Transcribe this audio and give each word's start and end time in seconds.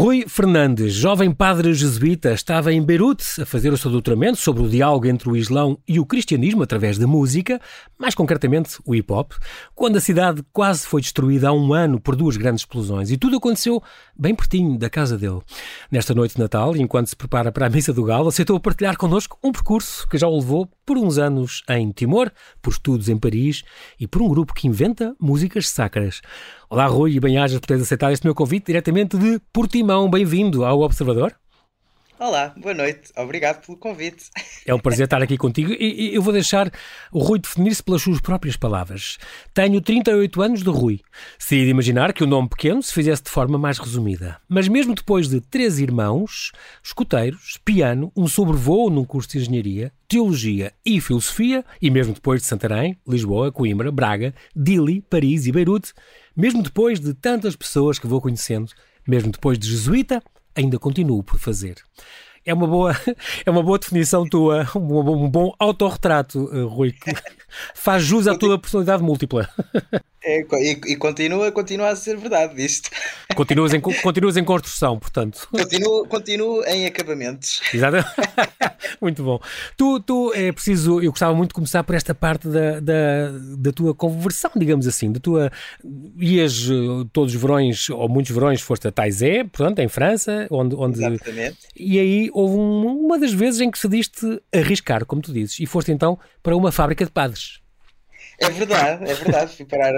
Rui 0.00 0.24
Fernandes, 0.26 0.94
jovem 0.94 1.30
padre 1.30 1.74
jesuíta, 1.74 2.32
estava 2.32 2.72
em 2.72 2.82
Beirute 2.82 3.42
a 3.42 3.44
fazer 3.44 3.70
o 3.70 3.76
seu 3.76 3.90
doutoramento 3.90 4.38
sobre 4.38 4.62
o 4.62 4.68
diálogo 4.68 5.06
entre 5.06 5.28
o 5.28 5.36
Islão 5.36 5.78
e 5.86 6.00
o 6.00 6.06
cristianismo 6.06 6.62
através 6.62 6.96
da 6.96 7.06
música, 7.06 7.60
mais 7.98 8.14
concretamente 8.14 8.78
o 8.86 8.94
hip 8.94 9.12
hop, 9.12 9.32
quando 9.74 9.96
a 9.96 10.00
cidade 10.00 10.42
quase 10.54 10.86
foi 10.86 11.02
destruída 11.02 11.50
há 11.50 11.52
um 11.52 11.74
ano 11.74 12.00
por 12.00 12.16
duas 12.16 12.38
grandes 12.38 12.62
explosões 12.62 13.10
e 13.10 13.18
tudo 13.18 13.36
aconteceu 13.36 13.82
bem 14.18 14.34
pertinho 14.34 14.78
da 14.78 14.88
casa 14.88 15.18
dele. 15.18 15.42
Nesta 15.90 16.14
noite 16.14 16.34
de 16.34 16.40
Natal, 16.40 16.74
enquanto 16.78 17.08
se 17.08 17.16
prepara 17.16 17.52
para 17.52 17.66
a 17.66 17.70
Missa 17.70 17.92
do 17.92 18.02
Galo, 18.02 18.28
aceitou 18.28 18.58
partilhar 18.58 18.96
connosco 18.96 19.38
um 19.44 19.52
percurso 19.52 20.08
que 20.08 20.16
já 20.16 20.26
o 20.26 20.34
levou 20.34 20.66
por 20.90 20.98
uns 20.98 21.18
anos 21.18 21.62
em 21.68 21.92
Timor, 21.92 22.32
por 22.60 22.72
estudos 22.72 23.08
em 23.08 23.16
Paris 23.16 23.62
e 24.00 24.08
por 24.08 24.22
um 24.22 24.28
grupo 24.28 24.52
que 24.52 24.66
inventa 24.66 25.14
músicas 25.20 25.68
sacras. 25.68 26.20
Olá, 26.68 26.84
Rui, 26.86 27.12
e 27.12 27.20
bem-ajas 27.20 27.60
por 27.60 27.66
teres 27.68 27.84
aceitado 27.84 28.10
este 28.10 28.26
meu 28.26 28.34
convite 28.34 28.66
diretamente 28.66 29.16
de 29.16 29.40
Portimão. 29.52 30.10
Bem-vindo 30.10 30.64
ao 30.64 30.80
Observador. 30.80 31.32
Olá, 32.22 32.52
boa 32.54 32.74
noite. 32.74 33.10
Obrigado 33.16 33.64
pelo 33.64 33.78
convite. 33.78 34.26
É 34.66 34.74
um 34.74 34.78
prazer 34.78 35.04
estar 35.04 35.22
aqui 35.22 35.38
contigo 35.38 35.72
e 35.72 36.14
eu 36.14 36.20
vou 36.20 36.34
deixar 36.34 36.70
o 37.10 37.18
Rui 37.18 37.38
definir-se 37.38 37.82
pelas 37.82 38.02
suas 38.02 38.20
próprias 38.20 38.58
palavras. 38.58 39.16
Tenho 39.54 39.80
38 39.80 40.42
anos 40.42 40.62
de 40.62 40.68
Rui. 40.68 41.00
Seria 41.38 41.64
de 41.64 41.70
imaginar 41.70 42.12
que 42.12 42.22
o 42.22 42.26
nome 42.26 42.50
pequeno 42.50 42.82
se 42.82 42.92
fizesse 42.92 43.22
de 43.22 43.30
forma 43.30 43.58
mais 43.58 43.78
resumida. 43.78 44.38
Mas 44.46 44.68
mesmo 44.68 44.94
depois 44.94 45.28
de 45.28 45.40
três 45.40 45.78
irmãos, 45.78 46.52
escuteiros, 46.84 47.58
piano, 47.64 48.12
um 48.14 48.28
sobrevoo 48.28 48.90
num 48.90 49.04
curso 49.04 49.30
de 49.30 49.38
engenharia, 49.38 49.90
teologia 50.06 50.74
e 50.84 51.00
filosofia, 51.00 51.64
e 51.80 51.90
mesmo 51.90 52.12
depois 52.12 52.42
de 52.42 52.46
Santarém, 52.46 52.96
Lisboa, 53.08 53.50
Coimbra, 53.50 53.90
Braga, 53.90 54.34
Dili, 54.54 55.00
Paris 55.00 55.46
e 55.46 55.52
Beirute, 55.52 55.94
mesmo 56.36 56.62
depois 56.62 57.00
de 57.00 57.14
tantas 57.14 57.56
pessoas 57.56 57.98
que 57.98 58.06
vou 58.06 58.20
conhecendo, 58.20 58.70
mesmo 59.08 59.32
depois 59.32 59.58
de 59.58 59.68
jesuíta, 59.68 60.22
ainda 60.54 60.78
continuo 60.78 61.22
por 61.22 61.38
fazer. 61.38 61.76
É 62.44 62.54
uma 62.54 62.66
boa, 62.66 62.92
é 63.44 63.50
uma 63.50 63.62
boa 63.62 63.78
definição 63.78 64.24
tua, 64.28 64.66
um, 64.74 65.28
bom 65.28 65.54
autorretrato, 65.58 66.44
uh, 66.44 66.66
Rui, 66.68 66.94
faz 67.74 68.02
jus 68.02 68.26
à 68.26 68.36
tua 68.36 68.58
personalidade 68.58 69.02
múltipla. 69.02 69.48
É, 70.22 70.40
e, 70.40 70.80
e, 70.92 70.96
continua, 70.96 71.50
continua 71.50 71.88
a 71.88 71.96
ser 71.96 72.16
verdade 72.18 72.62
isto. 72.62 72.90
Continuas 73.34 73.72
em, 73.72 73.80
continuas 73.80 74.36
em 74.36 74.44
construção, 74.44 74.98
portanto. 74.98 75.48
Continuo, 75.50 76.06
continuo 76.06 76.62
em 76.64 76.84
acabamentos. 76.84 77.62
Exato. 77.72 77.96
muito 79.00 79.22
bom. 79.22 79.40
Tu, 79.76 80.00
tu, 80.00 80.32
é 80.34 80.52
preciso, 80.52 81.00
eu 81.00 81.10
gostava 81.10 81.32
muito 81.32 81.50
de 81.50 81.54
começar 81.54 81.82
por 81.84 81.94
esta 81.94 82.14
parte 82.14 82.48
da, 82.48 82.80
da, 82.80 83.30
da 83.56 83.72
tua 83.72 83.94
conversão, 83.94 84.50
digamos 84.56 84.86
assim, 84.86 85.10
da 85.12 85.20
tua, 85.20 85.50
ias 86.18 86.68
eh, 86.68 87.06
todos 87.12 87.34
os 87.34 87.40
verões, 87.40 87.88
ou 87.88 88.08
muitos 88.08 88.34
verões, 88.34 88.60
foste 88.60 88.88
a 88.88 88.92
Taizé, 88.92 89.44
portanto, 89.44 89.78
em 89.78 89.88
França, 89.88 90.46
onde... 90.50 90.74
onde 90.74 91.02
Exatamente. 91.02 91.58
E 91.74 91.98
aí 91.98 92.30
houve 92.34 92.56
um, 92.56 93.06
uma 93.06 93.18
das 93.18 93.32
vezes 93.32 93.60
em 93.60 93.70
que 93.70 93.78
se 93.78 93.88
diste 93.88 94.42
arriscar, 94.52 95.06
como 95.06 95.22
tu 95.22 95.32
dizes, 95.32 95.60
e 95.60 95.66
foste 95.66 95.92
então 95.92 96.18
para 96.42 96.54
uma 96.56 96.72
fábrica 96.72 97.04
de 97.04 97.10
padres. 97.10 97.39
É 98.40 98.48
verdade, 98.48 99.10
é 99.10 99.14
verdade. 99.14 99.54
Fui 99.54 99.66
parar. 99.66 99.92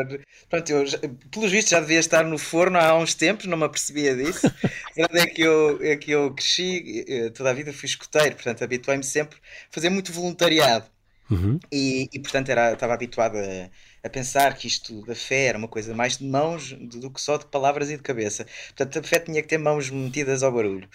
Pronto, 0.51 0.71
eu, 0.71 0.85
já, 0.85 0.99
pelos 1.31 1.51
vistos, 1.51 1.71
já 1.71 1.81
devia 1.81 2.01
estar 2.01 2.25
no 2.25 2.37
forno 2.37 2.77
há 2.77 2.99
uns 2.99 3.15
tempos, 3.15 3.47
não 3.47 3.57
me 3.57 3.65
apercebia 3.65 4.17
disso. 4.17 4.47
A 4.47 5.07
verdade 5.07 5.21
é 5.21 5.27
que 5.27 5.43
eu, 5.43 5.79
é 5.81 5.97
que 5.97 6.11
eu 6.11 6.35
cresci, 6.35 7.05
eh, 7.09 7.31
toda 7.31 7.51
a 7.51 7.53
vida 7.53 7.73
fui 7.73 7.87
escoteiro, 7.87 8.35
portanto, 8.35 8.65
habituei-me 8.65 9.05
sempre 9.05 9.39
a 9.39 9.73
fazer 9.73 9.91
muito 9.91 10.13
voluntariado. 10.13 10.87
Uhum. 11.31 11.59
E, 11.71 12.09
e, 12.13 12.19
portanto, 12.19 12.51
era, 12.51 12.73
estava 12.73 12.93
habituado 12.93 13.39
a, 13.39 13.71
a, 14.07 14.11
pensar 14.11 14.55
que 14.55 14.67
isto 14.67 15.03
da 15.07 15.15
fé 15.15 15.47
era 15.47 15.57
uma 15.57 15.69
coisa 15.69 15.95
mais 15.95 16.19
de 16.19 16.25
mãos 16.25 16.73
do, 16.73 17.01
do 17.01 17.11
que 17.11 17.21
só 17.21 17.39
de 17.39 17.47
palavras 17.47 17.91
e 17.91 17.97
de 17.97 18.03
cabeça. 18.03 18.45
Portanto, 18.77 18.99
a 18.99 19.03
fé 19.03 19.21
tinha 19.21 19.41
que 19.41 19.49
ter 19.49 19.59
mãos 19.59 19.89
metidas 19.89 20.43
ao 20.43 20.53
barulho 20.53 20.89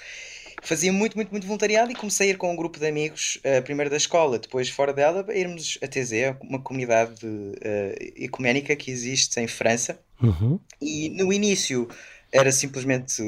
fazia 0.61 0.91
muito, 0.91 1.15
muito, 1.15 1.31
muito 1.31 1.45
voluntariado 1.45 1.91
e 1.91 1.95
comecei 1.95 2.27
a 2.27 2.31
ir 2.31 2.37
com 2.37 2.51
um 2.51 2.55
grupo 2.55 2.79
de 2.79 2.87
amigos, 2.87 3.37
uh, 3.37 3.61
primeiro 3.63 3.89
da 3.89 3.97
escola, 3.97 4.39
depois 4.39 4.69
fora 4.69 4.93
dela, 4.93 5.25
a 5.27 5.33
irmos 5.33 5.77
a 5.81 5.87
TZ, 5.87 6.35
uma 6.41 6.59
comunidade 6.59 7.25
uh, 7.25 8.13
ecuménica 8.15 8.75
que 8.75 8.91
existe 8.91 9.39
em 9.39 9.47
França. 9.47 9.99
Uhum. 10.21 10.59
E 10.81 11.09
no 11.09 11.31
início 11.31 11.87
era 12.31 12.51
simplesmente. 12.51 13.23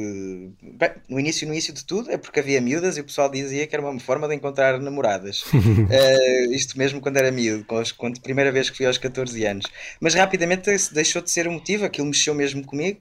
Bem, 0.62 0.92
no 1.08 1.20
início, 1.20 1.48
no 1.48 1.54
início 1.54 1.74
de 1.74 1.86
tudo, 1.86 2.12
é 2.12 2.18
porque 2.18 2.40
havia 2.40 2.60
miúdas 2.60 2.98
e 2.98 3.02
o 3.02 3.04
pessoal 3.06 3.30
dizia 3.30 3.66
que 3.66 3.74
era 3.74 3.88
uma 3.88 4.00
forma 4.00 4.28
de 4.28 4.36
encontrar 4.36 4.80
namoradas. 4.80 5.44
uh, 5.44 6.52
isto 6.52 6.78
mesmo 6.78 7.00
quando 7.00 7.18
era 7.18 7.32
miúdo, 7.32 7.66
quando 7.98 8.18
a 8.18 8.22
primeira 8.22 8.52
vez 8.52 8.70
que 8.70 8.78
fui 8.78 8.86
aos 8.86 8.98
14 8.98 9.46
anos. 9.46 9.66
Mas 10.02 10.16
rapidamente 10.16 10.70
deixou 10.92 11.22
de 11.22 11.32
ser 11.32 11.48
o 11.48 11.52
motivo, 11.52 11.86
aquilo 11.86 12.08
mexeu 12.08 12.34
mesmo 12.34 12.66
comigo. 12.66 13.00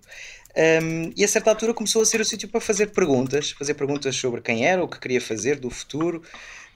Um, 0.58 1.12
e 1.16 1.22
a 1.22 1.28
certa 1.28 1.50
altura 1.50 1.72
começou 1.72 2.02
a 2.02 2.04
ser 2.04 2.20
o 2.20 2.24
sítio 2.24 2.48
para 2.48 2.60
fazer 2.60 2.88
perguntas, 2.88 3.52
fazer 3.52 3.74
perguntas 3.74 4.16
sobre 4.16 4.40
quem 4.40 4.66
era, 4.66 4.82
o 4.82 4.88
que 4.88 4.98
queria 4.98 5.20
fazer, 5.20 5.56
do 5.60 5.70
futuro. 5.70 6.20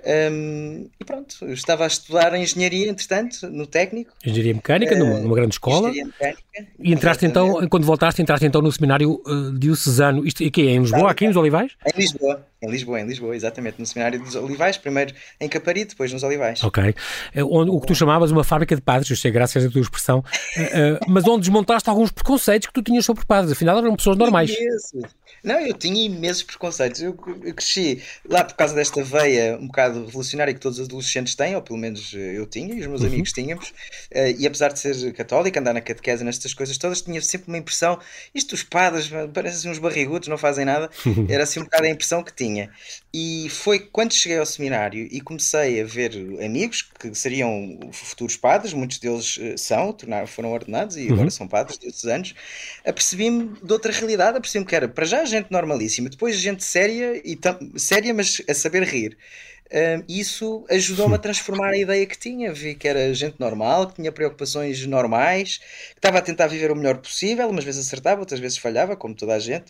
Um, 0.04 0.88
e 1.00 1.04
pronto, 1.04 1.36
eu 1.42 1.52
estava 1.52 1.82
a 1.82 1.86
estudar 1.88 2.32
engenharia, 2.38 2.88
entretanto, 2.88 3.48
no 3.50 3.66
técnico. 3.66 4.12
Engenharia 4.24 4.54
mecânica, 4.54 4.94
uh, 4.94 4.98
numa, 4.98 5.18
numa, 5.18 5.34
grande 5.34 5.54
escola. 5.54 5.90
Engenharia 5.90 6.12
mecânica. 6.20 6.72
E 6.78 6.92
entraste 6.92 7.26
então, 7.26 7.68
quando 7.68 7.84
voltaste, 7.84 8.22
entraste 8.22 8.46
então 8.46 8.62
no 8.62 8.70
seminário 8.70 9.20
uh, 9.26 9.52
diocesano. 9.58 10.24
Isto 10.24 10.44
aqui 10.44 10.68
é 10.68 10.70
em 10.70 10.80
Lisboa, 10.80 11.10
aqui 11.10 11.26
nos 11.26 11.36
Olivais? 11.36 11.72
Em 11.84 12.00
Lisboa, 12.00 12.46
em 12.62 12.70
Lisboa, 12.70 13.00
em 13.00 13.06
Lisboa, 13.06 13.34
exatamente, 13.34 13.78
no 13.78 13.86
seminário 13.86 14.20
dos 14.20 14.34
Olivais, 14.36 14.76
primeiro 14.76 15.14
em 15.40 15.48
Capari, 15.48 15.84
depois 15.84 16.12
nos 16.12 16.22
Olivais. 16.22 16.62
Ok. 16.62 16.94
Uh, 17.34 17.48
onde, 17.50 17.70
o 17.70 17.80
que 17.80 17.88
tu 17.88 17.94
chamavas 17.94 18.30
uma 18.30 18.44
fábrica 18.44 18.76
de 18.76 18.82
padres, 18.82 19.10
eu 19.10 19.16
sei, 19.16 19.30
graças 19.30 19.64
à 19.64 19.70
tua 19.70 19.80
expressão, 19.80 20.20
uh, 20.20 21.04
mas 21.08 21.26
onde 21.26 21.40
desmontaste 21.40 21.90
alguns 21.90 22.12
preconceitos 22.12 22.68
que 22.68 22.72
tu 22.72 22.82
tinhas 22.82 23.04
sobre 23.04 23.24
padres, 23.26 23.52
afinal 23.52 23.78
eram 23.78 23.96
pessoas 23.96 24.16
normais. 24.16 24.50
Isso. 24.50 25.00
Não, 25.42 25.58
eu 25.58 25.74
tinha 25.74 26.04
imensos 26.04 26.44
preconceitos. 26.44 27.02
Eu, 27.02 27.18
eu, 27.42 27.54
cresci 27.54 28.00
lá 28.28 28.44
por 28.44 28.54
causa 28.54 28.74
desta 28.74 29.02
veia 29.02 29.58
um 29.60 29.66
bocado 29.66 30.04
revolucionária 30.06 30.54
que 30.54 30.60
todos 30.60 30.78
os 30.78 30.86
adolescentes 30.86 31.34
têm, 31.34 31.56
ou 31.56 31.62
pelo 31.62 31.78
menos 31.78 32.14
eh, 32.14 32.38
eu 32.38 32.46
tinha 32.46 32.72
e 32.74 32.80
os 32.80 32.86
meus 32.86 33.00
uhum. 33.00 33.08
amigos 33.08 33.32
tínhamos. 33.32 33.70
Uh, 34.14 34.38
e 34.38 34.46
apesar 34.46 34.72
de 34.72 34.78
ser 34.78 35.12
católico, 35.14 35.58
andar 35.58 35.72
na 35.72 35.80
catequese 35.80 36.22
nestas 36.22 36.54
coisas 36.54 36.78
todas, 36.78 37.02
tinha 37.02 37.20
sempre 37.20 37.48
uma 37.48 37.58
impressão: 37.58 37.98
isto 38.32 38.52
os 38.52 38.62
padres 38.62 39.10
parecem 39.34 39.70
uns 39.70 39.78
barrigudos, 39.78 40.28
não 40.28 40.38
fazem 40.38 40.64
nada. 40.64 40.88
Era 41.28 41.42
assim 41.42 41.60
um 41.60 41.64
bocado 41.64 41.84
a 41.84 41.88
impressão 41.88 42.22
que 42.22 42.32
tinha. 42.32 42.51
E 43.12 43.48
foi 43.50 43.78
quando 43.78 44.12
cheguei 44.12 44.38
ao 44.38 44.46
seminário 44.46 45.06
e 45.10 45.20
comecei 45.20 45.80
a 45.80 45.84
ver 45.84 46.12
amigos 46.44 46.82
que 46.82 47.14
seriam 47.14 47.78
futuros 47.92 48.36
padres, 48.36 48.72
muitos 48.72 48.98
deles 48.98 49.38
eh, 49.40 49.56
são, 49.56 49.96
foram 50.26 50.52
ordenados 50.52 50.96
e 50.96 51.06
uhum. 51.06 51.14
agora 51.14 51.30
são 51.30 51.46
padres 51.46 51.78
de 51.78 51.86
outros 51.86 52.04
anos, 52.06 52.34
apercebi-me 52.84 53.54
de 53.62 53.72
outra 53.72 53.92
realidade, 53.92 54.38
apercebi-me 54.38 54.68
que 54.68 54.76
era 54.76 54.88
para 54.88 55.04
já 55.04 55.24
gente 55.24 55.50
normalíssima, 55.50 56.08
depois 56.08 56.36
gente 56.36 56.64
séria, 56.64 57.20
e 57.24 57.38
séria 57.76 58.14
mas 58.14 58.42
a 58.48 58.54
saber 58.54 58.82
rir. 58.84 59.16
Isso 60.08 60.64
ajudou-me 60.68 61.14
a 61.14 61.18
transformar 61.18 61.70
a 61.70 61.78
ideia 61.78 62.04
que 62.06 62.18
tinha. 62.18 62.52
Vi 62.52 62.74
que 62.74 62.86
era 62.86 63.12
gente 63.14 63.36
normal, 63.38 63.86
que 63.88 63.94
tinha 63.94 64.12
preocupações 64.12 64.86
normais, 64.86 65.58
que 65.58 65.98
estava 65.98 66.18
a 66.18 66.22
tentar 66.22 66.46
viver 66.46 66.70
o 66.70 66.76
melhor 66.76 66.98
possível, 66.98 67.48
umas 67.48 67.64
vezes 67.64 67.86
acertava, 67.86 68.20
outras 68.20 68.40
vezes 68.40 68.58
falhava, 68.58 68.96
como 68.96 69.14
toda 69.14 69.34
a 69.34 69.38
gente, 69.38 69.66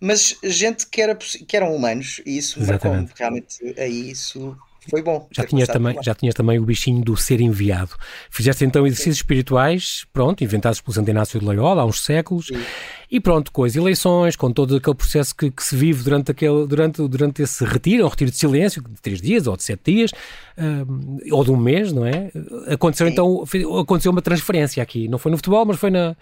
mas 0.00 0.36
gente 0.42 0.86
que, 0.86 1.00
era, 1.00 1.14
que 1.14 1.56
eram 1.56 1.74
humanos, 1.74 2.20
e 2.24 2.38
isso 2.38 2.64
marcou-me. 2.64 3.08
Realmente, 3.14 3.74
aí 3.78 4.10
isso 4.10 4.56
foi 4.88 5.02
bom. 5.02 5.28
Já 5.30 5.44
tinhas, 5.44 5.68
também, 5.68 5.96
já 6.02 6.14
tinhas 6.14 6.34
também 6.34 6.58
o 6.58 6.64
bichinho 6.64 7.04
do 7.04 7.16
ser 7.16 7.40
enviado. 7.40 7.96
Fizeste 8.30 8.64
então 8.64 8.86
exercícios 8.86 9.18
Sim. 9.18 9.22
espirituais, 9.22 10.04
pronto, 10.12 10.42
inventados 10.42 10.80
pelo 10.80 10.94
Santo 10.94 11.10
Inácio 11.10 11.38
de 11.38 11.44
Loyola 11.44 11.82
há 11.82 11.84
uns 11.84 12.04
séculos. 12.04 12.46
Sim. 12.46 12.62
E 13.12 13.20
pronto, 13.20 13.52
com 13.52 13.62
as 13.62 13.76
eleições, 13.76 14.36
com 14.36 14.50
todo 14.50 14.76
aquele 14.76 14.96
processo 14.96 15.36
que, 15.36 15.50
que, 15.50 15.62
se 15.62 15.76
vive 15.76 16.02
durante, 16.02 16.30
aquele, 16.30 16.66
durante, 16.66 17.06
durante 17.06 17.42
esse 17.42 17.62
retiro, 17.62 18.06
um 18.06 18.08
retiro 18.08 18.30
de 18.30 18.38
silêncio, 18.38 18.80
de 18.80 19.02
três 19.02 19.20
dias 19.20 19.46
ou 19.46 19.54
de 19.54 19.62
sete 19.62 19.92
dias, 19.92 20.12
uh, 20.56 21.18
ou 21.30 21.44
de 21.44 21.50
um 21.50 21.56
mês, 21.58 21.92
não 21.92 22.06
é? 22.06 22.30
Aconteceu 22.72 23.06
Sim. 23.06 23.12
então, 23.12 23.44
aconteceu 23.78 24.10
uma 24.10 24.22
transferência 24.22 24.82
aqui. 24.82 25.08
Não 25.08 25.18
foi 25.18 25.30
no 25.30 25.36
futebol, 25.36 25.66
mas 25.66 25.78
foi 25.78 25.90
na. 25.90 26.16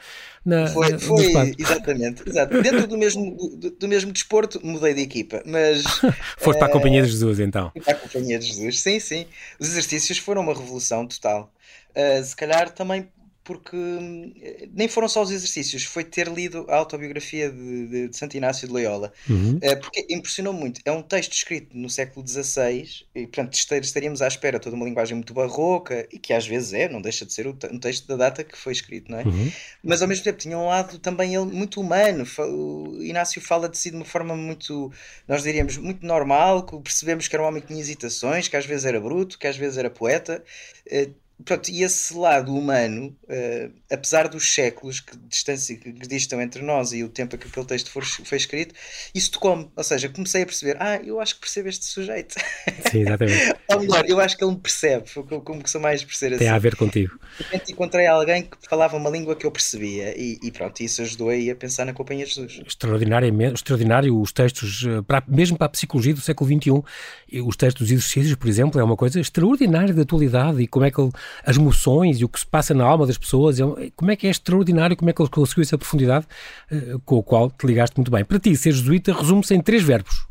na 0.44 0.66
foi, 0.66 0.98
foi 0.98 1.54
exatamente, 1.56 2.28
exato. 2.28 2.60
Dentro 2.60 2.88
do 2.88 2.98
mesmo, 2.98 3.36
do, 3.56 3.70
do, 3.70 3.86
mesmo 3.86 4.10
desporto, 4.10 4.58
mudei 4.60 4.92
de 4.92 5.02
equipa, 5.02 5.44
mas. 5.46 5.84
Foste 6.38 6.56
uh, 6.56 6.58
para 6.58 6.66
a 6.66 6.72
Companhia 6.72 7.02
de 7.02 7.08
Jesus 7.08 7.38
então. 7.38 7.70
Para 7.84 7.92
a 7.92 7.96
Companhia 7.96 8.36
de 8.36 8.46
Jesus, 8.46 8.80
sim, 8.80 8.98
sim. 8.98 9.26
Os 9.60 9.68
exercícios 9.68 10.18
foram 10.18 10.42
uma 10.42 10.54
revolução 10.54 11.06
total. 11.06 11.52
Uh, 11.90 12.24
se 12.24 12.34
calhar 12.34 12.68
também 12.68 13.06
porque 13.42 13.74
hum, 13.74 14.32
nem 14.72 14.86
foram 14.86 15.08
só 15.08 15.22
os 15.22 15.30
exercícios, 15.30 15.84
foi 15.84 16.04
ter 16.04 16.28
lido 16.28 16.66
a 16.68 16.76
autobiografia 16.76 17.50
de, 17.50 17.86
de, 17.88 18.08
de 18.08 18.16
Santo 18.16 18.36
Inácio 18.36 18.66
de 18.66 18.72
Loyola, 18.72 19.12
uhum. 19.28 19.58
Eh, 19.62 19.76
porque 19.76 20.06
impressionou 20.10 20.52
muito. 20.52 20.80
É 20.84 20.92
um 20.92 21.02
texto 21.02 21.32
escrito 21.32 21.76
no 21.76 21.88
século 21.88 22.26
XVI, 22.26 23.06
e 23.14 23.26
portanto 23.26 23.54
estaríamos 23.54 24.20
à 24.20 24.28
espera 24.28 24.60
toda 24.60 24.76
uma 24.76 24.84
linguagem 24.84 25.14
muito 25.16 25.32
barroca, 25.32 26.06
e 26.12 26.18
que 26.18 26.32
às 26.32 26.46
vezes 26.46 26.74
é, 26.74 26.88
não 26.88 27.00
deixa 27.00 27.24
de 27.24 27.32
ser 27.32 27.46
um 27.46 27.78
texto 27.78 28.06
da 28.06 28.16
data 28.16 28.44
que 28.44 28.56
foi 28.56 28.72
escrito, 28.72 29.10
não 29.10 29.18
é? 29.18 29.24
Uhum. 29.24 29.52
Mas 29.82 30.02
ao 30.02 30.08
mesmo 30.08 30.22
tempo 30.24 30.38
tinha 30.38 30.58
um 30.58 30.66
lado 30.66 30.98
também 30.98 31.34
ele 31.34 31.46
muito 31.46 31.80
humano. 31.80 32.24
O 32.38 33.02
Inácio 33.02 33.40
fala 33.40 33.68
de 33.68 33.78
si 33.78 33.90
de 33.90 33.96
uma 33.96 34.04
forma 34.04 34.36
muito, 34.36 34.92
nós 35.26 35.42
diríamos, 35.42 35.78
muito 35.78 36.04
normal, 36.04 36.64
que 36.64 36.78
percebemos 36.80 37.26
que 37.26 37.34
era 37.34 37.42
um 37.42 37.46
homem 37.46 37.62
que 37.62 37.68
tinha 37.68 37.80
hesitações, 37.80 38.48
que 38.48 38.56
às 38.56 38.66
vezes 38.66 38.84
era 38.84 39.00
bruto, 39.00 39.38
que 39.38 39.46
às 39.46 39.56
vezes 39.56 39.78
era 39.78 39.88
poeta 39.88 40.44
eh, 40.86 41.10
pronto, 41.44 41.70
e 41.70 41.82
esse 41.82 42.14
lado 42.14 42.54
humano, 42.54 43.16
uh, 43.24 43.72
apesar 43.90 44.28
dos 44.28 44.52
séculos 44.52 45.00
que, 45.00 45.16
distância, 45.28 45.76
que 45.76 45.92
distam 45.92 46.40
entre 46.40 46.62
nós 46.62 46.92
e 46.92 47.02
o 47.02 47.08
tempo 47.08 47.36
a 47.36 47.38
que 47.38 47.48
aquele 47.48 47.66
texto 47.66 47.90
for, 47.90 48.04
foi 48.04 48.38
escrito, 48.38 48.74
isso 49.14 49.30
tocou-me. 49.32 49.70
Ou 49.74 49.84
seja, 49.84 50.08
comecei 50.08 50.42
a 50.42 50.46
perceber: 50.46 50.76
ah, 50.80 50.96
eu 50.96 51.20
acho 51.20 51.34
que 51.34 51.40
percebo 51.40 51.68
este 51.68 51.84
sujeito. 51.84 52.34
Sim, 52.90 53.00
exatamente. 53.00 53.54
Ou 53.68 53.80
melhor, 53.80 54.04
eu 54.08 54.20
acho 54.20 54.36
que 54.36 54.44
ele 54.44 54.52
me 54.52 54.58
percebe. 54.58 55.04
Como 55.44 55.62
que 55.62 55.70
sou 55.70 55.80
mais 55.80 56.02
perceber 56.04 56.34
assim. 56.34 56.44
Tem 56.44 56.52
a 56.52 56.58
ver 56.58 56.76
contigo. 56.76 57.18
De 57.64 57.72
encontrei 57.72 58.06
alguém 58.06 58.42
que 58.42 58.56
falava 58.68 58.96
uma 58.96 59.10
língua 59.10 59.34
que 59.34 59.46
eu 59.46 59.50
percebia 59.50 60.14
e, 60.16 60.38
e 60.42 60.50
pronto, 60.50 60.80
isso 60.80 61.02
ajudou 61.02 61.28
aí 61.28 61.50
a 61.50 61.56
pensar 61.56 61.84
na 61.84 61.92
Companhia 61.92 62.24
de 62.24 62.34
Jesus. 62.34 62.60
Extraordinário, 62.66 63.52
extraordinário 63.52 64.20
os 64.20 64.32
textos, 64.32 64.84
eh, 64.86 65.02
para, 65.02 65.22
mesmo 65.26 65.56
para 65.56 65.66
a 65.66 65.70
psicologia 65.70 66.14
do 66.14 66.20
século 66.20 66.50
XXI, 66.50 67.40
os 67.42 67.56
textos 67.56 67.86
dos 67.86 67.92
exercícios, 67.92 68.34
por 68.34 68.48
exemplo, 68.48 68.80
é 68.80 68.84
uma 68.84 68.96
coisa 68.96 69.20
extraordinária 69.20 69.94
de 69.94 70.00
atualidade 70.00 70.62
e 70.62 70.66
como 70.66 70.84
é 70.84 70.90
que 70.90 71.00
ele, 71.00 71.10
as 71.44 71.56
emoções 71.56 72.20
e 72.20 72.24
o 72.24 72.28
que 72.28 72.40
se 72.40 72.46
passa 72.46 72.74
na 72.74 72.84
alma 72.84 73.06
das 73.06 73.18
pessoas, 73.18 73.58
é 73.60 73.64
como 73.96 74.10
é 74.10 74.16
que 74.16 74.26
é 74.26 74.30
extraordinário, 74.30 74.96
como 74.96 75.10
é 75.10 75.12
que 75.12 75.20
ele 75.20 75.28
conseguiu 75.28 75.62
essa 75.62 75.78
profundidade 75.78 76.26
uh, 76.70 76.98
com 77.00 77.16
o 77.16 77.22
qual 77.22 77.50
te 77.50 77.66
ligaste 77.66 77.96
muito 77.96 78.10
bem. 78.10 78.24
Para 78.24 78.38
ti, 78.38 78.56
ser 78.56 78.72
jesuíta 78.72 79.12
resume-se 79.12 79.54
em 79.54 79.60
três 79.60 79.82
verbos. 79.82 80.26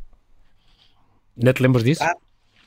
Não 1.35 1.53
te 1.53 1.61
lembras 1.61 1.83
disso? 1.83 2.03
Ah. 2.03 2.13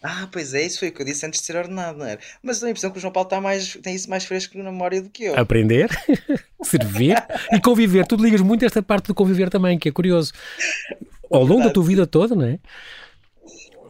Ah, 0.02 0.28
pois 0.32 0.52
é, 0.52 0.66
isso 0.66 0.80
foi 0.80 0.88
o 0.88 0.92
que 0.92 1.00
eu 1.00 1.06
disse 1.06 1.24
antes 1.24 1.38
de 1.38 1.46
ser 1.46 1.56
ordenado, 1.56 1.98
não 1.98 2.06
era? 2.06 2.20
Mas 2.42 2.58
tenho 2.58 2.68
a 2.68 2.70
impressão 2.72 2.90
que 2.90 2.98
o 2.98 3.00
João 3.00 3.12
Paulo 3.12 3.28
está 3.28 3.40
mais, 3.40 3.74
tem 3.76 3.94
isso 3.94 4.10
mais 4.10 4.24
fresco 4.24 4.58
na 4.58 4.64
memória 4.64 5.00
do 5.00 5.08
que 5.08 5.24
eu. 5.24 5.38
Aprender, 5.38 5.88
servir 6.60 7.16
e 7.52 7.60
conviver. 7.60 8.04
Tu 8.04 8.16
ligas 8.16 8.40
muito 8.40 8.64
esta 8.64 8.82
parte 8.82 9.06
do 9.06 9.14
conviver 9.14 9.48
também, 9.48 9.78
que 9.78 9.88
é 9.88 9.92
curioso. 9.92 10.32
Ao 11.30 11.44
longo 11.44 11.62
da 11.62 11.70
tua 11.70 11.84
vida 11.84 12.04
toda, 12.04 12.34
não 12.34 12.44
é? 12.44 12.58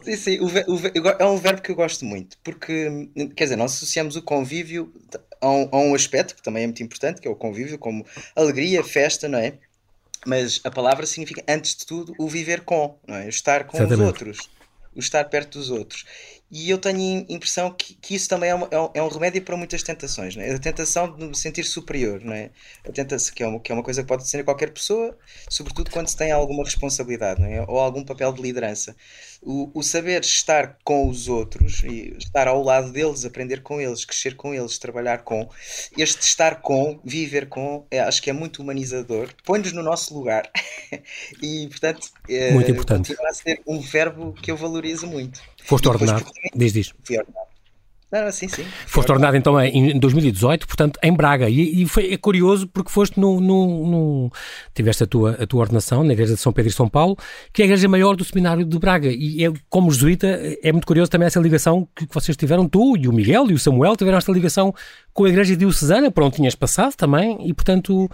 Sim, 0.05 0.17
sim, 0.17 0.39
o, 0.41 0.47
o, 0.47 1.09
é 1.19 1.25
um 1.25 1.37
verbo 1.37 1.63
que 1.63 1.71
eu 1.71 1.77
gosto 1.77 2.05
muito, 2.05 2.37
porque, 2.43 3.09
quer 3.37 3.45
dizer, 3.45 3.57
nós 3.57 3.73
associamos 3.73 4.17
o 4.17 4.23
convívio 4.23 4.93
a 5.41 5.49
um, 5.49 5.69
a 5.71 5.77
um 5.79 5.95
aspecto 5.95 6.35
que 6.35 6.43
também 6.43 6.65
é 6.65 6.67
muito 6.67 6.83
importante, 6.83 7.21
que 7.21 7.29
é 7.29 7.31
o 7.31 7.37
convívio, 7.37 7.79
como 7.79 8.05
alegria, 8.35 8.83
festa, 8.83 9.29
não 9.29 9.39
é? 9.39 9.55
Mas 10.27 10.61
a 10.65 10.71
palavra 10.71 11.05
significa, 11.07 11.43
antes 11.49 11.77
de 11.77 11.87
tudo, 11.87 12.15
o 12.19 12.29
viver 12.29 12.63
com, 12.63 12.97
não 13.07 13.17
é? 13.17 13.27
O 13.27 13.29
estar 13.29 13.65
com 13.65 13.77
Exatamente. 13.77 14.01
os 14.01 14.07
outros, 14.07 14.51
o 14.95 14.99
estar 15.01 15.25
perto 15.25 15.59
dos 15.59 15.71
outros. 15.71 16.05
E 16.53 16.69
eu 16.69 16.77
tenho 16.77 17.27
a 17.29 17.33
impressão 17.33 17.71
que, 17.71 17.95
que 17.95 18.15
isso 18.15 18.29
também 18.29 18.51
é, 18.51 18.53
é, 18.53 19.03
um 19.03 19.09
é 19.09 19.09
remédio 19.09 19.41
para 19.41 19.57
muitas 19.57 19.83
tentações. 19.83 20.37
Não 20.37 20.43
é? 20.43 20.53
A 20.53 20.59
tentação 20.59 21.11
de 21.11 21.25
me 21.25 21.35
sentir 21.35 21.65
superior, 21.65 22.23
não 22.23 22.35
é? 22.35 22.51
A 22.87 22.93
tentação, 22.93 23.35
que, 23.35 23.43
é 23.43 23.47
uma, 23.47 23.59
que 23.59 23.73
é 23.73 23.75
uma 23.75 23.83
coisa 23.83 24.03
que 24.03 24.09
pode 24.09 24.29
ser 24.29 24.45
qualquer 24.45 24.71
pessoa, 24.71 25.17
sobretudo 25.49 25.91
quando 25.91 26.09
se 26.09 26.17
tem 26.17 26.31
alguma 26.31 26.63
responsabilidade 26.63 27.41
não 27.41 27.49
é? 27.49 27.63
ou 27.67 27.79
algum 27.79 28.05
papel 28.05 28.33
de 28.35 28.43
liderança 28.43 28.95
o, 29.43 29.71
o 29.75 29.83
saber 29.83 30.23
estar 30.23 30.79
com 30.85 31.09
os 31.09 31.29
outros 31.29 31.83
e 31.83 32.15
estar 32.17 32.47
ao 32.47 32.63
lado 32.63 32.93
deles, 32.93 33.25
aprender 33.25 33.61
com 33.61 33.81
eles, 33.81 34.05
crescer 34.05 34.37
com 34.37 34.55
eles, 34.55 34.79
trabalhar 34.79 35.19
com, 35.19 35.49
este 35.99 36.23
estar 36.23 36.61
com, 36.63 37.01
viver 37.05 37.49
com, 37.49 37.85
é, 37.91 38.01
acho 38.01 38.23
que 38.23 38.31
é 38.31 38.33
muito 38.33 38.63
humanizador, 38.63 39.31
põe-nos 39.45 39.73
no 39.73 39.83
nosso 39.83 40.15
lugar 40.15 40.49
e, 41.43 41.67
portanto, 41.69 42.09
é, 42.29 42.53
muito 42.53 42.71
importante. 42.71 43.09
continua 43.09 43.29
a 43.29 43.35
ser 43.35 43.61
um 43.67 43.81
verbo 43.81 44.33
que 44.33 44.51
eu 44.51 44.57
valorizo 44.57 45.09
muito. 45.09 45.43
Foste 45.65 45.89
ordenado, 45.89 46.25
diz, 46.55 46.73
diz. 46.73 46.93
Fui 47.05 47.19
ordenado. 47.19 47.53
Não, 48.13 48.31
sim, 48.31 48.47
sim. 48.47 48.67
Foste 48.87 49.11
ordenado 49.11 49.39
então 49.39 49.59
em 49.59 49.99
2018, 49.99 50.67
portanto, 50.67 51.01
em 51.03 51.11
Braga. 51.15 51.49
E, 51.49 51.83
e 51.83 51.89
foi 51.89 52.13
é 52.13 52.19
curioso 52.19 52.69
porque 52.69 52.91
foste 52.91 53.19
no, 53.19 53.41
no, 53.41 53.87
no, 53.87 54.33
tiveste 54.75 55.05
a 55.05 55.07
tua, 55.07 55.31
a 55.41 55.47
tua 55.47 55.63
ordenação 55.63 56.05
na 56.05 56.13
Igreja 56.13 56.35
de 56.35 56.41
São 56.41 56.53
Pedro 56.53 56.71
e 56.71 56.75
São 56.75 56.91
Paulo, 56.91 57.17
que 57.55 57.63
é 57.63 57.65
a 57.65 57.69
igreja 57.69 57.89
maior 57.89 58.15
do 58.15 58.23
Seminário 58.23 58.67
de 58.67 58.79
Braga. 58.79 59.09
E 59.11 59.47
é, 59.47 59.51
como 59.71 59.91
jesuíta, 59.91 60.27
é 60.63 60.71
muito 60.73 60.87
curioso 60.87 61.11
também 61.11 61.25
essa 61.25 61.41
ligação 61.41 61.89
que 61.97 62.07
vocês 62.13 62.37
tiveram, 62.37 62.69
tu 62.69 62.99
e 62.99 63.09
o 63.09 63.13
Miguel 63.15 63.51
e 63.51 63.55
o 63.55 63.59
Samuel, 63.59 63.97
tiveram 63.97 64.19
esta 64.19 64.31
ligação 64.31 64.75
com 65.13 65.25
a 65.25 65.29
igreja 65.29 65.57
diocesana, 65.57 66.11
para 66.11 66.25
onde 66.25 66.37
tinhas 66.37 66.55
passado 66.55 66.95
também, 66.95 67.39
e 67.47 67.53
portanto. 67.53 68.11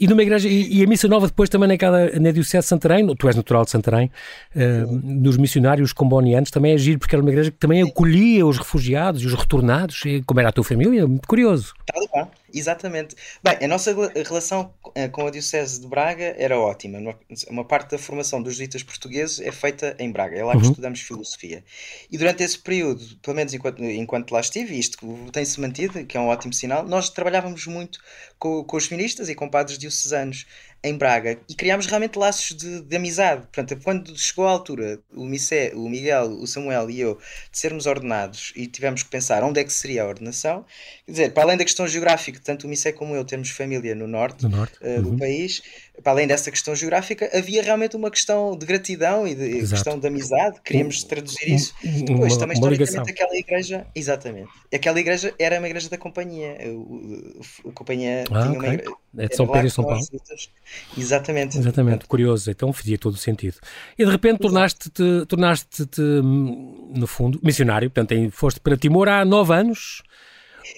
E 0.00 0.06
numa 0.06 0.22
igreja, 0.22 0.48
e, 0.48 0.78
e, 0.78 0.84
a 0.84 0.86
missa 0.86 1.06
nova 1.06 1.26
depois 1.26 1.48
também 1.48 1.68
naquela, 1.68 2.10
na 2.18 2.30
Diocese 2.30 2.60
de 2.60 2.68
Santarém, 2.68 3.14
tu 3.14 3.28
és 3.28 3.36
natural 3.36 3.64
de 3.64 3.70
Santarém, 3.70 4.10
uh, 4.56 5.22
dos 5.22 5.36
missionários 5.36 5.92
combonianos, 5.92 6.50
também 6.50 6.72
é 6.72 6.78
giro, 6.78 6.98
porque 6.98 7.14
era 7.14 7.22
uma 7.22 7.30
igreja 7.30 7.50
que 7.50 7.58
também 7.58 7.82
acolhia 7.82 8.46
os 8.46 8.58
refugiados 8.58 9.22
e 9.22 9.26
os 9.26 9.34
retornados, 9.34 10.00
e 10.06 10.22
como 10.22 10.40
era 10.40 10.48
a 10.48 10.52
tua 10.52 10.64
família, 10.64 11.06
muito 11.06 11.28
curioso. 11.28 11.74
Tal 11.86 12.08
qual. 12.08 12.30
Exatamente. 12.54 13.16
Bem, 13.42 13.58
a 13.64 13.66
nossa 13.66 13.92
relação 14.24 14.72
eh, 14.94 15.08
com 15.08 15.26
a 15.26 15.30
Diocese 15.30 15.80
de 15.80 15.88
Braga 15.88 16.36
era 16.38 16.56
ótima. 16.56 16.98
Uma 17.48 17.64
parte 17.64 17.90
da 17.90 17.98
formação 17.98 18.40
dos 18.40 18.52
jesuítas 18.52 18.84
portugueses 18.84 19.40
é 19.40 19.50
feita 19.50 19.96
em 19.98 20.12
Braga. 20.12 20.38
É 20.38 20.44
lá 20.44 20.52
que 20.52 20.58
uhum. 20.58 20.70
estudamos 20.70 21.00
filosofia. 21.00 21.64
E 22.08 22.16
durante 22.16 22.44
esse 22.44 22.56
período, 22.56 23.04
pelo 23.20 23.36
menos 23.36 23.52
enquanto, 23.52 23.82
enquanto 23.82 24.30
lá 24.30 24.40
estive, 24.40 24.78
isto 24.78 24.98
tem-se 25.32 25.60
mantido, 25.60 26.06
que 26.06 26.16
é 26.16 26.20
um 26.20 26.28
ótimo 26.28 26.52
sinal, 26.52 26.86
nós 26.86 27.10
trabalhávamos 27.10 27.66
muito 27.66 27.98
com, 28.38 28.62
com 28.62 28.76
os 28.76 28.86
feministas 28.86 29.28
e 29.28 29.34
com 29.34 29.48
padres 29.50 29.76
diocesanos 29.76 30.46
em 30.84 30.96
Braga 30.96 31.38
e 31.48 31.54
criámos 31.54 31.86
realmente 31.86 32.18
laços 32.18 32.54
de, 32.54 32.82
de, 32.82 32.96
amizade. 32.96 33.46
Portanto, 33.50 33.80
quando 33.82 34.16
chegou 34.16 34.46
a 34.46 34.50
altura, 34.50 35.00
o, 35.10 35.24
Missé, 35.24 35.72
o 35.74 35.88
Miguel, 35.88 36.26
o 36.26 36.46
Samuel 36.46 36.90
e 36.90 37.00
eu, 37.00 37.18
de 37.50 37.58
sermos 37.58 37.86
ordenados 37.86 38.52
e 38.54 38.66
tivemos 38.66 39.02
que 39.02 39.08
pensar 39.08 39.42
onde 39.42 39.58
é 39.58 39.64
que 39.64 39.72
seria 39.72 40.02
a 40.02 40.06
ordenação, 40.06 40.64
quer 41.06 41.10
dizer, 41.10 41.32
para 41.32 41.44
além 41.44 41.56
da 41.56 41.64
questão 41.64 41.88
geográfica, 41.88 42.38
tanto 42.44 42.66
o 42.66 42.70
Missé 42.70 42.92
como 42.92 43.16
eu 43.16 43.24
temos 43.24 43.48
família 43.48 43.94
no 43.94 44.06
norte, 44.06 44.42
no 44.44 44.50
norte. 44.50 44.78
Uh, 44.82 45.00
do 45.00 45.10
uhum. 45.10 45.18
país, 45.18 45.62
para 46.02 46.12
além 46.12 46.26
dessa 46.26 46.50
questão 46.50 46.74
geográfica, 46.74 47.30
havia 47.32 47.62
realmente 47.62 47.94
uma 47.96 48.10
questão 48.10 48.56
de 48.56 48.66
gratidão 48.66 49.26
e 49.26 49.34
de 49.34 49.44
Exato. 49.44 49.70
questão 49.74 49.98
de 49.98 50.06
amizade. 50.06 50.60
Queríamos 50.62 51.04
traduzir 51.04 51.54
isso. 51.54 51.74
Depois, 51.82 52.32
uma, 52.32 52.40
também, 52.40 52.54
historicamente, 52.54 53.10
aquela 53.10 53.36
igreja, 53.36 53.86
exatamente, 53.94 54.48
aquela 54.72 54.98
igreja 54.98 55.32
era 55.38 55.58
uma 55.58 55.68
igreja 55.68 55.88
da 55.88 55.96
companhia. 55.96 56.56
A, 56.58 57.72
companhia 57.72 58.24
ah, 58.30 58.42
tinha 58.42 58.58
okay. 58.58 58.88
uma 59.12 59.22
é 59.22 59.28
de 59.28 59.36
São 59.36 59.46
Pedro 59.46 59.66
e 59.66 59.70
São 59.70 59.84
Paulo. 59.84 60.00
Exatamente. 60.98 61.58
Exatamente, 61.58 62.06
curioso. 62.06 62.50
Então 62.50 62.72
fazia 62.72 62.98
todo 62.98 63.14
o 63.14 63.18
sentido. 63.18 63.56
E 63.96 64.04
de 64.04 64.10
repente 64.10 64.40
tornaste-te, 64.40 65.26
tornaste-te 65.28 66.00
no 66.00 67.06
fundo, 67.06 67.38
missionário. 67.42 67.88
Portanto, 67.90 68.30
foste 68.32 68.58
para 68.58 68.76
Timor 68.76 69.08
há 69.08 69.24
nove 69.24 69.54
anos 69.54 70.02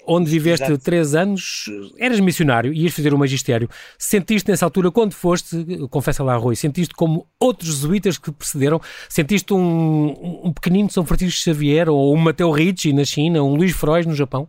onde 0.07 0.31
viveste 0.31 0.67
Exato. 0.67 0.83
três 0.83 1.15
anos, 1.15 1.67
eras 1.99 2.21
missionário, 2.21 2.73
ias 2.73 2.93
fazer 2.93 3.15
o 3.15 3.19
magistério. 3.19 3.69
Sentiste 3.99 4.51
nessa 4.51 4.65
altura, 4.65 4.91
quando 4.91 5.13
foste, 5.13 5.65
confessa 5.91 6.23
lá, 6.23 6.37
Rui, 6.37 6.57
sentiste 6.57 6.95
como 6.95 7.27
outros 7.39 7.69
jesuítas 7.69 8.19
que 8.19 8.33
precederam, 8.33 8.81
sentiste 9.09 9.53
um, 9.53 10.43
um 10.45 10.53
pequenino 10.53 10.91
São 10.91 11.05
Francisco 11.05 11.41
Xavier, 11.41 11.89
ou 11.89 12.15
um 12.15 12.19
Mateo 12.19 12.51
Ricci 12.51 12.93
na 12.93 13.05
China, 13.05 13.43
um 13.43 13.55
Luís 13.55 13.73
Frois 13.73 14.07
no 14.07 14.15
Japão? 14.15 14.49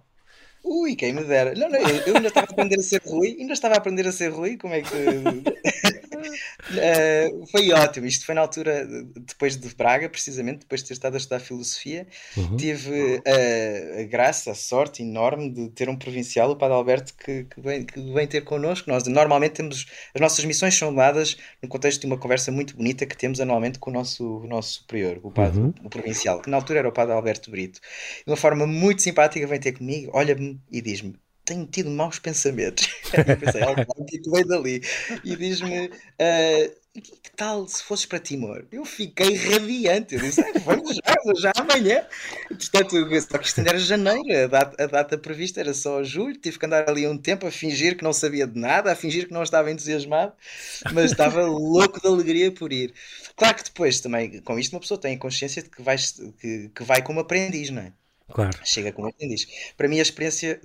Ui, 0.64 0.96
quem 0.96 1.14
me 1.14 1.24
dera. 1.24 1.54
Não, 1.56 1.70
não, 1.70 1.80
eu, 1.80 1.96
eu 2.08 2.16
ainda 2.18 2.28
estava 2.28 2.48
a 2.48 2.52
aprender 2.52 2.80
a 2.80 2.84
ser 2.84 3.02
Rui, 3.06 3.38
ainda 3.40 3.54
estava 3.54 3.76
a 3.76 3.78
aprender 3.78 4.06
a 4.06 4.12
ser 4.12 4.30
Rui, 4.30 4.58
como 4.58 4.74
é 4.74 4.82
que. 4.82 4.90
Uh, 6.28 7.48
foi 7.48 7.72
ótimo. 7.72 8.06
Isto 8.06 8.26
foi 8.26 8.36
na 8.36 8.42
altura, 8.42 8.88
depois 9.16 9.58
de 9.58 9.74
Braga, 9.76 10.10
precisamente, 10.10 10.60
depois 10.60 10.82
de 10.82 10.88
ter 10.88 10.94
estado 10.94 11.16
a 11.16 11.18
estudar 11.18 11.40
filosofia, 11.40 12.08
uhum. 12.36 12.58
tive 12.58 13.18
uh, 13.18 14.02
a 14.02 14.04
graça, 14.04 14.52
a 14.52 14.56
sorte 14.56 15.04
enorme 15.04 15.50
de 15.50 15.70
ter 15.70 15.90
um 15.90 15.96
provincial, 15.96 16.52
o 16.52 16.56
Padre 16.56 16.76
Alberto, 16.76 17.14
que, 17.16 17.46
que, 17.46 17.62
vem, 17.62 17.86
que 17.86 18.00
vem 18.14 18.28
ter 18.28 18.42
connosco. 18.42 18.90
Nós 18.90 19.06
normalmente 19.08 19.54
temos. 19.54 19.86
As 20.14 20.22
nossas 20.22 20.46
missões 20.46 20.76
são 20.76 20.94
dadas 20.94 21.38
no 21.62 21.70
contexto 21.70 22.02
de 22.02 22.08
uma 22.08 22.18
conversa 22.18 22.52
muito 22.52 22.76
bonita 22.76 23.06
que 23.06 23.18
temos 23.18 23.40
anualmente 23.40 23.80
com 23.80 23.90
o 23.90 23.94
nosso, 23.94 24.40
o 24.40 24.48
nosso 24.48 24.80
superior, 24.80 25.20
o 25.24 25.32
Padre 25.32 25.60
uhum. 25.60 25.74
o 25.84 25.90
provincial, 25.90 26.42
que 26.42 26.50
na 26.50 26.58
altura 26.58 26.80
era 26.80 26.90
o 26.90 26.92
Padre 26.92 27.14
Alberto 27.14 27.52
Brito. 27.52 27.80
De 28.26 28.32
uma 28.32 28.38
forma 28.38 28.66
muito 28.68 29.02
simpática, 29.02 29.46
vem 29.48 29.60
ter 29.60 29.74
comigo, 29.74 30.12
olha-me 30.14 30.60
e 30.72 30.82
diz-me: 30.82 31.16
tenho 31.48 31.66
tido 31.66 31.90
maus 31.90 32.20
pensamentos. 32.20 32.88
eu 33.16 33.38
pensei, 33.38 33.64
algo 33.64 34.06
que 34.06 34.30
veio 34.30 34.46
dali. 34.46 34.82
E 35.24 35.36
diz-me: 35.36 35.88
uh, 35.88 37.02
que 37.02 37.32
tal 37.36 37.66
se 37.68 37.82
fosses 37.84 38.06
para 38.06 38.20
Timor? 38.20 38.66
Eu 38.70 38.84
fiquei 38.84 39.34
radiante. 39.36 40.16
Eu 40.16 40.22
disse: 40.22 40.42
ah, 40.42 40.52
vamos 40.66 40.96
já, 40.96 41.16
vamos 41.24 41.42
já 41.42 41.52
amanhã. 41.56 42.06
Portanto, 42.50 43.22
só 43.22 43.38
que 43.38 43.48
isto 43.48 43.60
ainda 43.60 43.70
era 43.70 43.80
janeiro, 43.80 44.44
a 44.44 44.48
data, 44.48 44.84
a 44.84 44.88
data 44.88 45.18
prevista 45.18 45.62
era 45.62 45.74
só 45.74 46.04
julho. 46.04 46.36
Tive 46.36 46.60
que 46.60 46.66
andar 46.66 46.90
ali 46.90 47.08
um 47.08 47.18
tempo 47.18 47.48
a 47.48 47.52
fingir 47.52 47.96
que 47.96 48.04
não 48.04 48.12
sabia 48.12 48.46
de 48.46 48.60
nada, 48.60 48.92
a 48.92 48.96
fingir 48.96 49.28
que 49.28 49.34
não 49.34 49.44
estava 49.44 49.72
entusiasmado, 49.72 50.34
mas 50.94 51.12
estava 51.12 51.46
louco 51.46 52.02
de 52.02 52.08
alegria 52.08 52.52
por 52.52 52.74
ir. 52.74 52.94
Claro 53.38 53.56
que 53.56 53.64
depois 53.64 54.02
também, 54.02 54.42
com 54.42 54.60
isto, 54.60 54.74
uma 54.74 54.82
pessoa 54.82 55.00
tem 55.00 55.18
consciência 55.18 55.64
de 55.64 55.70
que 55.70 55.82
vai, 55.82 55.96
que, 56.42 56.70
que 56.76 56.84
vai 56.84 57.02
como 57.02 57.22
aprendiz, 57.22 57.70
não 57.70 57.84
é? 57.84 57.94
Claro. 58.32 58.58
Chega 58.64 58.92
como 58.92 59.14
diz. 59.20 59.48
Para 59.78 59.88
mim, 59.88 60.00
a 60.00 60.02
experiência, 60.02 60.60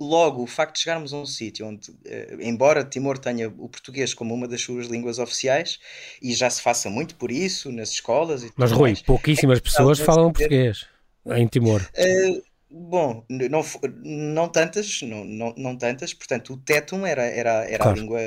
logo, 0.00 0.42
o 0.42 0.46
facto 0.46 0.74
de 0.74 0.82
chegarmos 0.82 1.14
a 1.14 1.16
um 1.16 1.26
sítio 1.26 1.66
onde, 1.66 1.90
eh, 2.04 2.36
embora 2.40 2.84
Timor 2.84 3.18
tenha 3.18 3.48
o 3.48 3.68
português 3.68 4.12
como 4.12 4.34
uma 4.34 4.46
das 4.46 4.60
suas 4.60 4.86
línguas 4.86 5.18
oficiais, 5.18 5.80
e 6.20 6.34
já 6.34 6.50
se 6.50 6.60
faça 6.60 6.90
muito 6.90 7.14
por 7.14 7.30
isso 7.30 7.72
nas 7.72 7.90
escolas. 7.90 8.42
E 8.42 8.52
Mas, 8.54 8.70
Rui, 8.70 8.90
mais, 8.90 9.02
pouquíssimas 9.02 9.58
é 9.58 9.62
pessoas 9.62 9.98
falam 9.98 10.30
português 10.30 10.86
em 11.26 11.46
Timor. 11.46 11.80
Uh, 11.80 12.42
bom, 12.70 13.24
não, 13.28 13.64
não 14.02 14.48
tantas, 14.48 15.00
não, 15.02 15.24
não, 15.24 15.54
não 15.56 15.76
tantas, 15.76 16.12
portanto, 16.12 16.52
o 16.52 16.56
Tetum 16.58 17.06
era, 17.06 17.22
era, 17.22 17.64
era 17.64 17.78
claro. 17.78 17.98
a 17.98 18.00
língua 18.00 18.20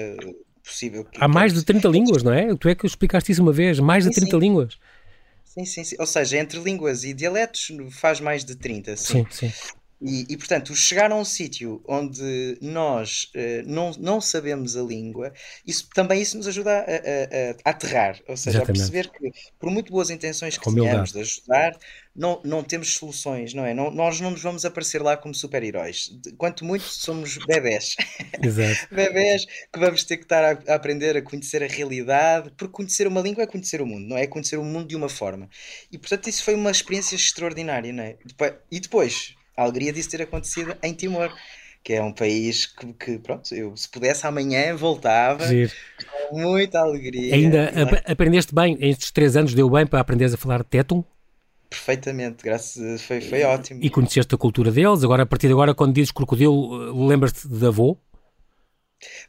possível. 0.63 1.05
Há 1.19 1.27
mais 1.27 1.53
de 1.53 1.63
30 1.63 1.87
línguas, 1.89 2.23
não 2.23 2.33
é? 2.33 2.55
Tu 2.55 2.69
é 2.69 2.75
que 2.75 2.85
explicaste 2.85 3.31
isso 3.31 3.41
uma 3.41 3.51
vez, 3.51 3.79
mais 3.79 4.03
de 4.03 4.13
sim, 4.13 4.21
30 4.21 4.31
sim. 4.31 4.39
línguas. 4.39 4.77
Sim, 5.53 5.65
sim, 5.65 5.83
sim. 5.83 5.95
Ou 5.99 6.07
seja, 6.07 6.37
entre 6.39 6.59
línguas 6.59 7.03
e 7.03 7.13
dialetos 7.13 7.67
faz 7.91 8.19
mais 8.19 8.43
de 8.43 8.55
30. 8.55 8.97
Sim, 8.97 9.23
sim. 9.29 9.49
sim. 9.49 9.73
E, 10.01 10.25
e, 10.29 10.37
portanto, 10.37 10.75
chegar 10.75 11.11
a 11.11 11.15
um 11.15 11.23
sítio 11.23 11.81
onde 11.87 12.57
nós 12.61 13.31
uh, 13.35 13.63
não, 13.65 13.91
não 13.97 14.19
sabemos 14.19 14.75
a 14.75 14.81
língua, 14.81 15.33
isso, 15.65 15.87
também 15.93 16.21
isso 16.21 16.35
nos 16.35 16.47
ajuda 16.47 16.71
a, 16.71 16.81
a, 16.81 16.85
a 17.63 17.69
aterrar, 17.69 18.19
ou 18.27 18.35
seja, 18.35 18.57
Exatamente. 18.57 18.81
a 18.81 18.91
perceber 18.91 19.09
que, 19.09 19.31
por 19.57 19.71
muito 19.71 19.91
boas 19.91 20.09
intenções 20.09 20.57
que 20.57 20.73
tenhamos 20.73 21.13
de 21.13 21.21
ajudar, 21.21 21.77
não, 22.15 22.41
não 22.43 22.63
temos 22.63 22.93
soluções, 22.95 23.53
não 23.53 23.65
é? 23.65 23.73
Não, 23.73 23.89
nós 23.89 24.19
não 24.19 24.31
nos 24.31 24.41
vamos 24.41 24.65
aparecer 24.65 25.01
lá 25.01 25.17
como 25.17 25.33
super-heróis. 25.33 26.11
Quanto 26.37 26.63
muito 26.63 26.83
somos 26.83 27.37
bebés. 27.45 27.95
Exato. 28.43 28.87
bebés 28.93 29.45
que 29.45 29.79
vamos 29.79 30.03
ter 30.03 30.17
que 30.17 30.23
estar 30.23 30.43
a, 30.43 30.71
a, 30.71 30.75
aprender 30.75 31.17
a 31.17 31.21
conhecer 31.21 31.63
a 31.63 31.67
realidade, 31.67 32.51
porque 32.57 32.73
conhecer 32.73 33.07
uma 33.07 33.21
língua 33.21 33.43
é 33.43 33.47
conhecer 33.47 33.81
o 33.81 33.85
mundo, 33.85 34.07
não 34.09 34.17
é? 34.17 34.23
é 34.23 34.27
conhecer 34.27 34.57
o 34.57 34.63
mundo 34.63 34.87
de 34.87 34.95
uma 34.95 35.09
forma. 35.09 35.49
E 35.91 35.97
portanto, 35.97 36.27
isso 36.27 36.43
foi 36.43 36.55
uma 36.55 36.71
experiência 36.71 37.15
extraordinária, 37.15 37.91
não 37.91 38.03
é? 38.03 38.17
E 38.69 38.79
depois 38.79 39.35
a 39.55 39.63
alegria 39.63 39.93
disso 39.93 40.09
ter 40.09 40.21
acontecido 40.21 40.75
em 40.81 40.93
Timor, 40.93 41.31
que 41.83 41.93
é 41.93 42.01
um 42.01 42.13
país 42.13 42.65
que, 42.65 42.93
que 42.93 43.17
pronto, 43.19 43.53
eu 43.53 43.75
se 43.75 43.89
pudesse 43.89 44.25
amanhã 44.25 44.75
voltava 44.75 45.45
Giro. 45.47 45.71
com 46.29 46.39
muita 46.39 46.79
alegria. 46.79 47.35
Ainda 47.35 47.69
ap 47.69 48.11
aprendeste 48.11 48.55
bem, 48.55 48.77
estes 48.79 49.11
três 49.11 49.35
anos 49.35 49.53
deu 49.53 49.69
bem 49.69 49.85
para 49.85 49.99
aprenderes 49.99 50.33
a 50.33 50.37
falar 50.37 50.63
Tetum? 50.63 51.03
Perfeitamente, 51.69 52.43
graças, 52.43 53.01
foi, 53.01 53.19
foi 53.19 53.43
ótimo. 53.43 53.79
E 53.83 53.89
conheceste 53.89 54.33
a 54.33 54.37
cultura 54.37 54.71
deles, 54.71 55.03
agora 55.03 55.23
a 55.23 55.25
partir 55.25 55.47
de 55.47 55.53
agora 55.53 55.73
quando 55.73 55.93
dizes 55.93 56.11
crocodilo, 56.11 57.07
lembras-te 57.07 57.47
de 57.47 57.65
avô? 57.65 57.97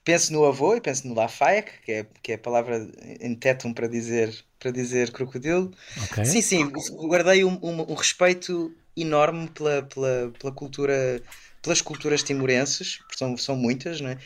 Penso 0.04 0.32
no 0.32 0.44
avô 0.44 0.76
e 0.76 0.80
penso 0.80 1.08
no 1.08 1.14
Lafayette, 1.14 1.72
que 1.84 1.90
é, 1.90 2.06
que 2.22 2.32
é 2.32 2.34
a 2.36 2.38
palavra 2.38 2.86
em 3.20 3.34
Tetum 3.34 3.72
para 3.72 3.88
dizer, 3.88 4.32
para 4.60 4.70
dizer 4.70 5.10
crocodilo. 5.10 5.72
Okay. 6.10 6.24
Sim, 6.24 6.42
sim, 6.42 6.72
guardei 7.08 7.44
um, 7.44 7.58
um, 7.62 7.92
um 7.92 7.94
respeito 7.94 8.72
enorme 8.96 9.48
pela, 9.48 9.82
pela, 9.82 10.32
pela 10.38 10.52
cultura 10.52 11.22
pelas 11.64 11.80
culturas 11.80 12.22
timorenses, 12.22 12.98
porque 12.98 13.16
são, 13.16 13.36
são 13.38 13.56
muitas, 13.56 13.98
é? 14.02 14.18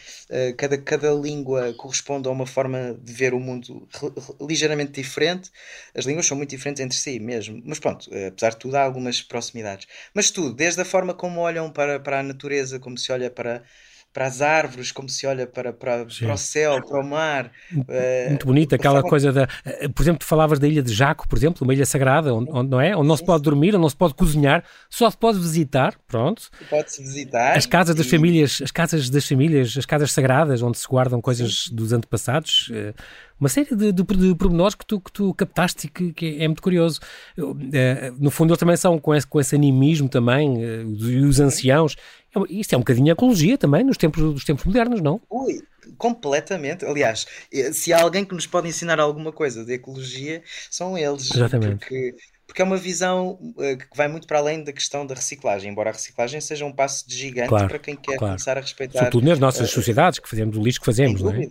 Uh, 0.51 0.57
cada, 0.57 0.77
cada 0.77 1.13
língua 1.13 1.73
corresponde 1.75 2.27
a 2.27 2.33
uma 2.33 2.45
forma 2.47 2.99
de 3.01 3.13
ver 3.13 3.33
o 3.33 3.39
mundo 3.39 3.89
ligeiramente 4.41 4.91
diferente. 4.91 5.49
As 5.95 6.05
línguas 6.05 6.27
são 6.27 6.37
muito 6.37 6.51
diferentes 6.51 6.83
entre 6.83 6.99
si 6.99 7.21
mesmo, 7.21 7.63
mas 7.65 7.79
pronto, 7.79 8.11
uh, 8.11 8.27
apesar 8.27 8.51
de 8.51 8.57
tudo, 8.57 8.75
há 8.75 8.83
algumas 8.83 9.23
proximidades. 9.23 9.87
Mas 10.13 10.33
tudo, 10.33 10.53
desde 10.53 10.83
a 10.83 10.85
forma 10.85 11.15
como 11.15 11.41
olham 11.41 11.71
para, 11.71 12.01
para 12.01 12.19
a 12.19 12.23
natureza, 12.25 12.81
como 12.81 12.99
se 12.99 13.13
olha 13.13 13.31
para, 13.31 13.63
para 14.13 14.27
as 14.27 14.41
árvores, 14.41 14.91
como 14.91 15.09
se 15.09 15.27
olha 15.27 15.47
para, 15.47 15.73
para, 15.73 16.05
para 16.07 16.35
o 16.35 16.39
céu, 16.39 16.83
para 16.83 17.01
o 17.01 17.07
mar. 17.07 17.53
Muito 18.29 18.47
bonita 18.47 18.77
aquela 18.77 18.97
forma... 18.97 19.11
coisa 19.11 19.33
da. 19.33 19.49
Eh, 19.65 19.89
por 19.89 20.03
exemplo, 20.03 20.21
tu 20.21 20.25
falavas 20.27 20.59
da 20.59 20.67
ilha 20.67 20.83
de 20.83 20.93
Jaco, 20.93 21.29
por 21.29 21.39
exemplo, 21.39 21.65
uma 21.65 21.73
ilha 21.73 21.87
sagrada, 21.87 22.35
onde, 22.35 22.51
onde 22.51 22.71
não 22.71 22.81
é? 22.81 22.97
Onde 22.97 23.07
não 23.07 23.17
se 23.17 23.25
pode 23.25 23.43
dormir, 23.43 23.75
onde 23.75 23.83
não 23.83 23.89
se 23.89 23.97
pode 23.97 24.15
cozinhar, 24.15 24.65
só 24.91 25.11
se 25.11 25.17
pode 25.17 25.39
visitar, 25.39 25.95
pronto. 26.07 26.49
Pode-se 26.69 27.03
visitar. 27.03 27.57
As 27.57 27.67
casas 27.67 27.95
e... 27.95 27.99
das 27.99 28.09
famílias, 28.09 28.61
as 28.63 28.71
casas 28.71 29.11
das 29.11 29.27
famílias, 29.27 29.77
as 29.77 29.87
casas 29.87 30.11
sagradas, 30.11 30.63
onde 30.63 30.79
se 30.79 30.89
guardam 30.89 31.21
coisas 31.21 31.65
sim. 31.65 31.75
dos 31.77 31.93
antepassados. 31.93 32.71
Uh, 32.71 32.95
uma 33.41 33.49
série 33.49 33.75
de, 33.75 33.93
de, 33.93 34.03
de 34.03 34.35
pormenores 34.35 34.75
que 34.75 34.85
tu, 34.85 35.01
que 35.01 35.13
tu 35.13 35.33
captaste 35.35 35.87
e 35.87 35.91
que, 35.91 36.13
que 36.13 36.43
é 36.43 36.49
muito 36.49 36.63
curioso. 36.63 37.01
Uh, 37.39 37.55
no 38.19 38.31
fundo, 38.31 38.51
eles 38.51 38.59
também 38.59 38.77
são 38.77 38.99
com 38.99 39.15
esse, 39.15 39.27
com 39.27 39.41
esse 39.41 39.55
animismo 39.55 40.09
também, 40.09 40.57
uh, 40.57 41.05
e 41.05 41.21
os 41.21 41.39
anciãos. 41.39 41.97
É, 42.35 42.41
isto 42.53 42.73
é 42.75 42.77
um 42.77 42.81
bocadinho 42.81 43.13
ecologia 43.13 43.57
também, 43.57 43.85
nos 43.85 43.97
tempos, 43.97 44.23
dos 44.23 44.45
tempos 44.45 44.65
modernos, 44.65 45.01
não? 45.01 45.21
Ui, 45.31 45.63
completamente. 45.97 46.85
Aliás, 46.85 47.27
eh, 47.53 47.73
se 47.73 47.93
há 47.93 48.03
alguém 48.03 48.25
que 48.25 48.35
nos 48.35 48.47
pode 48.47 48.69
ensinar 48.69 49.01
alguma 49.01 49.33
coisa 49.33 49.65
de 49.65 49.75
ecologia, 49.75 50.43
são 50.71 50.99
eles. 50.99 51.31
Exatamente. 51.35 51.79
Porque, 51.79 52.15
porque 52.47 52.63
é 52.63 52.65
uma 52.65 52.77
visão 52.77 53.39
uh, 53.41 53.77
que 53.77 53.97
vai 53.97 54.09
muito 54.09 54.27
para 54.27 54.39
além 54.39 54.65
da 54.65 54.73
questão 54.73 55.07
da 55.07 55.15
reciclagem, 55.15 55.71
embora 55.71 55.91
a 55.91 55.93
reciclagem 55.93 56.41
seja 56.41 56.65
um 56.65 56.73
passo 56.73 57.09
de 57.09 57.17
gigante 57.17 57.49
claro, 57.49 57.69
para 57.69 57.79
quem 57.79 57.95
quer 57.95 58.17
claro. 58.17 58.33
começar 58.33 58.59
a 58.59 58.61
respeitar. 58.61 58.99
Sobretudo 58.99 59.27
nas 59.27 59.39
nossas 59.39 59.71
uh, 59.71 59.75
sociedades, 59.75 60.19
que 60.19 60.29
fazemos 60.29 60.57
o 60.57 60.63
lixo 60.63 60.81
que 60.81 60.87
fazemos, 60.87 61.23
não 61.23 61.31
é? 61.31 61.47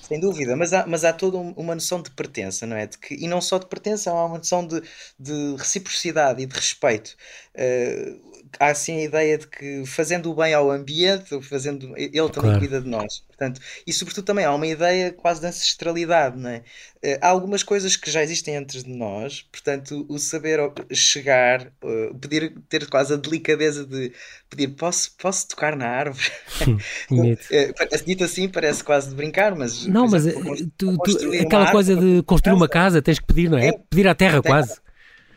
Sem 0.00 0.20
dúvida, 0.20 0.54
mas 0.56 0.72
há, 0.72 0.86
mas 0.86 1.04
há 1.04 1.12
toda 1.12 1.36
uma 1.38 1.74
noção 1.74 2.00
de 2.00 2.10
pertença, 2.10 2.66
não 2.66 2.76
é? 2.76 2.86
De 2.86 2.96
que, 2.98 3.14
e 3.14 3.26
não 3.26 3.40
só 3.40 3.58
de 3.58 3.66
pertença, 3.66 4.10
há 4.10 4.24
uma 4.26 4.38
noção 4.38 4.66
de, 4.66 4.80
de 5.18 5.56
reciprocidade 5.56 6.42
e 6.42 6.46
de 6.46 6.54
respeito. 6.54 7.16
Uh, 7.54 8.35
há 8.58 8.68
assim 8.68 8.98
a 8.98 9.04
ideia 9.04 9.38
de 9.38 9.46
que 9.46 9.84
fazendo 9.86 10.30
o 10.30 10.34
bem 10.34 10.54
ao 10.54 10.70
ambiente, 10.70 11.40
fazendo, 11.42 11.96
ele 11.96 12.10
também 12.10 12.50
claro. 12.50 12.58
cuida 12.58 12.80
de 12.80 12.88
nós. 12.88 13.22
Portanto, 13.28 13.60
e 13.86 13.92
sobretudo 13.92 14.24
também 14.24 14.46
há 14.46 14.54
uma 14.54 14.66
ideia 14.66 15.12
quase 15.12 15.40
de 15.40 15.46
ancestralidade, 15.46 16.38
não 16.38 16.48
é? 16.48 16.62
Uh, 17.04 17.18
há 17.20 17.28
algumas 17.28 17.62
coisas 17.62 17.94
que 17.94 18.10
já 18.10 18.22
existem 18.22 18.54
entre 18.54 18.82
nós, 18.88 19.42
portanto, 19.52 20.06
o 20.08 20.18
saber 20.18 20.58
chegar, 20.90 21.70
uh, 21.84 22.14
pedir, 22.18 22.54
ter 22.68 22.88
quase 22.88 23.12
a 23.12 23.16
delicadeza 23.16 23.84
de 23.84 24.10
pedir, 24.48 24.68
posso, 24.68 25.14
posso 25.18 25.48
tocar 25.48 25.76
na 25.76 25.86
árvore? 25.86 26.26
uh, 27.12 28.04
dito 28.06 28.24
assim 28.24 28.48
parece 28.48 28.82
quase 28.82 29.10
de 29.10 29.14
brincar, 29.14 29.54
mas... 29.54 29.86
Não, 29.86 30.08
mas 30.08 30.26
exemplo, 30.26 30.56
tu, 30.78 30.96
tu, 30.96 31.32
aquela 31.38 31.70
coisa 31.70 31.94
de 31.94 32.22
construir 32.22 32.54
uma 32.54 32.68
casa, 32.68 33.02
tens 33.02 33.18
que 33.18 33.26
pedir, 33.26 33.50
não 33.50 33.58
é? 33.58 33.68
é 33.68 33.72
pedir 33.72 34.08
à 34.08 34.14
terra, 34.14 34.40
quase. 34.40 34.80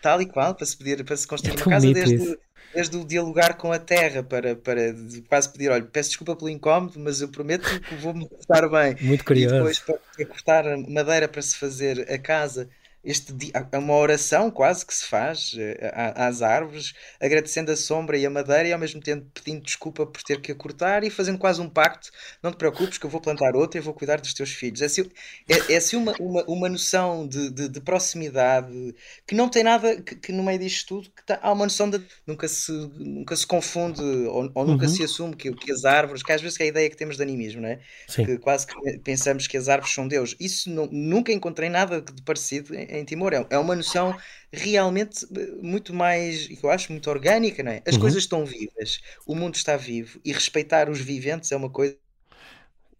Tal 0.01 0.21
e 0.21 0.25
qual, 0.25 0.55
para 0.55 0.65
se, 0.65 0.77
pedir, 0.77 1.03
para 1.03 1.17
se 1.17 1.27
construir 1.27 1.59
é 1.59 1.63
uma 1.63 1.71
casa 1.71 1.93
desde... 1.93 2.37
Desde 2.73 2.97
o 2.97 3.05
dialogar 3.05 3.55
com 3.57 3.71
a 3.71 3.79
terra 3.79 4.21
para, 4.21 4.55
para 4.55 4.93
quase 5.27 5.51
pedir, 5.51 5.71
olha, 5.71 5.83
peço 5.83 6.09
desculpa 6.09 6.35
pelo 6.35 6.49
incómodo, 6.49 6.99
mas 6.99 7.21
eu 7.21 7.27
prometo 7.27 7.67
que 7.81 7.95
vou-me 7.95 8.27
cortar 8.27 8.69
bem. 8.69 8.95
Muito 9.01 9.25
curioso. 9.25 9.55
E 9.55 9.57
depois 9.57 9.79
para 9.79 10.25
cortar 10.25 10.77
madeira 10.87 11.27
para 11.27 11.41
se 11.41 11.55
fazer 11.55 12.11
a 12.11 12.17
casa 12.17 12.69
este 13.01 13.33
é 13.71 13.77
uma 13.77 13.95
oração 13.95 14.51
quase 14.51 14.85
que 14.85 14.93
se 14.93 15.05
faz 15.05 15.55
eh, 15.57 16.13
às 16.15 16.41
árvores, 16.41 16.93
agradecendo 17.19 17.71
a 17.71 17.75
sombra 17.75 18.17
e 18.17 18.25
a 18.25 18.29
madeira 18.29 18.67
e 18.67 18.73
ao 18.73 18.79
mesmo 18.79 18.99
tempo 18.99 19.25
pedindo 19.33 19.63
desculpa 19.63 20.05
por 20.05 20.21
ter 20.21 20.41
que 20.41 20.51
a 20.51 20.55
cortar 20.55 21.05
e 21.05 21.09
fazendo 21.09 21.37
quase 21.37 21.61
um 21.61 21.69
pacto. 21.69 22.11
Não 22.43 22.51
te 22.51 22.57
preocupes 22.57 22.97
que 22.97 23.05
eu 23.05 23.09
vou 23.09 23.21
plantar 23.21 23.55
outra 23.55 23.79
e 23.79 23.83
vou 23.83 23.93
cuidar 23.93 24.19
dos 24.19 24.33
teus 24.33 24.51
filhos. 24.51 24.81
É 24.81 24.85
assim, 24.85 25.09
é, 25.47 25.73
é 25.73 25.77
assim 25.77 25.95
uma, 25.95 26.13
uma, 26.19 26.43
uma 26.43 26.69
noção 26.69 27.25
de, 27.25 27.49
de, 27.49 27.69
de, 27.69 27.79
proximidade 27.79 28.93
que 29.25 29.33
não 29.33 29.47
tem 29.47 29.63
nada, 29.63 30.01
que, 30.01 30.15
que 30.15 30.31
no 30.33 30.43
meio 30.43 30.59
disto 30.59 30.87
tudo 30.89 31.09
que 31.09 31.25
tá, 31.25 31.39
há 31.41 31.53
uma 31.53 31.65
noção 31.65 31.89
de 31.89 32.01
nunca 32.27 32.49
se, 32.49 32.71
nunca 32.97 33.33
se 33.33 33.47
confunde 33.47 34.01
ou, 34.01 34.51
ou 34.53 34.65
nunca 34.67 34.85
uhum. 34.85 34.91
se 34.93 35.03
assume 35.03 35.37
que, 35.37 35.53
que 35.53 35.71
as 35.71 35.85
árvores, 35.85 36.21
que 36.21 36.33
às 36.33 36.41
vezes 36.41 36.59
é 36.59 36.63
a 36.63 36.67
ideia 36.67 36.89
que 36.89 36.97
temos 36.97 37.15
de 37.15 37.23
animismo, 37.23 37.61
não 37.61 37.69
é? 37.69 37.79
Sim. 38.07 38.25
Que 38.25 38.37
quase 38.37 38.67
que 38.67 38.99
pensamos 38.99 39.47
que 39.47 39.55
as 39.55 39.69
árvores 39.69 39.93
são 39.93 40.05
Deus. 40.05 40.35
Isso 40.37 40.69
não, 40.69 40.87
nunca 40.91 41.31
encontrei 41.31 41.69
nada 41.69 42.01
de 42.01 42.21
parecido 42.23 42.75
em 42.89 43.03
Timor. 43.03 43.33
É, 43.33 43.45
é 43.49 43.57
uma 43.57 43.75
noção 43.75 44.15
realmente 44.51 45.25
eh, 45.35 45.51
muito 45.61 45.93
mais, 45.93 46.49
eu 46.61 46.69
acho, 46.69 46.91
muito 46.91 47.09
orgânica, 47.09 47.61
não 47.63 47.71
é? 47.71 47.81
As 47.85 47.95
uhum. 47.95 48.01
coisas 48.01 48.23
estão 48.23 48.45
vivas, 48.45 48.99
o 49.25 49.35
mundo 49.35 49.55
está 49.55 49.77
vivo 49.77 50.19
e 50.23 50.31
respeitar 50.31 50.89
os 50.89 50.99
viventes 50.99 51.51
é 51.51 51.55
uma 51.55 51.69
coisa. 51.69 51.95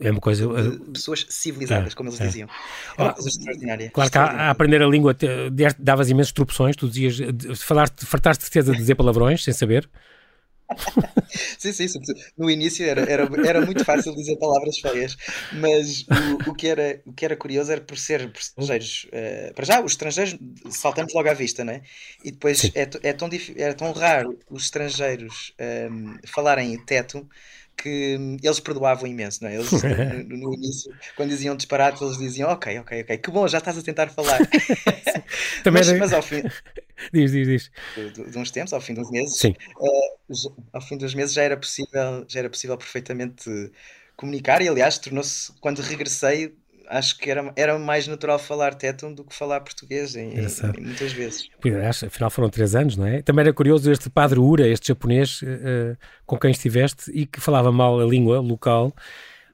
É 0.01 0.12
uma 0.12 0.22
coisa. 0.22 0.48
pessoas 0.93 1.25
civilizadas, 1.29 1.91
é, 1.91 1.96
como 1.96 2.10
eles 2.10 2.22
é. 2.22 2.25
diziam. 2.25 2.50
É 2.98 3.01
uma 3.01 3.13
coisa 3.13 3.27
extraordinária. 3.29 3.91
Claro 3.91 4.10
que 4.10 4.17
a, 4.17 4.24
a, 4.24 4.50
aprender 4.50 4.81
a 4.81 4.88
língua 4.88 5.13
davas 5.77 6.10
imensas 6.10 6.31
interrupções, 6.31 6.75
tu 6.75 6.88
dizias, 6.88 7.17
falaste, 7.60 8.05
fartaste 8.05 8.46
de 8.46 8.50
certeza 8.50 8.72
de 8.72 8.77
dizer 8.77 8.96
palavrões 8.96 9.43
sem 9.43 9.53
saber. 9.53 9.89
Sim, 11.57 11.71
sim, 11.71 11.88
sim, 11.88 11.99
no 12.38 12.49
início 12.49 12.85
era, 12.85 13.01
era, 13.01 13.29
era 13.45 13.65
muito 13.65 13.83
fácil 13.83 14.15
dizer 14.15 14.38
palavras 14.38 14.77
feias, 14.79 15.17
mas 15.53 16.01
o, 16.01 16.51
o, 16.51 16.55
que, 16.55 16.67
era, 16.67 17.01
o 17.05 17.13
que 17.13 17.25
era 17.25 17.35
curioso 17.35 17.71
era 17.71 17.81
por 17.81 17.97
ser 17.97 18.31
por 18.31 18.39
estrangeiros. 18.39 19.05
Uh, 19.05 19.53
para 19.53 19.65
já, 19.65 19.81
os 19.81 19.91
estrangeiros 19.93 20.38
saltamos 20.69 21.13
logo 21.13 21.29
à 21.29 21.33
vista, 21.33 21.63
né? 21.63 21.81
E 22.23 22.31
depois 22.31 22.63
é, 22.75 22.81
é, 23.03 23.13
tão, 23.13 23.29
é 23.57 23.73
tão 23.73 23.91
raro 23.91 24.38
os 24.49 24.63
estrangeiros 24.63 25.53
um, 25.59 25.63
ehm, 25.63 26.17
falarem 26.25 26.77
teto 26.85 27.27
que 27.81 28.17
eles 28.43 28.59
perdoavam 28.59 29.07
imenso, 29.07 29.43
não 29.43 29.49
é? 29.49 29.55
Eles, 29.55 29.71
no, 30.27 30.38
no, 30.38 30.53
início, 30.53 30.93
quando 31.15 31.29
diziam 31.29 31.55
disparate, 31.55 32.03
eles 32.03 32.17
diziam 32.17 32.49
ok, 32.49 32.79
ok, 32.79 33.01
ok, 33.01 33.17
que 33.17 33.31
bom, 33.31 33.47
já 33.47 33.59
estás 33.59 33.77
a 33.77 33.81
tentar 33.81 34.09
falar. 34.09 34.39
Também 35.63 35.81
mas, 35.81 35.89
era... 35.89 35.97
mas 35.97 36.13
ao 36.13 36.21
fim. 36.21 36.43
Diz, 37.13 37.31
diz, 37.31 37.47
diz. 37.47 37.71
De, 37.95 38.31
de, 38.31 38.37
uns 38.37 38.51
tempos, 38.51 38.73
ao 38.73 38.81
fim 38.81 38.93
dos 38.93 39.09
meses, 39.09 39.41
uh, 39.43 40.55
ao 40.73 40.81
fim 40.81 40.97
dos 40.97 41.13
meses 41.13 41.33
já 41.33 41.43
era 41.43 41.57
possível, 41.57 42.25
já 42.27 42.39
era 42.39 42.49
possível 42.49 42.77
perfeitamente 42.77 43.71
comunicar 44.15 44.61
e 44.61 44.67
aliás 44.67 44.97
tornou-se, 44.97 45.51
quando 45.61 45.81
regressei, 45.81 46.53
acho 46.89 47.17
que 47.17 47.31
era, 47.31 47.53
era 47.55 47.79
mais 47.79 48.07
natural 48.07 48.37
falar 48.37 48.73
tétum 48.73 49.13
do 49.13 49.23
que 49.23 49.33
falar 49.33 49.61
português, 49.61 50.15
em, 50.15 50.33
em, 50.33 50.81
muitas 50.81 51.13
vezes. 51.13 51.47
Afinal 52.05 52.29
foram 52.29 52.49
três 52.49 52.75
anos, 52.75 52.97
não 52.97 53.05
é? 53.05 53.21
Também 53.21 53.43
era 53.43 53.53
curioso 53.53 53.89
este 53.91 54.09
padre 54.09 54.39
Ura, 54.39 54.67
este 54.67 54.89
japonês 54.89 55.41
uh, 55.41 55.97
com 56.25 56.37
quem 56.37 56.51
estiveste 56.51 57.11
e 57.11 57.25
que 57.25 57.39
falava 57.39 57.71
mal 57.71 57.99
a 57.99 58.05
língua 58.05 58.39
local, 58.39 58.93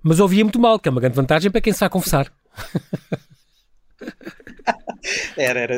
mas 0.01 0.19
ouvia 0.19 0.43
muito 0.43 0.59
mal, 0.59 0.79
que 0.79 0.89
é 0.89 0.91
uma 0.91 1.01
grande 1.01 1.15
vantagem 1.15 1.51
para 1.51 1.61
quem 1.61 1.73
sabe 1.73 1.91
conversar. 1.91 2.31
Era, 5.37 5.61
era. 5.61 5.75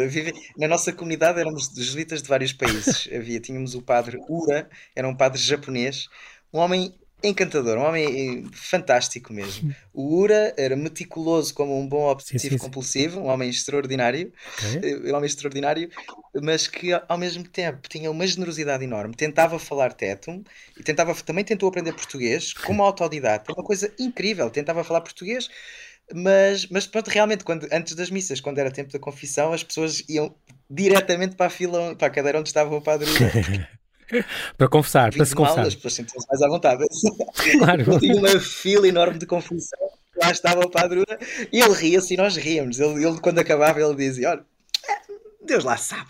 Na 0.58 0.68
nossa 0.68 0.94
comunidade 0.94 1.40
éramos 1.40 1.70
jesuítas 1.76 2.22
de 2.22 2.30
vários 2.30 2.54
países. 2.54 3.10
Havia, 3.14 3.40
tínhamos 3.40 3.76
o 3.76 3.82
padre 3.82 4.18
Ura, 4.30 4.70
era 4.96 5.08
um 5.08 5.16
padre 5.16 5.42
japonês, 5.42 6.08
um 6.54 6.60
homem 6.60 6.94
encantador, 7.24 7.78
um 7.78 7.82
homem 7.82 8.46
eh, 8.46 8.50
fantástico 8.54 9.34
mesmo. 9.34 9.74
O 9.92 10.20
Ura 10.20 10.54
era 10.56 10.76
meticuloso 10.76 11.54
como 11.54 11.78
um 11.78 11.88
bom 11.88 12.08
obsessivo 12.10 12.54
sim, 12.54 12.58
sim, 12.60 12.64
compulsivo, 12.64 13.16
sim. 13.16 13.22
um 13.22 13.28
homem 13.28 13.50
extraordinário, 13.50 14.32
okay. 14.54 14.92
Eh, 14.92 15.12
um 15.12 15.16
homem 15.16 15.26
extraordinário, 15.26 15.90
mas 16.42 16.68
que 16.68 16.92
ao 16.94 17.18
mesmo 17.18 17.44
tempo 17.44 17.90
tinha 17.90 18.12
uma 18.12 18.28
generosidade 18.28 18.84
enorme, 18.84 19.16
tentava 19.16 19.58
falar 19.58 19.94
teto 19.94 20.44
e 20.78 20.84
tentava, 20.84 21.16
também 21.16 21.44
tentou 21.44 21.68
aprender 21.68 21.94
português 21.94 22.54
como 22.54 22.84
autodidata, 22.84 23.52
uma 23.52 23.64
coisa 23.64 23.92
incrível, 23.98 24.50
tentava 24.52 24.84
falar 24.84 25.02
português 25.02 25.50
mas, 26.14 26.68
mas 26.68 26.88
pronto, 26.88 27.10
realmente, 27.10 27.44
quando, 27.44 27.68
antes 27.72 27.94
das 27.96 28.10
missas, 28.10 28.40
quando 28.40 28.60
era 28.60 28.72
tempo 28.72 28.92
da 28.92 29.00
confissão, 29.00 29.52
as 29.52 29.64
pessoas 29.64 30.04
iam 30.08 30.34
diretamente 30.70 31.36
para 31.36 31.48
a 31.48 31.50
fila, 31.50 31.96
para 31.96 32.08
a 32.08 32.10
cadeira 32.10 32.40
onde 32.40 32.50
estava 32.50 32.76
o 32.76 32.82
padre. 32.82 33.08
para 34.58 34.70
confessar, 34.70 35.14
para 35.14 35.26
se 35.26 35.36
confessar. 35.36 35.58
Mal, 35.58 35.68
as 35.68 35.76
pessoas 35.76 35.94
sentiam-se 35.94 36.28
mais 36.28 36.42
à 36.42 36.48
vontade. 36.48 36.84
Claro. 37.58 38.00
Tinha 38.00 38.16
uma 38.16 38.40
fila 38.40 38.88
enorme 38.88 39.20
de 39.20 39.26
confissão, 39.26 39.80
lá 40.22 40.32
estava 40.32 40.62
o 40.62 40.70
padre 40.70 41.04
e 41.52 41.60
ele 41.60 41.74
ria-se 41.74 42.14
e 42.14 42.18
nós 42.18 42.38
ríamos. 42.38 42.80
Ele, 42.80 43.06
ele, 43.06 43.20
quando 43.20 43.40
acabava, 43.40 43.82
ele 43.82 43.96
dizia: 43.96 44.32
Olha, 44.32 44.46
Deus 45.48 45.64
lá 45.64 45.78
sabe. 45.78 46.06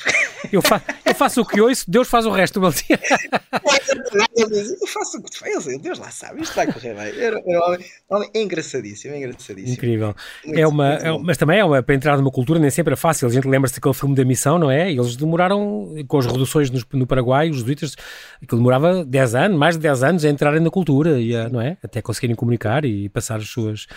Eu, 0.51 0.61
fa 0.61 0.81
eu 1.05 1.15
faço 1.15 1.41
o 1.41 1.45
que 1.45 1.61
ouço, 1.61 1.89
Deus 1.89 2.07
faz 2.09 2.25
o 2.25 2.31
resto, 2.31 2.59
meu 2.59 2.71
dia. 2.71 2.99
eu 4.35 4.87
faço 4.87 5.17
o 5.17 5.23
que 5.23 5.31
tu 5.31 5.39
fazes, 5.39 5.79
Deus 5.79 5.99
lá 5.99 6.09
sabe, 6.09 6.41
isto 6.41 6.55
vai 6.55 6.71
correr 6.71 6.93
bem. 6.93 7.19
Era, 7.19 7.37
um, 7.45 7.57
homem, 7.63 7.85
homem 8.09 8.29
engraçadíssimo, 8.35 9.15
engraçadíssimo. 9.15 9.73
Incrível. 9.73 10.15
Muito, 10.43 10.59
é 10.59 10.67
uma, 10.67 10.93
é, 10.93 11.17
mas 11.19 11.37
também 11.37 11.59
é 11.59 11.65
uma, 11.65 11.81
para 11.83 11.95
entrar 11.95 12.17
numa 12.17 12.31
cultura 12.31 12.59
nem 12.59 12.69
sempre 12.69 12.93
é 12.93 12.97
fácil. 12.97 13.27
A 13.27 13.31
gente 13.31 13.47
lembra-se 13.47 13.75
daquele 13.75 13.93
filme 13.93 14.15
da 14.15 14.25
missão, 14.25 14.57
não 14.57 14.71
é? 14.71 14.91
Eles 14.91 15.15
demoraram, 15.15 15.93
com 16.07 16.17
as 16.17 16.25
reduções 16.25 16.69
no, 16.69 16.81
no 16.93 17.07
Paraguai, 17.07 17.49
os 17.49 17.57
jesuítas, 17.57 17.95
aquilo 18.41 18.59
demorava 18.59 19.05
10 19.05 19.35
anos, 19.35 19.57
mais 19.57 19.75
de 19.75 19.81
10 19.81 20.03
anos 20.03 20.25
a 20.25 20.29
entrarem 20.29 20.59
na 20.59 20.69
cultura, 20.69 21.19
e 21.19 21.35
a, 21.35 21.47
não 21.49 21.61
é? 21.61 21.77
Até 21.83 22.01
conseguirem 22.01 22.35
comunicar 22.35 22.85
e 22.85 23.09
passar 23.09 23.37
as 23.37 23.49
suas 23.49 23.87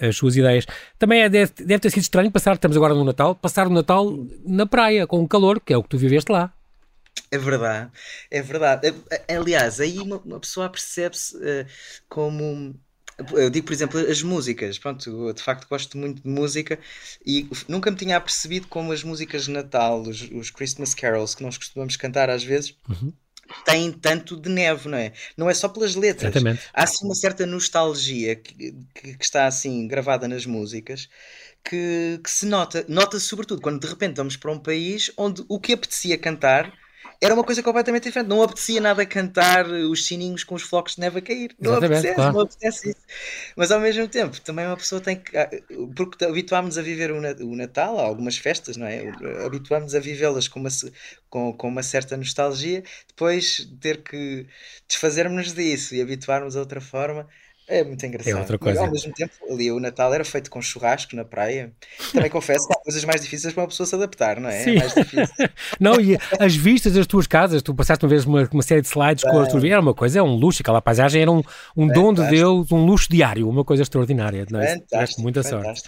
as 0.00 0.16
suas 0.16 0.36
ideias. 0.36 0.66
Também 0.98 1.22
é, 1.22 1.28
deve, 1.28 1.52
deve 1.58 1.78
ter 1.78 1.90
sido 1.90 2.02
estranho 2.02 2.30
passar, 2.30 2.54
estamos 2.54 2.76
agora 2.76 2.94
no 2.94 3.04
Natal, 3.04 3.34
passar 3.34 3.66
o 3.66 3.70
Natal 3.70 4.12
na 4.44 4.66
praia, 4.66 5.06
com 5.06 5.26
calor, 5.26 5.60
que 5.60 5.72
é 5.72 5.76
o 5.76 5.82
que 5.82 5.88
tu 5.88 5.98
viveste 5.98 6.30
lá. 6.30 6.52
É 7.30 7.38
verdade, 7.38 7.90
é 8.30 8.42
verdade. 8.42 8.94
Aliás, 9.28 9.80
aí 9.80 9.98
uma, 9.98 10.16
uma 10.18 10.40
pessoa 10.40 10.68
percebe-se 10.68 11.36
uh, 11.36 11.66
como. 12.08 12.74
Eu 13.32 13.50
digo, 13.50 13.66
por 13.66 13.72
exemplo, 13.72 14.00
as 14.00 14.22
músicas. 14.22 14.78
Pronto, 14.78 15.08
eu, 15.08 15.32
de 15.32 15.42
facto 15.42 15.68
gosto 15.68 15.96
muito 15.98 16.22
de 16.22 16.28
música 16.28 16.78
e 17.24 17.48
nunca 17.68 17.90
me 17.90 17.96
tinha 17.96 18.16
apercebido 18.16 18.66
como 18.68 18.92
as 18.92 19.04
músicas 19.04 19.44
de 19.44 19.50
Natal, 19.50 20.02
os, 20.02 20.22
os 20.32 20.50
Christmas 20.50 20.94
carols 20.94 21.34
que 21.34 21.42
nós 21.42 21.58
costumamos 21.58 21.96
cantar 21.96 22.30
às 22.30 22.42
vezes, 22.42 22.74
uhum 22.88 23.12
tem 23.64 23.92
tanto 23.92 24.36
de 24.36 24.48
neve, 24.48 24.88
não 24.88 24.98
é? 24.98 25.12
Não 25.36 25.50
é 25.50 25.54
só 25.54 25.68
pelas 25.68 25.94
letras. 25.94 26.34
Exatamente. 26.34 26.62
Há 26.72 26.84
assim 26.84 27.04
uma 27.04 27.14
certa 27.14 27.46
nostalgia 27.46 28.36
que, 28.36 28.74
que, 28.94 29.16
que 29.16 29.24
está 29.24 29.46
assim 29.46 29.86
gravada 29.86 30.26
nas 30.26 30.46
músicas 30.46 31.08
que, 31.64 32.20
que 32.22 32.30
se 32.30 32.46
nota. 32.46 32.84
Nota-se 32.88 33.26
sobretudo 33.26 33.60
quando 33.60 33.80
de 33.80 33.86
repente 33.86 34.16
vamos 34.16 34.36
para 34.36 34.50
um 34.50 34.58
país 34.58 35.10
onde 35.16 35.44
o 35.48 35.58
que 35.60 35.72
apetecia 35.72 36.18
cantar 36.18 36.72
era 37.22 37.34
uma 37.34 37.44
coisa 37.44 37.62
completamente 37.62 38.02
diferente. 38.02 38.28
Não 38.28 38.42
apetecia 38.42 38.80
nada 38.80 39.06
cantar 39.06 39.64
os 39.66 40.06
sininhos 40.06 40.42
com 40.42 40.56
os 40.56 40.62
flocos 40.62 40.96
de 40.96 41.00
neve 41.00 41.20
a 41.20 41.22
cair. 41.22 41.54
Não 41.60 41.74
apetece, 41.74 42.14
claro. 42.14 42.32
não 42.32 42.40
apetece 42.40 42.90
isso. 42.90 43.00
Mas 43.54 43.70
ao 43.70 43.78
mesmo 43.78 44.08
tempo, 44.08 44.40
também 44.40 44.66
uma 44.66 44.76
pessoa 44.76 45.00
tem 45.00 45.14
que. 45.14 45.36
Ah, 45.38 45.48
porque 45.94 46.24
habituámos 46.24 46.76
a 46.76 46.82
viver 46.82 47.12
o 47.12 47.56
Natal, 47.56 47.96
algumas 48.00 48.36
festas, 48.36 48.76
não 48.76 48.88
é? 48.88 49.04
Habituámos 49.46 49.94
a 49.94 50.00
vivê-las 50.00 50.48
com 50.48 50.58
uma, 50.58 50.70
com, 51.30 51.52
com 51.52 51.68
uma 51.68 51.82
certa 51.84 52.16
nostalgia, 52.16 52.82
depois 53.06 53.70
ter 53.80 54.02
que 54.02 54.44
desfazermos 54.88 55.52
disso 55.52 55.94
e 55.94 56.02
habituarmos 56.02 56.56
a 56.56 56.60
outra 56.60 56.80
forma 56.80 57.28
é 57.72 57.84
muito 57.84 58.04
engraçado. 58.04 58.36
É 58.36 58.38
outra 58.38 58.58
coisa. 58.58 58.80
Mas, 58.80 58.86
ao 58.86 58.92
mesmo 58.92 59.12
tempo, 59.14 59.32
ali 59.50 59.72
o 59.72 59.80
Natal 59.80 60.12
era 60.12 60.24
feito 60.24 60.50
com 60.50 60.60
churrasco 60.60 61.16
na 61.16 61.24
praia. 61.24 61.72
Também 62.12 62.28
confesso 62.28 62.66
que 62.68 62.74
há 62.74 62.80
coisas 62.80 63.04
mais 63.04 63.22
difíceis 63.22 63.54
para 63.54 63.62
uma 63.62 63.68
pessoa 63.68 63.86
se 63.86 63.94
adaptar, 63.94 64.38
não 64.38 64.50
é? 64.50 64.62
Sim. 64.62 64.76
É 64.76 64.78
mais 64.80 64.94
difícil. 64.94 65.48
não, 65.80 65.98
e 65.98 66.18
as 66.38 66.54
vistas 66.54 66.92
das 66.92 67.06
tuas 67.06 67.26
casas, 67.26 67.62
tu 67.62 67.74
passaste 67.74 68.04
uma 68.04 68.10
vez 68.10 68.26
uma, 68.26 68.48
uma 68.52 68.62
série 68.62 68.82
de 68.82 68.88
slides 68.88 69.24
com 69.24 69.40
a 69.40 69.46
tua 69.46 69.66
era 69.66 69.80
uma 69.80 69.94
coisa, 69.94 70.18
é 70.18 70.22
um 70.22 70.34
luxo, 70.34 70.60
aquela 70.60 70.82
paisagem 70.82 71.22
era 71.22 71.30
um, 71.30 71.42
um 71.74 71.86
dom 71.86 72.12
de 72.12 72.28
Deus, 72.28 72.70
um 72.70 72.84
luxo 72.84 73.08
diário, 73.08 73.48
uma 73.48 73.64
coisa 73.64 73.82
extraordinária. 73.82 74.46
Não 74.50 74.60
é? 74.60 74.74
Fantástico, 74.74 75.22
muita 75.22 75.42
sorte. 75.42 75.82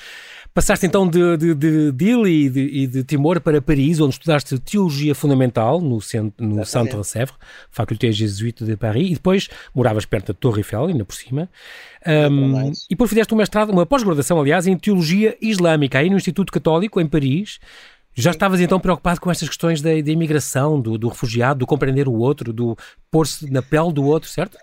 Passaste 0.54 0.86
então 0.86 1.08
de, 1.08 1.36
de, 1.36 1.52
de 1.52 1.90
Dili 1.90 2.46
e 2.46 2.48
de, 2.48 2.60
e 2.60 2.86
de, 2.86 3.02
Timor 3.02 3.40
para 3.40 3.60
Paris, 3.60 3.98
onde 3.98 4.14
estudaste 4.14 4.56
Teologia 4.60 5.12
Fundamental 5.12 5.80
no, 5.80 6.00
centro, 6.00 6.46
no 6.46 6.64
Centre 6.64 7.02
Sèvres, 7.02 7.36
Faculté 7.72 8.12
Jesuíte 8.12 8.64
de 8.64 8.76
Paris, 8.76 9.10
e 9.10 9.14
depois 9.14 9.48
moravas 9.74 10.04
perto 10.04 10.28
da 10.28 10.38
Torre 10.38 10.60
Eiffel, 10.60 10.86
ainda 10.86 11.04
por 11.04 11.16
cima. 11.16 11.50
Um, 12.06 12.70
e 12.70 12.90
depois 12.90 13.10
fizeste 13.10 13.34
um 13.34 13.36
mestrado, 13.36 13.70
uma 13.70 13.84
pós-graduação, 13.84 14.40
aliás, 14.40 14.68
em 14.68 14.76
Teologia 14.78 15.36
Islâmica, 15.42 15.98
aí 15.98 16.08
no 16.08 16.16
Instituto 16.16 16.52
Católico, 16.52 17.00
em 17.00 17.06
Paris. 17.08 17.58
Já 18.14 18.30
estavas 18.30 18.60
então 18.60 18.78
preocupado 18.78 19.20
com 19.20 19.32
estas 19.32 19.48
questões 19.48 19.82
da, 19.82 19.90
da 19.90 20.12
imigração, 20.12 20.80
do, 20.80 20.96
do 20.96 21.08
refugiado, 21.08 21.58
do 21.58 21.66
compreender 21.66 22.06
o 22.06 22.12
outro, 22.12 22.52
do 22.52 22.76
pôr-se 23.10 23.50
na 23.50 23.60
pele 23.60 23.92
do 23.92 24.04
outro, 24.04 24.30
certo? 24.30 24.56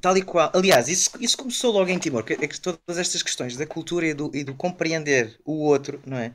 Tal 0.00 0.16
e 0.16 0.22
qual. 0.22 0.50
Aliás, 0.54 0.88
isso, 0.88 1.10
isso 1.20 1.36
começou 1.36 1.72
logo 1.72 1.90
em 1.90 1.98
Timor, 1.98 2.22
que, 2.24 2.34
é 2.34 2.46
que 2.46 2.60
todas 2.60 2.98
estas 2.98 3.22
questões 3.22 3.56
da 3.56 3.66
cultura 3.66 4.06
e 4.06 4.14
do, 4.14 4.30
e 4.34 4.44
do 4.44 4.54
compreender 4.54 5.38
o 5.44 5.64
outro, 5.64 6.00
não 6.06 6.16
é? 6.18 6.34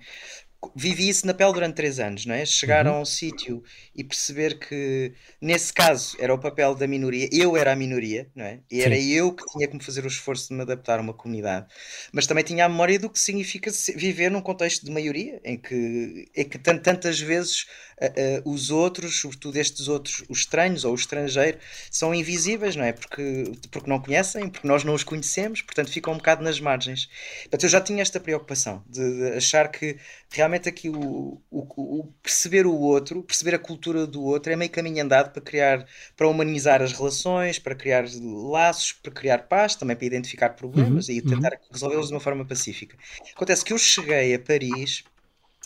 Vivi 0.76 1.10
isso 1.10 1.26
na 1.26 1.34
pele 1.34 1.54
durante 1.54 1.76
três 1.76 2.00
anos, 2.00 2.26
não 2.26 2.36
é? 2.36 2.46
Chegar 2.46 2.86
uhum. 2.86 2.94
a 2.94 3.00
um 3.02 3.06
sítio 3.06 3.64
e 3.96 4.04
perceber 4.04 4.60
que, 4.60 5.14
nesse 5.42 5.74
caso, 5.74 6.16
era 6.20 6.34
o 6.34 6.38
papel 6.38 6.76
da 6.76 6.88
minoria, 6.88 7.28
eu 7.32 7.58
era 7.58 7.74
a 7.74 7.76
minoria, 7.76 8.30
não 8.36 8.46
é? 8.46 8.60
E 8.70 8.82
era 8.82 8.96
Sim. 8.96 9.10
eu 9.10 9.34
que 9.34 9.44
tinha 9.52 9.68
que 9.68 9.76
me 9.76 9.84
fazer 9.84 10.04
o 10.04 10.08
esforço 10.08 10.50
de 10.50 10.54
me 10.54 10.62
adaptar 10.62 11.00
a 11.00 11.02
uma 11.02 11.14
comunidade. 11.14 11.66
Mas 12.12 12.28
também 12.28 12.44
tinha 12.44 12.66
a 12.66 12.70
memória 12.70 13.00
do 13.00 13.10
que 13.10 13.20
significa 13.20 13.72
viver 13.96 14.30
num 14.30 14.42
contexto 14.42 14.86
de 14.86 14.92
maioria, 14.92 15.42
em 15.44 15.58
que, 15.58 16.30
em 16.36 16.48
que 16.48 16.58
tantas 16.60 17.20
vezes 17.20 17.66
uh, 18.00 18.48
uh, 18.48 18.52
os 18.52 18.70
outros, 18.70 19.20
sobretudo 19.20 19.58
estes 19.58 19.88
outros, 19.88 20.24
os 20.30 20.40
estranhos 20.40 20.86
ou 20.86 20.92
o 20.92 20.96
estrangeiro, 20.96 21.58
são 21.90 22.14
invisíveis, 22.14 22.76
não 22.76 22.84
é? 22.84 22.94
Porque, 22.94 23.52
porque 23.72 23.90
não 23.90 24.00
conhecem, 24.00 24.48
porque 24.50 24.68
nós 24.68 24.84
não 24.84 24.94
os 24.94 25.04
conhecemos, 25.04 25.62
portanto 25.62 25.92
ficam 25.92 26.14
um 26.14 26.18
bocado 26.18 26.44
nas 26.44 26.60
margens. 26.60 27.10
Portanto, 27.42 27.64
eu 27.64 27.70
já 27.70 27.82
tinha 27.82 28.02
esta 28.02 28.20
preocupação 28.20 28.84
de, 28.88 29.02
de 29.02 29.38
achar 29.38 29.70
que 29.70 29.98
realmente 30.30 30.51
aqui 30.70 30.90
o, 30.90 31.42
o, 31.50 31.60
o, 31.78 32.14
perceber 32.22 32.66
o 32.66 32.74
outro, 32.74 33.24
perceber 33.24 33.56
a 33.56 33.60
cultura 33.60 34.06
do 34.06 34.24
outro 34.24 34.52
é 34.52 34.56
meio 34.56 34.72
caminho 34.72 35.04
andado 35.04 35.32
para 35.32 35.42
criar, 35.42 35.86
para 36.16 36.28
humanizar 36.28 36.82
as 36.82 36.92
relações, 36.92 37.60
para 37.60 37.76
criar 37.76 38.06
laços, 38.22 38.94
para 38.94 39.12
criar 39.12 39.40
paz, 39.40 39.76
também 39.76 39.96
para 39.96 40.06
identificar 40.06 40.50
problemas 40.50 41.08
uhum, 41.08 41.16
e 41.16 41.22
tentar 41.22 41.54
uhum. 41.54 41.60
resolvê-los 41.72 42.08
de 42.08 42.14
uma 42.14 42.20
forma 42.20 42.46
pacífica. 42.46 42.98
Acontece 43.36 43.64
que 43.64 43.74
eu 43.74 43.78
cheguei 43.78 44.34
a 44.34 44.40
Paris 44.40 45.04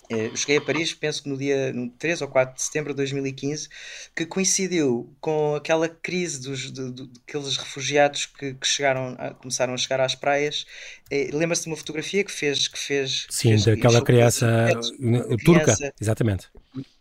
eu 0.09 0.35
cheguei 0.35 0.57
a 0.57 0.61
Paris, 0.61 0.93
penso 0.93 1.23
que 1.23 1.29
no 1.29 1.37
dia 1.37 1.73
no 1.73 1.89
3 1.89 2.21
ou 2.21 2.27
4 2.27 2.55
de 2.55 2.61
setembro 2.61 2.93
de 2.93 2.97
2015, 2.97 3.69
que 4.15 4.25
coincidiu 4.25 5.13
com 5.19 5.55
aquela 5.55 5.89
crise 5.89 6.41
dos, 6.41 6.71
de, 6.71 6.91
de, 6.91 7.07
daqueles 7.07 7.57
refugiados 7.57 8.25
que, 8.27 8.53
que 8.53 8.67
chegaram 8.67 9.15
a, 9.17 9.31
começaram 9.31 9.73
a 9.73 9.77
chegar 9.77 9.99
às 10.01 10.13
praias. 10.13 10.65
Eh, 11.09 11.29
lembra-se 11.33 11.63
de 11.63 11.69
uma 11.69 11.77
fotografia 11.77 12.23
que 12.23 12.31
fez. 12.31 12.67
Que 12.67 12.77
fez 12.77 13.27
Sim, 13.29 13.49
fez, 13.49 13.65
daquela 13.65 14.01
criança, 14.01 14.69
turca, 15.43 15.75
exatamente. 15.99 16.47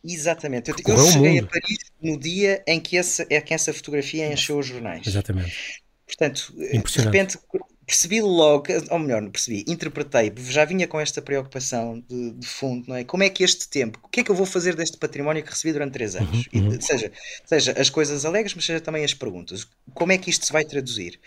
Exatamente. 0.05 0.71
Eu, 0.71 0.95
eu 0.95 1.11
cheguei 1.11 1.39
a 1.41 1.47
Paris 1.47 1.79
no 2.01 2.19
dia 2.19 2.63
em 2.67 2.81
que 2.81 2.97
essa, 2.97 3.27
é 3.29 3.41
que 3.41 3.53
essa 3.53 3.73
fotografia 3.73 4.33
encheu 4.33 4.59
os 4.59 4.67
jornais. 4.67 5.07
Exatamente. 5.07 5.83
Portanto, 6.07 6.55
de 6.57 7.01
repente 7.01 7.39
percebi 7.87 8.21
logo, 8.21 8.65
ou 8.91 8.99
melhor, 8.99 9.21
não 9.21 9.31
percebi, 9.31 9.65
interpretei, 9.69 10.33
já 10.49 10.65
vinha 10.65 10.87
com 10.87 10.99
esta 10.99 11.21
preocupação 11.21 12.03
de, 12.09 12.33
de, 12.33 12.47
fundo, 12.47 12.89
não 12.89 12.97
é? 12.97 13.05
Como 13.05 13.23
é 13.23 13.29
que 13.29 13.45
este 13.45 13.69
tempo, 13.69 13.99
o 14.03 14.09
que 14.09 14.21
é 14.21 14.25
que 14.25 14.31
eu 14.31 14.35
vou 14.35 14.47
fazer 14.47 14.75
deste 14.75 14.97
património 14.97 15.43
que 15.43 15.51
recebi 15.51 15.73
durante 15.73 15.93
três 15.93 16.17
anos? 16.17 16.47
Uhum, 16.53 16.69
uhum. 16.69 16.75
E, 16.75 16.83
seja, 16.83 17.13
seja 17.45 17.73
as 17.79 17.91
coisas 17.91 18.25
alegres, 18.25 18.55
mas 18.55 18.65
seja 18.65 18.81
também 18.81 19.05
as 19.05 19.15
perguntas. 19.15 19.67
Como 19.93 20.13
é 20.13 20.19
que 20.19 20.31
isto 20.31 20.47
se 20.47 20.53
vai 20.53 20.65
traduzir? 20.65 21.21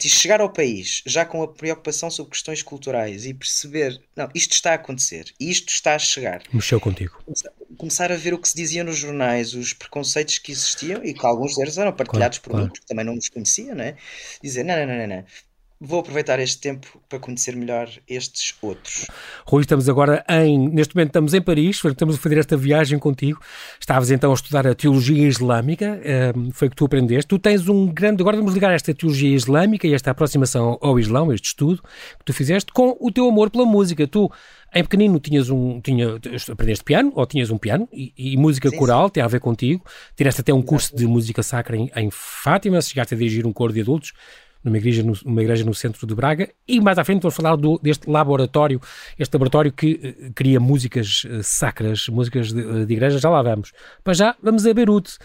Chegar 0.00 0.40
ao 0.40 0.52
país 0.52 1.02
já 1.06 1.24
com 1.24 1.42
a 1.42 1.48
preocupação 1.48 2.10
sobre 2.10 2.32
questões 2.32 2.62
culturais 2.62 3.24
e 3.24 3.32
perceber, 3.32 4.00
não, 4.16 4.28
isto 4.34 4.52
está 4.52 4.72
a 4.72 4.74
acontecer, 4.74 5.32
isto 5.38 5.68
está 5.68 5.94
a 5.94 5.98
chegar. 5.98 6.42
Mexeu 6.52 6.80
contigo. 6.80 7.22
Começar, 7.76 8.12
a 8.12 8.16
ver 8.16 8.34
o 8.34 8.38
que 8.38 8.48
se 8.48 8.56
dizia 8.56 8.84
nos 8.84 8.96
jornais, 8.96 9.54
os 9.54 9.72
preconceitos 9.72 10.38
que 10.38 10.52
existiam 10.52 11.02
e 11.04 11.14
que 11.14 11.24
alguns 11.24 11.56
deles 11.56 11.78
eram 11.78 11.92
partilhados 11.92 12.38
claro, 12.38 12.42
por 12.42 12.50
claro. 12.50 12.64
mim, 12.66 12.72
porque 12.72 12.86
também 12.86 13.04
não 13.04 13.14
nos 13.14 13.28
conhecia, 13.28 13.74
não 13.74 13.84
é? 13.84 13.96
Dizer, 14.42 14.64
não, 14.64 14.76
não, 14.76 14.86
não, 14.86 14.96
não, 14.98 15.06
não 15.06 15.24
vou 15.80 16.00
aproveitar 16.00 16.38
este 16.38 16.60
tempo 16.60 17.00
para 17.08 17.18
conhecer 17.18 17.56
melhor 17.56 17.88
estes 18.06 18.54
outros. 18.60 19.06
Rui, 19.46 19.62
estamos 19.62 19.88
agora 19.88 20.22
em, 20.28 20.68
neste 20.68 20.94
momento 20.94 21.08
estamos 21.08 21.32
em 21.32 21.40
Paris, 21.40 21.82
estamos 21.82 22.16
a 22.16 22.18
fazer 22.18 22.36
esta 22.36 22.54
viagem 22.54 22.98
contigo. 22.98 23.40
Estavas 23.80 24.10
então 24.10 24.30
a 24.30 24.34
estudar 24.34 24.66
a 24.66 24.74
teologia 24.74 25.26
islâmica, 25.26 25.98
um, 26.36 26.50
foi 26.52 26.68
o 26.68 26.70
que 26.70 26.76
tu 26.76 26.84
aprendeste. 26.84 27.26
Tu 27.26 27.38
tens 27.38 27.66
um 27.66 27.86
grande, 27.86 28.22
agora 28.22 28.36
vamos 28.36 28.52
ligar 28.52 28.72
esta 28.74 28.92
teologia 28.92 29.34
islâmica 29.34 29.86
e 29.86 29.94
esta 29.94 30.10
aproximação 30.10 30.78
ao 30.82 30.98
Islão, 30.98 31.32
este 31.32 31.46
estudo 31.46 31.82
que 32.18 32.24
tu 32.26 32.34
fizeste, 32.34 32.70
com 32.72 32.98
o 33.00 33.10
teu 33.10 33.26
amor 33.26 33.48
pela 33.48 33.64
música. 33.64 34.06
Tu, 34.06 34.30
em 34.74 34.82
pequenino, 34.82 35.18
tinhas 35.18 35.48
um, 35.48 35.80
tinha, 35.80 36.16
aprendeste 36.52 36.84
piano, 36.84 37.10
ou 37.14 37.24
tinhas 37.24 37.50
um 37.50 37.56
piano, 37.56 37.88
e, 37.90 38.12
e 38.16 38.36
música 38.36 38.68
sim, 38.68 38.76
coral, 38.76 39.06
sim. 39.06 39.12
tem 39.14 39.22
a 39.22 39.28
ver 39.28 39.40
contigo. 39.40 39.82
Tiraste 40.14 40.42
até 40.42 40.52
um 40.52 40.60
curso 40.60 40.94
de 40.94 41.06
música 41.06 41.42
sacra 41.42 41.74
em, 41.74 41.90
em 41.96 42.10
Fátima, 42.10 42.82
chegaste 42.82 43.14
a 43.14 43.16
dirigir 43.16 43.46
um 43.46 43.52
coro 43.52 43.72
de 43.72 43.80
adultos 43.80 44.12
numa 44.62 44.76
igreja 44.76 45.02
no, 45.02 45.14
numa 45.24 45.42
igreja 45.42 45.64
no 45.64 45.74
centro 45.74 46.06
de 46.06 46.14
Braga. 46.14 46.48
E 46.66 46.80
mais 46.80 46.98
à 46.98 47.04
frente 47.04 47.22
vamos 47.22 47.34
falar 47.34 47.56
do, 47.56 47.78
deste 47.82 48.08
laboratório, 48.08 48.80
este 49.18 49.34
laboratório 49.34 49.72
que 49.72 49.92
uh, 49.94 50.32
cria 50.34 50.60
músicas 50.60 51.24
uh, 51.24 51.42
sacras, 51.42 52.08
músicas 52.08 52.52
de, 52.52 52.60
uh, 52.60 52.86
de 52.86 52.92
igreja. 52.92 53.18
Já 53.18 53.30
lá 53.30 53.42
vamos. 53.42 53.72
Para 54.04 54.14
já, 54.14 54.36
vamos 54.42 54.66
a 54.66 54.74
Beirute. 54.74 55.18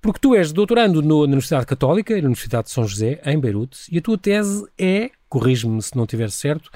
Porque 0.00 0.18
tu 0.18 0.34
és 0.34 0.50
doutorando 0.50 1.02
no, 1.02 1.18
na 1.18 1.24
Universidade 1.24 1.66
Católica, 1.66 2.14
na 2.14 2.20
Universidade 2.20 2.64
de 2.64 2.70
São 2.70 2.86
José, 2.86 3.20
em 3.24 3.38
Beirute, 3.38 3.80
e 3.90 3.98
a 3.98 4.00
tua 4.00 4.16
tese 4.16 4.66
é, 4.78 5.10
corrige-me 5.28 5.80
se 5.82 5.94
não 5.94 6.04
estiver 6.04 6.30
certo, 6.30 6.70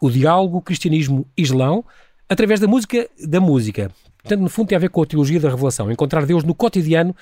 o 0.00 0.10
diálogo 0.10 0.60
cristianismo-islão 0.60 1.84
através 2.28 2.58
da 2.58 2.66
música 2.66 3.08
da 3.24 3.40
música. 3.40 3.92
Portanto, 4.22 4.40
no 4.40 4.48
fundo, 4.48 4.68
tem 4.68 4.76
a 4.76 4.80
ver 4.80 4.88
com 4.88 5.02
a 5.02 5.06
teologia 5.06 5.38
da 5.38 5.50
revelação, 5.50 5.90
encontrar 5.92 6.26
Deus 6.26 6.42
no 6.42 6.54
cotidiano 6.54 7.14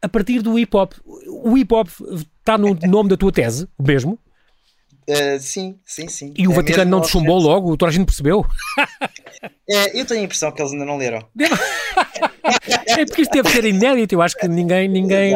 a 0.00 0.08
partir 0.08 0.42
do 0.42 0.58
hip 0.58 0.76
hop. 0.76 0.92
O 1.26 1.56
hip 1.56 1.74
hop 1.74 1.88
está 2.50 2.58
no 2.58 2.74
nome 2.90 3.08
da 3.08 3.16
tua 3.16 3.30
tese, 3.30 3.68
o 3.78 3.82
mesmo? 3.82 4.18
Uh, 5.08 5.38
sim, 5.40 5.78
sim, 5.84 6.08
sim. 6.08 6.34
E 6.36 6.46
o 6.46 6.52
é 6.52 6.54
Vaticano 6.54 6.90
não 6.90 7.00
te 7.00 7.08
chumbou 7.08 7.38
logo? 7.38 7.76
A 7.84 7.90
gente 7.90 8.06
percebeu? 8.06 8.44
É, 9.72 9.98
eu 9.98 10.04
tenho 10.04 10.20
a 10.20 10.24
impressão 10.24 10.50
que 10.50 10.60
eles 10.60 10.72
ainda 10.72 10.84
não 10.84 10.96
leram. 10.96 11.24
é 12.88 13.06
porque 13.06 13.22
isto 13.22 13.30
deve 13.30 13.48
ser 13.48 13.64
inédito. 13.64 14.16
Eu 14.16 14.20
acho 14.20 14.36
que 14.36 14.48
ninguém, 14.48 14.88
ninguém, 14.88 15.32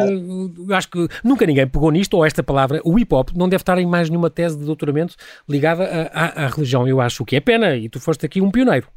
acho 0.73 0.89
que 0.89 1.07
nunca 1.23 1.45
ninguém 1.45 1.65
pegou 1.65 1.89
nisto, 1.89 2.15
ou 2.15 2.25
esta 2.25 2.43
palavra, 2.43 2.81
o 2.83 2.99
hip 2.99 3.15
hop, 3.15 3.29
não 3.33 3.47
deve 3.47 3.61
estar 3.61 3.77
em 3.77 3.85
mais 3.85 4.09
nenhuma 4.09 4.29
tese 4.29 4.57
de 4.57 4.65
doutoramento 4.65 5.15
ligada 5.47 6.11
à, 6.13 6.45
à 6.45 6.47
religião. 6.49 6.85
Eu 6.85 6.99
acho 6.99 7.23
que 7.23 7.37
é 7.37 7.39
pena, 7.39 7.77
e 7.77 7.87
tu 7.87 7.99
foste 7.99 8.25
aqui 8.25 8.41
um 8.41 8.51
pioneiro. 8.51 8.87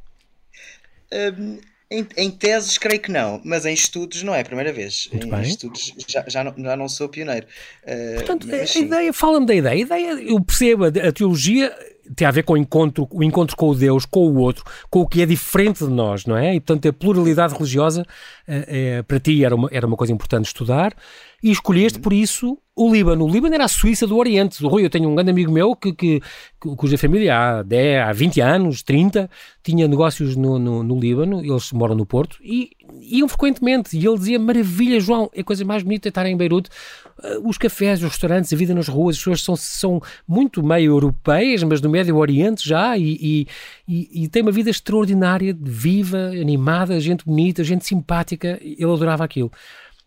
Um, 1.13 1.61
em, 1.91 2.07
em, 2.17 2.31
teses, 2.31 2.77
creio 2.77 3.01
que 3.01 3.11
não, 3.11 3.41
mas 3.45 3.65
em 3.65 3.73
estudos 3.73 4.23
não 4.23 4.35
é 4.35 4.41
a 4.41 4.45
primeira 4.45 4.73
vez. 4.73 5.09
Muito 5.11 5.27
em 5.27 5.31
bem. 5.31 5.43
estudos 5.43 5.95
já, 6.07 6.25
já, 6.29 6.45
não, 6.45 6.55
já 6.57 6.77
não 6.77 6.89
sou 6.89 7.09
pioneiro. 7.09 7.47
Uh, 7.83 8.17
Portanto, 8.17 8.47
a, 8.53 8.79
ideia, 8.79 9.13
fala-me 9.13 9.47
da 9.47 9.55
ideia. 9.55 9.75
A 9.75 9.79
ideia, 9.79 10.11
eu 10.23 10.39
percebo, 10.43 10.85
a 10.85 11.13
teologia 11.13 11.75
tem 12.15 12.27
a 12.27 12.31
ver 12.31 12.43
com 12.43 12.55
o 12.55 12.57
encontro, 12.57 13.09
o 13.11 13.23
encontro 13.23 13.57
com 13.57 13.69
o 13.69 13.75
Deus, 13.75 14.05
com 14.05 14.29
o 14.29 14.39
outro, 14.39 14.65
com 14.91 15.01
o 15.01 15.07
que 15.07 15.23
é 15.23 15.27
diferente 15.27 15.85
de 15.85 15.91
nós, 15.91 16.27
não 16.27 16.37
é? 16.37 16.55
E 16.55 16.61
portanto 16.61 16.89
a 16.89 16.93
pluralidade 16.93 17.55
religiosa 17.55 18.05
é, 18.47 18.99
é, 18.99 19.03
para 19.03 19.21
ti 19.21 19.45
era 19.45 19.55
uma, 19.55 19.69
era 19.73 19.87
uma 19.87 19.97
coisa 19.97 20.13
importante 20.13 20.47
estudar 20.47 20.95
e 21.43 21.51
escolheste 21.51 21.99
por 22.01 22.13
isso 22.13 22.59
o 22.79 22.93
Líbano. 22.93 23.25
O 23.25 23.29
Líbano 23.29 23.55
era 23.55 23.65
a 23.65 23.69
Suíça 23.69 24.07
do 24.07 24.17
Oriente. 24.17 24.65
Rui, 24.65 24.85
eu 24.85 24.91
tenho 24.91 25.09
um 25.09 25.15
grande 25.15 25.31
amigo 25.31 25.51
meu 25.51 25.75
que, 25.75 25.93
que, 25.93 26.21
cuja 26.61 26.97
família 26.97 27.37
há, 27.37 27.63
10, 27.63 28.07
há 28.07 28.13
20 28.13 28.41
anos, 28.41 28.83
30, 28.83 29.29
tinha 29.65 29.89
negócios 29.89 30.37
no, 30.37 30.59
no, 30.61 30.85
no, 30.85 30.99
Líbano, 30.99 31.45
eles 31.45 31.73
moram 31.73 31.97
no 31.97 32.07
Porto, 32.07 32.39
e 32.41 32.71
iam 33.03 33.29
frequentemente. 33.29 33.99
E 33.99 34.07
ele 34.07 34.17
dizia: 34.17 34.39
Maravilha, 34.39 35.01
João, 35.01 35.29
é 35.35 35.41
a 35.41 35.45
coisa 35.45 35.65
mais 35.65 35.83
bonita 35.83 36.09
estar 36.09 36.25
em 36.27 36.37
Beirute. 36.37 36.71
Uh, 37.19 37.49
os 37.49 37.59
cafés, 37.59 38.01
os 38.01 38.11
restaurantes, 38.11 38.53
a 38.53 38.57
vida 38.57 38.73
nas 38.73 38.87
ruas, 38.87 39.17
as 39.17 39.19
pessoas 39.19 39.43
são, 39.43 39.57
são 39.57 40.01
muito 40.27 40.63
meio 40.63 40.93
europeias, 40.93 41.65
mas 41.65 41.81
do 41.81 41.91
Médio 41.99 42.17
Oriente 42.17 42.69
já, 42.69 42.97
e, 42.97 43.47
e, 43.87 44.25
e, 44.25 44.29
tem 44.29 44.43
uma 44.43 44.53
vida 44.53 44.71
extraordinária, 44.71 45.57
viva, 45.59 46.29
animada, 46.29 47.01
gente 47.01 47.25
bonita, 47.25 47.65
gente 47.65 47.85
simpática. 47.85 48.59
Ele 48.63 48.85
adorava 48.85 49.25
aquilo. 49.25 49.51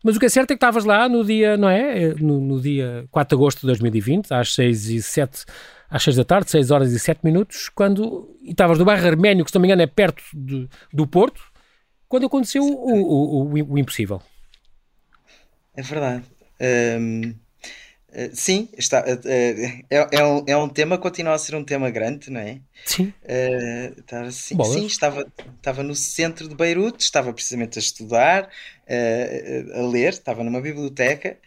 Mas 0.04 0.16
o 0.16 0.20
que 0.20 0.26
é 0.26 0.30
certo 0.30 0.52
é 0.52 0.54
que 0.56 0.58
estavas 0.58 0.84
lá 0.84 1.08
no 1.08 1.24
dia, 1.24 1.58
não 1.58 1.70
é? 1.70 2.04
é? 2.04 2.14
No, 2.16 2.40
no, 2.40 2.60
dia 2.60 3.06
4 3.12 3.36
de 3.36 3.40
agosto 3.40 3.62
de 3.62 3.68
2020, 3.68 4.34
às 4.34 4.54
6 4.54 4.90
e 4.90 5.02
7, 5.02 5.46
às 5.90 6.04
6 6.04 6.16
da 6.16 6.24
tarde, 6.24 6.50
6 6.50 6.72
horas 6.72 6.92
e 6.92 7.00
7 7.00 7.20
minutos, 7.24 7.70
quando 7.70 8.36
estavas 8.44 8.80
no 8.80 8.86
bairro 8.86 9.06
Arménio, 9.06 9.46
que 9.46 9.52
se 9.52 9.56
não 9.56 9.62
me 9.62 9.68
engano 9.68 9.82
é 9.82 9.88
perto 9.88 10.24
de, 10.34 10.68
do 10.92 11.06
Porto, 11.06 11.42
quando 12.08 12.26
aconteceu 12.26 12.64
o, 12.64 12.68
o, 12.68 13.54
o, 13.54 13.74
o 13.74 13.78
impossível. 13.78 14.22
É 15.76 15.82
verdade. 15.82 16.24
Um, 17.00 17.34
Uh, 18.12 18.30
sim, 18.34 18.68
está, 18.78 19.02
uh, 19.02 19.28
é, 19.28 19.86
é, 19.90 20.26
um, 20.26 20.44
é 20.46 20.58
um 20.58 20.68
tema, 20.68 20.98
continua 20.98 21.34
a 21.34 21.38
ser 21.38 21.56
um 21.56 21.64
tema 21.64 21.90
grande, 21.90 22.30
não 22.30 22.42
é? 22.42 22.60
Sim. 22.86 23.14
Estava, 23.98 24.32
sim, 24.32 24.64
sim, 24.66 24.86
estava, 24.86 25.26
estava 25.58 25.84
no 25.84 25.96
centro 25.96 26.48
de 26.48 26.56
Beirute, 26.56 27.04
estava 27.04 27.32
precisamente 27.32 27.80
a 27.80 27.82
estudar, 27.82 28.50
a 29.74 29.82
ler, 29.84 30.14
estava 30.14 30.44
numa 30.44 30.60
biblioteca, 30.60 31.38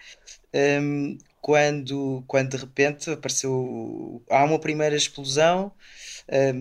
um, 0.80 1.18
quando, 1.44 2.24
quando 2.26 2.52
de 2.52 2.56
repente 2.56 3.10
apareceu. 3.10 4.22
Há 4.30 4.44
uma 4.44 4.58
primeira 4.58 4.96
explosão. 4.96 5.70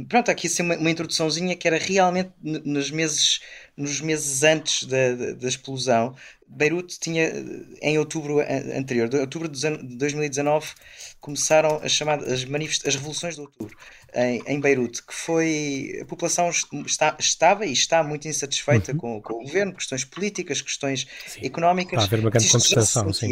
Pronto, 0.10 0.30
aqui 0.30 0.48
assim 0.48 0.62
uma, 0.62 0.76
uma 0.76 0.92
introduçãozinha 0.92 1.56
que 1.56 1.68
era 1.68 1.78
realmente 1.78 2.32
nos 2.42 2.92
meses, 2.92 3.40
nos 3.78 4.02
meses 4.02 4.44
antes 4.44 4.84
da, 4.86 5.16
da, 5.16 5.32
da 5.34 5.48
explosão, 5.48 6.16
Beirute 6.48 7.00
tinha, 7.00 7.32
em 7.82 7.98
outubro 7.98 8.40
anterior, 8.76 9.10
de 9.10 9.18
outubro 9.18 9.50
de 9.50 9.60
2019, 9.98 10.68
começaram 11.20 11.80
as 11.82 11.92
chamadas 11.92 12.32
as, 12.32 12.44
as 12.86 12.96
revoluções 12.96 13.36
de 13.36 13.42
outubro 13.42 13.76
em, 14.14 14.44
em 14.46 14.60
Beirute, 14.60 15.02
que 15.02 15.14
foi 15.14 16.00
a 16.02 16.06
população 16.06 16.50
está, 16.86 17.16
estava 17.20 17.66
e 17.66 17.74
está 17.74 18.04
muito 18.04 18.28
insatisfeita 18.28 18.92
uhum. 18.92 18.98
com, 18.98 19.22
com, 19.22 19.34
o 19.36 19.44
governo, 19.44 19.74
questões 19.74 20.06
políticas, 20.06 20.62
questões 20.62 21.08
sim. 21.26 21.44
económicas. 21.44 21.94
Está 21.94 22.04
a 22.04 22.06
haver 22.06 22.20
uma 22.20 22.30
grande 22.30 22.50
contestação, 22.50 23.12
sim 23.12 23.30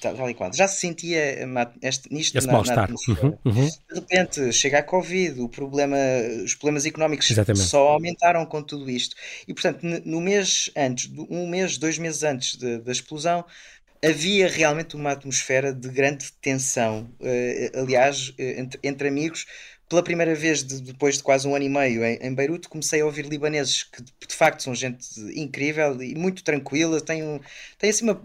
tal 0.00 0.30
e 0.30 0.34
qual. 0.34 0.52
Já 0.52 0.68
se 0.68 0.80
sentia 0.80 1.38
este, 1.82 2.12
nisto 2.12 2.36
Esse 2.36 2.46
na, 2.46 2.62
na 2.62 2.88
uhum, 3.08 3.38
uhum. 3.44 3.66
De 3.66 3.94
repente 3.94 4.52
chega 4.52 4.78
a 4.78 4.82
Covid, 4.82 5.40
o 5.40 5.48
problema, 5.48 5.96
os 6.44 6.54
problemas 6.54 6.86
económicos 6.86 7.30
Exatamente. 7.30 7.64
só 7.66 7.88
aumentaram 7.88 8.44
com 8.46 8.62
tudo 8.62 8.88
isto. 8.90 9.16
E 9.46 9.54
portanto, 9.54 9.80
no 9.82 10.20
mês 10.20 10.70
antes, 10.76 11.10
um 11.30 11.48
mês, 11.48 11.78
dois 11.78 11.98
meses 11.98 12.22
antes 12.22 12.56
de, 12.56 12.78
da 12.78 12.92
explosão, 12.92 13.44
havia 14.04 14.48
realmente 14.48 14.94
uma 14.96 15.12
atmosfera 15.12 15.72
de 15.72 15.88
grande 15.88 16.30
tensão. 16.40 17.08
Aliás, 17.74 18.32
eh, 18.38 18.60
entre, 18.60 18.80
entre 18.82 19.08
amigos, 19.08 19.46
pela 19.88 20.02
primeira 20.02 20.34
vez 20.34 20.62
de, 20.62 20.80
depois 20.82 21.16
de 21.16 21.22
quase 21.22 21.48
um 21.48 21.54
ano 21.54 21.64
e 21.64 21.68
meio 21.68 22.04
em, 22.04 22.18
em 22.20 22.34
Beirute, 22.34 22.68
comecei 22.68 23.00
a 23.00 23.06
ouvir 23.06 23.24
libaneses 23.24 23.84
que 23.84 24.02
de, 24.02 24.12
de, 24.28 24.34
facto 24.34 24.62
são 24.62 24.74
gente 24.74 25.08
incrível 25.34 26.02
e 26.02 26.14
muito 26.14 26.44
tranquila, 26.44 27.00
têm, 27.00 27.22
um, 27.22 27.40
têm 27.78 27.90
assim 27.90 28.04
uma, 28.04 28.20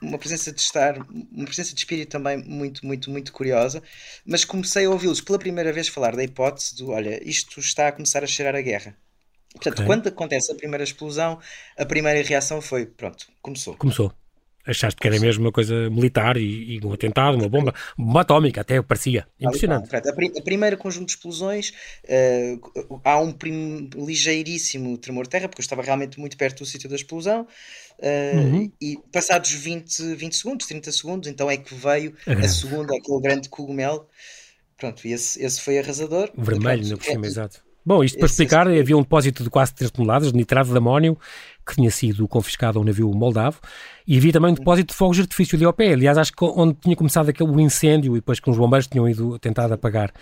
uma 0.00 0.18
presença 0.18 0.52
de 0.52 0.60
estar, 0.60 0.96
uma 1.32 1.44
presença 1.44 1.74
de 1.74 1.80
espírito 1.80 2.10
também 2.10 2.38
muito, 2.38 2.86
muito, 2.86 3.10
muito 3.10 3.32
curiosa, 3.32 3.82
mas 4.24 4.44
comecei 4.44 4.86
a 4.86 4.90
ouvi-los 4.90 5.20
pela 5.20 5.38
primeira 5.38 5.72
vez 5.72 5.88
falar 5.88 6.14
da 6.14 6.22
hipótese 6.22 6.76
do, 6.76 6.90
olha, 6.90 7.20
isto 7.28 7.58
está 7.58 7.88
a 7.88 7.92
começar 7.92 8.22
a 8.22 8.26
cheirar 8.26 8.54
a 8.54 8.60
guerra. 8.60 8.96
Portanto, 9.52 9.74
okay. 9.74 9.86
quando 9.86 10.06
acontece 10.06 10.52
a 10.52 10.54
primeira 10.54 10.84
explosão, 10.84 11.40
a 11.76 11.84
primeira 11.84 12.22
reação 12.22 12.60
foi, 12.60 12.86
pronto, 12.86 13.26
começou. 13.42 13.74
Começou. 13.76 14.12
Achaste 14.68 15.00
que 15.00 15.06
era 15.08 15.18
mesmo 15.18 15.46
uma 15.46 15.52
coisa 15.52 15.88
militar 15.88 16.36
e, 16.36 16.76
e 16.76 16.80
um 16.84 16.92
atentado, 16.92 17.36
uma 17.36 17.48
bomba, 17.48 17.74
uma 17.96 18.20
atómica, 18.20 18.60
até 18.60 18.80
parecia. 18.82 19.26
Impressionante. 19.40 19.94
A, 19.96 20.12
prim 20.12 20.30
a 20.36 20.42
primeira 20.42 20.76
conjunto 20.76 21.06
de 21.06 21.12
explosões, 21.12 21.72
uh, 22.04 23.00
há 23.02 23.18
um 23.20 23.34
ligeiríssimo 23.96 24.98
tremor 24.98 25.24
de 25.24 25.30
terra, 25.30 25.48
porque 25.48 25.60
eu 25.60 25.64
estava 25.64 25.82
realmente 25.82 26.20
muito 26.20 26.36
perto 26.36 26.58
do 26.58 26.66
sítio 26.66 26.88
da 26.88 26.96
explosão. 26.96 27.46
Uh, 27.98 28.36
uhum. 28.36 28.72
E 28.80 28.98
passados 29.10 29.50
20, 29.50 30.14
20 30.14 30.36
segundos, 30.36 30.66
30 30.66 30.92
segundos, 30.92 31.28
então 31.28 31.50
é 31.50 31.56
que 31.56 31.74
veio 31.74 32.14
a, 32.26 32.32
a 32.32 32.48
segunda, 32.48 32.94
aquele 32.94 33.20
grande 33.20 33.48
cogumelo. 33.48 34.06
Pronto, 34.76 35.06
e 35.06 35.12
esse, 35.12 35.42
esse 35.42 35.60
foi 35.60 35.78
arrasador. 35.78 36.30
Vermelho, 36.36 36.88
na 36.88 36.96
por 36.96 37.04
cima, 37.04 37.26
é, 37.26 37.28
exato. 37.28 37.68
Bom, 37.88 38.04
isto 38.04 38.18
para 38.18 38.26
explicar, 38.26 38.68
havia 38.68 38.96
um 38.96 39.00
depósito 39.00 39.42
de 39.42 39.48
quase 39.48 39.72
3 39.72 39.90
toneladas 39.90 40.30
de 40.30 40.36
nitrato 40.36 40.70
de 40.70 40.76
amónio 40.76 41.18
que 41.68 41.74
tinha 41.74 41.90
sido 41.90 42.26
confiscado 42.26 42.78
a 42.78 42.82
um 42.82 42.84
navio 42.84 43.12
moldavo, 43.12 43.60
e 44.06 44.16
havia 44.16 44.32
também 44.32 44.50
um 44.50 44.54
depósito 44.54 44.92
de 44.92 44.96
fogos 44.96 45.16
de 45.16 45.22
artifício 45.22 45.66
ao 45.66 45.72
pé. 45.72 45.92
Aliás, 45.92 46.16
acho 46.16 46.32
que 46.32 46.44
onde 46.44 46.74
tinha 46.74 46.96
começado 46.96 47.28
aquele 47.28 47.62
incêndio 47.62 48.16
e 48.16 48.20
depois 48.20 48.40
que 48.40 48.50
os 48.50 48.56
bombeiros 48.56 48.86
tinham 48.86 49.08
ido 49.08 49.38
tentar 49.38 49.70
apagar. 49.72 50.12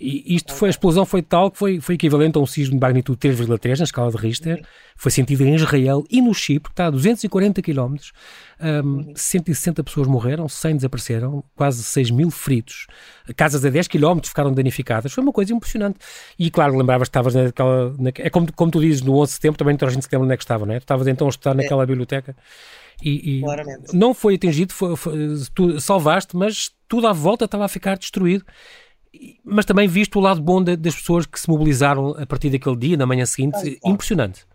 E 0.00 0.34
isto 0.34 0.54
foi, 0.54 0.68
a 0.68 0.70
explosão 0.70 1.04
foi 1.04 1.20
tal 1.20 1.50
que 1.50 1.58
foi, 1.58 1.78
foi 1.78 1.94
equivalente 1.94 2.38
a 2.38 2.40
um 2.40 2.46
sismo 2.46 2.74
de 2.74 2.80
magnitude 2.80 3.18
3,3 3.18 3.78
na 3.78 3.84
escala 3.84 4.10
de 4.10 4.16
Richter. 4.16 4.64
Foi 4.96 5.12
sentido 5.12 5.44
em 5.44 5.54
Israel 5.54 6.04
e 6.10 6.22
no 6.22 6.32
Chipre, 6.32 6.70
que 6.70 6.72
está 6.72 6.86
a 6.86 6.90
240 6.90 7.60
km. 7.60 7.96
Um, 8.62 9.12
160 9.14 9.84
pessoas 9.84 10.08
morreram, 10.08 10.48
100 10.48 10.76
desapareceram, 10.76 11.44
quase 11.54 11.82
6 11.82 12.10
mil 12.12 12.30
feridos. 12.30 12.86
Casas 13.36 13.62
a 13.62 13.68
10 13.68 13.88
km 13.88 14.20
ficaram 14.24 14.54
danificadas. 14.54 15.12
Foi 15.12 15.22
uma 15.22 15.32
coisa 15.32 15.52
impressionante. 15.52 15.98
E 16.38 16.50
claro, 16.50 16.78
lembravas 16.78 17.08
que 17.08 17.10
estavas 17.10 17.34
naquela. 17.34 17.94
Na, 17.98 18.10
é 18.16 18.30
como, 18.30 18.50
como 18.54 18.70
tu 18.70 18.80
dizes, 18.80 19.02
no 19.02 19.18
11 19.18 19.28
de 19.28 19.34
setembro, 19.34 19.58
também 19.58 19.76
toda 19.76 19.90
a 19.90 19.94
gente 19.94 20.04
se 20.04 20.08
lembra 20.10 20.24
onde 20.24 20.34
é 20.34 20.36
que 20.38 20.44
estava, 20.44 20.64
não 20.64 20.72
é? 20.72 20.80
Tu 20.80 20.84
estavas 20.84 21.06
então 21.08 21.26
a 21.26 21.30
estudar 21.30 21.54
naquela 21.54 21.82
é. 21.82 21.86
biblioteca. 21.86 22.34
E, 23.02 23.40
e 23.40 23.42
não 23.94 24.14
foi 24.14 24.34
atingido, 24.34 24.72
foi, 24.72 24.96
foi, 24.96 25.14
tu 25.54 25.80
salvaste, 25.80 26.36
mas 26.36 26.70
tudo 26.88 27.06
à 27.06 27.12
volta 27.12 27.44
estava 27.44 27.64
a 27.64 27.68
ficar 27.68 27.98
destruído. 27.98 28.44
Mas 29.44 29.64
também 29.64 29.88
visto 29.88 30.18
o 30.18 30.22
lado 30.22 30.40
bom 30.40 30.62
de, 30.62 30.76
das 30.76 30.94
pessoas 30.94 31.26
que 31.26 31.38
se 31.38 31.48
mobilizaram 31.48 32.10
a 32.18 32.26
partir 32.26 32.50
daquele 32.50 32.76
dia, 32.76 32.96
na 32.96 33.06
manhã 33.06 33.26
seguinte, 33.26 33.78
impressionante. 33.84 34.46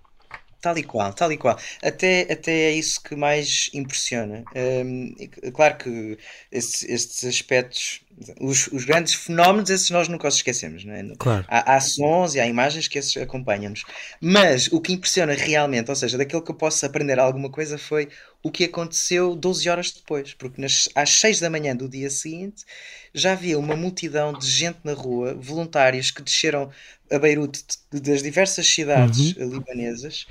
Tal 0.65 0.75
e 0.79 0.83
qual, 0.83 1.13
tal 1.13 1.31
e 1.31 1.37
qual. 1.37 1.59
Até, 1.83 2.21
até 2.21 2.51
é 2.51 2.71
isso 2.71 2.99
que 2.99 3.15
mais 3.15 3.69
impressiona. 3.71 4.43
Um, 4.55 5.13
claro 5.53 5.77
que 5.77 6.17
estes 6.51 7.23
aspectos, 7.23 8.01
os, 8.41 8.65
os, 8.69 8.83
grandes 8.83 9.13
fenómenos, 9.13 9.69
esses 9.69 9.91
nós 9.91 10.07
nunca 10.07 10.27
os 10.27 10.37
esquecemos. 10.37 10.83
Não 10.83 10.95
é? 10.95 11.03
claro. 11.19 11.45
há, 11.47 11.75
há 11.75 11.79
sons 11.79 12.33
e 12.33 12.39
há 12.39 12.47
imagens 12.47 12.87
que 12.87 12.97
esses 12.97 13.15
acompanham-nos. 13.15 13.83
Mas 14.19 14.67
o 14.71 14.81
que 14.81 14.91
impressiona 14.91 15.33
realmente, 15.33 15.91
ou 15.91 15.95
seja, 15.95 16.17
daquilo 16.17 16.41
que 16.41 16.49
eu 16.49 16.55
posso 16.55 16.83
aprender 16.83 17.19
alguma 17.19 17.51
coisa, 17.51 17.77
foi 17.77 18.09
o 18.45 18.51
que 18.51 18.65
aconteceu 18.65 19.35
12 19.35 19.67
horas 19.67 19.91
depois. 19.91 20.35
Porque 20.35 20.61
nas, 20.61 20.87
às 20.93 21.09
6 21.19 21.39
da 21.39 21.49
manhã 21.49 21.75
do 21.75 21.89
dia 21.89 22.11
seguinte 22.11 22.63
já 23.11 23.31
havia 23.31 23.57
uma 23.57 23.75
multidão 23.75 24.37
de 24.37 24.47
gente 24.47 24.77
na 24.83 24.93
rua, 24.93 25.33
voluntários 25.33 26.11
que 26.11 26.21
desceram 26.21 26.69
a 27.11 27.17
Beirute 27.17 27.63
das 27.91 28.21
diversas 28.21 28.67
cidades 28.67 29.35
uhum. 29.35 29.49
libanesas 29.49 30.27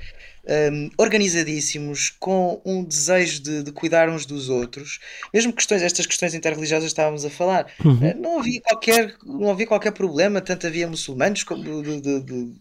um, 0.47 0.89
organizadíssimos, 0.97 2.15
com 2.17 2.61
um 2.63 2.83
desejo 2.83 3.41
de, 3.41 3.63
de, 3.63 3.71
cuidar 3.71 4.09
uns 4.09 4.25
dos 4.25 4.47
outros, 4.47 4.99
mesmo 5.33 5.51
questões, 5.51 5.81
estas 5.81 6.05
questões 6.05 6.33
interreligiosas 6.33 6.87
estávamos 6.87 7.25
a 7.25 7.29
falar, 7.29 7.67
uhum. 7.83 7.99
Eh, 8.01 8.13
não 8.13 8.39
havia 8.39 8.61
qualquer, 8.61 9.15
não 9.25 9.49
havia 9.49 9.67
qualquer 9.67 9.91
problema, 9.91 10.39
tanto 10.39 10.67
havia 10.67 10.87
muçulmanos 10.87 11.43
como 11.43 11.63
de, 11.63 11.99
de, 11.99 12.19
de 12.21 12.51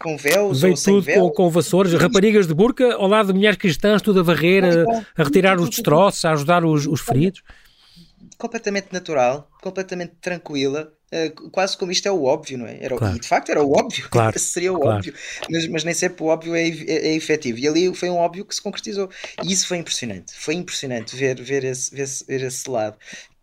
com 0.00 0.16
véus 0.16 0.60
Veio 0.60 0.74
tudo 0.74 1.02
véu. 1.02 1.20
com, 1.22 1.30
com 1.30 1.50
vassouras, 1.50 1.92
raparigas 1.94 2.46
de 2.46 2.54
burca 2.54 2.94
ao 2.94 3.06
lado 3.06 3.28
de 3.28 3.34
mulheres 3.34 3.58
cristãs, 3.58 4.02
tudo 4.02 4.20
a 4.20 4.22
varrer, 4.22 4.64
a, 4.64 5.20
a 5.20 5.24
retirar 5.24 5.60
os 5.60 5.70
destroços, 5.70 6.24
a 6.24 6.32
ajudar 6.32 6.64
os, 6.64 6.86
os 6.86 7.00
feridos. 7.00 7.42
Completamente 8.36 8.88
natural, 8.92 9.48
completamente 9.60 10.12
tranquila, 10.20 10.92
Uh, 11.10 11.48
quase 11.50 11.74
como 11.74 11.90
isto 11.90 12.06
é 12.06 12.12
o 12.12 12.24
óbvio, 12.24 12.58
não 12.58 12.66
é? 12.66 12.84
Era, 12.84 12.94
claro. 12.94 13.16
E 13.16 13.18
de 13.18 13.26
facto 13.26 13.48
era 13.48 13.62
o 13.62 13.72
óbvio, 13.72 14.06
claro. 14.12 14.38
seria 14.38 14.70
o 14.74 14.78
claro. 14.78 14.98
óbvio, 14.98 15.14
mas, 15.48 15.66
mas 15.66 15.84
nem 15.84 15.94
sempre 15.94 16.22
o 16.22 16.26
óbvio 16.26 16.54
é, 16.54 16.68
é, 16.68 17.08
é, 17.08 17.14
efetivo. 17.14 17.58
E 17.58 17.66
ali 17.66 17.94
foi 17.94 18.10
um 18.10 18.16
óbvio 18.16 18.44
que 18.44 18.54
se 18.54 18.60
concretizou. 18.60 19.08
E 19.42 19.50
isso 19.50 19.66
foi 19.66 19.78
impressionante, 19.78 20.34
foi 20.34 20.54
impressionante 20.54 21.16
ver, 21.16 21.40
ver, 21.40 21.64
esse, 21.64 21.94
ver, 21.94 22.02
esse, 22.02 22.26
ver 22.26 22.42
esse 22.42 22.68
lado. 22.68 22.98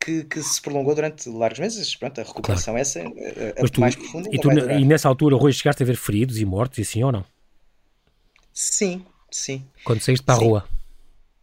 Que, 0.06 0.24
que, 0.24 0.44
se 0.44 0.62
prolongou 0.62 0.94
durante 0.94 1.28
largos 1.30 1.60
meses. 1.60 1.96
Pronto, 1.96 2.22
a 2.22 2.24
recuperação 2.24 2.78
essa 2.78 3.00
a, 3.00 3.66
a 3.66 3.68
tu, 3.68 3.82
mais 3.82 3.96
profunda. 3.96 4.30
E, 4.32 4.40
tu, 4.40 4.52
e, 4.52 4.86
nessa 4.86 5.08
altura, 5.10 5.36
Rui, 5.36 5.52
chegaste 5.52 5.82
a 5.82 5.86
ver 5.86 5.96
feridos 5.96 6.40
e 6.40 6.46
mortos, 6.46 6.78
e 6.78 6.84
assim 6.84 7.04
ou 7.04 7.12
não? 7.12 7.26
Sim, 8.54 9.04
sim. 9.32 9.66
Quando 9.84 10.02
saíste 10.02 10.24
para 10.24 10.36
sim. 10.36 10.44
a 10.44 10.46
rua? 10.46 10.76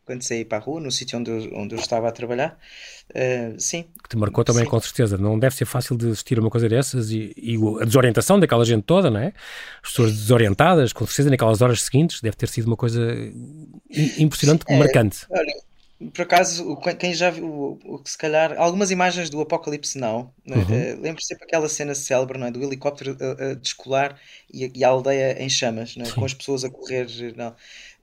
quando 0.04 0.22
saí 0.22 0.44
para 0.44 0.58
a 0.58 0.60
rua, 0.60 0.80
no 0.80 0.90
sítio 0.90 1.18
onde, 1.18 1.30
eu, 1.30 1.50
onde 1.54 1.74
eu 1.74 1.78
estava 1.78 2.08
a 2.08 2.12
trabalhar. 2.12 2.58
Uh, 3.10 3.58
sim. 3.58 3.86
Que 4.02 4.10
te 4.10 4.16
marcou 4.16 4.44
também, 4.44 4.64
sim. 4.64 4.70
com 4.70 4.80
certeza. 4.80 5.16
Não 5.16 5.38
deve 5.38 5.54
ser 5.54 5.64
fácil 5.64 5.96
de 5.96 6.10
assistir 6.10 6.38
a 6.38 6.40
uma 6.40 6.50
coisa 6.50 6.68
dessas 6.68 7.10
e, 7.10 7.32
e, 7.36 7.56
a 7.80 7.84
desorientação 7.84 8.38
daquela 8.38 8.64
gente 8.64 8.82
toda, 8.82 9.10
não 9.10 9.20
é? 9.20 9.32
As 9.82 9.90
pessoas 9.90 10.12
desorientadas, 10.12 10.92
com 10.92 11.06
certeza, 11.06 11.30
naquelas 11.30 11.62
horas 11.62 11.82
seguintes, 11.82 12.20
deve 12.20 12.36
ter 12.36 12.48
sido 12.48 12.66
uma 12.66 12.76
coisa 12.76 13.00
impressionante, 14.18 14.64
sim, 14.66 14.74
é, 14.74 14.78
marcante. 14.78 15.26
Olha, 15.30 15.54
por 16.10 16.22
acaso, 16.22 16.76
quem 16.98 17.14
já 17.14 17.30
viu, 17.30 17.78
se 18.04 18.16
calhar, 18.16 18.54
algumas 18.58 18.90
imagens 18.90 19.30
do 19.30 19.40
Apocalipse 19.40 19.98
Now, 19.98 20.32
né? 20.44 20.56
uhum. 20.56 20.62
uh, 20.62 21.00
lembro 21.00 21.22
sempre 21.22 21.44
aquela 21.44 21.68
cena 21.68 21.94
célebre 21.94 22.38
não 22.38 22.46
é? 22.46 22.50
do 22.50 22.62
helicóptero 22.62 23.16
a, 23.20 23.50
a 23.50 23.54
descolar 23.54 24.18
e 24.52 24.64
a, 24.64 24.70
e 24.74 24.84
a, 24.84 24.88
aldeia 24.88 25.42
em 25.42 25.48
chamas, 25.48 25.96
não 25.96 26.04
é? 26.04 26.10
com 26.10 26.24
as 26.24 26.34
pessoas 26.34 26.64
a 26.64 26.70
correr. 26.70 27.06
Não 27.36 27.54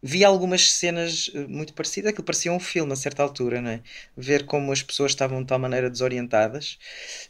vi 0.02 0.24
algumas 0.24 0.72
cenas 0.72 1.30
eh, 1.34 1.46
muito 1.48 1.74
parecidas, 1.74 2.12
aquilo 2.12 2.24
parecia 2.24 2.52
um 2.52 2.60
filme 2.60 2.94
a 2.94 2.96
certa 2.96 3.22
altura, 3.22 3.62
não 3.62 3.70
é? 3.70 3.82
Ver 4.16 4.46
como 4.46 4.72
as 4.72 4.82
pessoas 4.82 5.12
estavam 5.12 5.42
de 5.42 5.48
tal 5.48 5.60
maneira 5.60 5.90
desorientadas. 5.90 6.78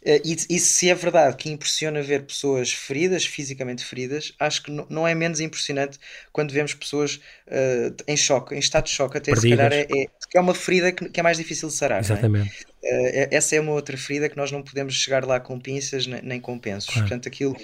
Eh, 0.03 0.21
e, 0.23 0.38
e 0.49 0.60
se 0.60 0.89
é 0.89 0.95
verdade 0.95 1.36
que 1.38 1.49
impressiona 1.49 2.01
ver 2.01 2.23
pessoas 2.23 2.71
feridas, 2.71 3.25
fisicamente 3.25 3.84
feridas, 3.84 4.34
acho 4.39 4.63
que 4.63 4.71
não 4.89 5.08
é 5.08 5.15
menos 5.15 5.39
impressionante 5.39 5.97
quando 6.32 6.51
vemos 6.51 6.73
pessoas 6.73 7.19
uh, 7.47 7.95
em 8.08 8.17
choque, 8.17 8.55
em 8.55 8.60
estado 8.60 8.86
de 8.86 8.91
choque, 8.91 9.17
até 9.17 9.32
Perdidas. 9.32 9.49
se 9.49 9.55
calhar 9.55 9.73
é, 9.73 10.03
é, 10.03 10.08
é 10.36 10.39
uma 10.39 10.53
ferida 10.53 10.91
que, 10.91 11.10
que, 11.10 11.19
é 11.19 11.23
mais 11.23 11.38
difícil 11.38 11.69
de 11.69 11.75
sarar. 11.75 11.97
É? 11.97 12.01
Exatamente. 12.01 12.68
Uh, 12.81 13.27
essa 13.31 13.55
é 13.55 13.59
uma 13.59 13.73
outra 13.73 13.97
ferida 13.97 14.29
que 14.29 14.37
nós 14.37 14.51
não 14.51 14.63
podemos 14.63 14.93
chegar 14.93 15.25
lá 15.25 15.39
com 15.39 15.59
pinças 15.59 16.07
nem, 16.07 16.39
com 16.39 16.57
pensos. 16.57 16.89
Claro. 16.89 17.01
Portanto, 17.01 17.27
aquilo 17.27 17.55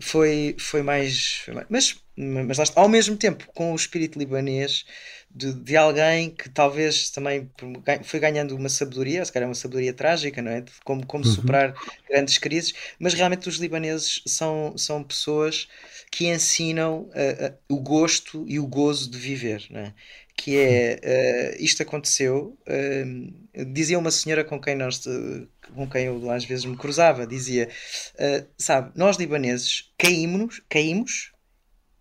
foi, 0.00 0.56
foi 0.58 0.82
mais. 0.82 1.44
Mas, 1.68 1.96
mas 2.16 2.58
está, 2.58 2.80
ao 2.80 2.88
mesmo 2.88 3.16
tempo, 3.16 3.46
com 3.54 3.72
o 3.72 3.76
espírito 3.76 4.18
libanês 4.18 4.84
de, 5.36 5.52
de 5.52 5.76
alguém 5.76 6.30
que 6.30 6.48
talvez 6.48 7.10
também 7.10 7.50
foi 8.02 8.18
ganhando 8.18 8.56
uma 8.56 8.70
sabedoria, 8.70 9.22
se 9.22 9.30
calhar 9.30 9.46
uma 9.46 9.54
sabedoria 9.54 9.92
trágica, 9.92 10.40
não 10.40 10.50
é? 10.50 10.62
De 10.62 10.72
como, 10.82 11.06
como 11.06 11.24
uhum. 11.24 11.30
superar 11.30 11.74
grandes 12.08 12.38
crises, 12.38 12.72
mas 12.98 13.12
realmente 13.12 13.46
os 13.46 13.56
libaneses 13.56 14.22
são, 14.26 14.72
são 14.78 15.02
pessoas 15.02 15.68
que 16.10 16.26
ensinam 16.28 17.00
uh, 17.00 17.46
uh, 17.48 17.54
o 17.68 17.78
gosto 17.78 18.46
e 18.48 18.58
o 18.58 18.66
gozo 18.66 19.10
de 19.10 19.18
viver, 19.18 19.66
não 19.68 19.80
é? 19.80 19.94
Que 20.36 20.58
é 20.58 21.54
uh, 21.58 21.62
isto 21.62 21.82
aconteceu. 21.82 22.58
Uh, 22.68 23.64
dizia 23.72 23.98
uma 23.98 24.10
senhora 24.10 24.44
com 24.44 24.60
quem 24.60 24.76
nós 24.76 25.02
com 25.74 25.88
quem 25.88 26.06
eu 26.06 26.30
às 26.30 26.44
vezes 26.44 26.64
me 26.64 26.76
cruzava, 26.76 27.26
dizia, 27.26 27.68
uh, 28.14 28.46
sabe, 28.58 28.92
nós 28.94 29.16
libaneses 29.16 29.92
caímos, 29.98 30.62
caímos, 30.68 31.32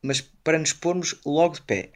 mas 0.01 0.21
para 0.43 0.59
nos 0.59 0.73
pormos 0.73 1.15
logo 1.25 1.55
de 1.55 1.61
pé. 1.61 1.91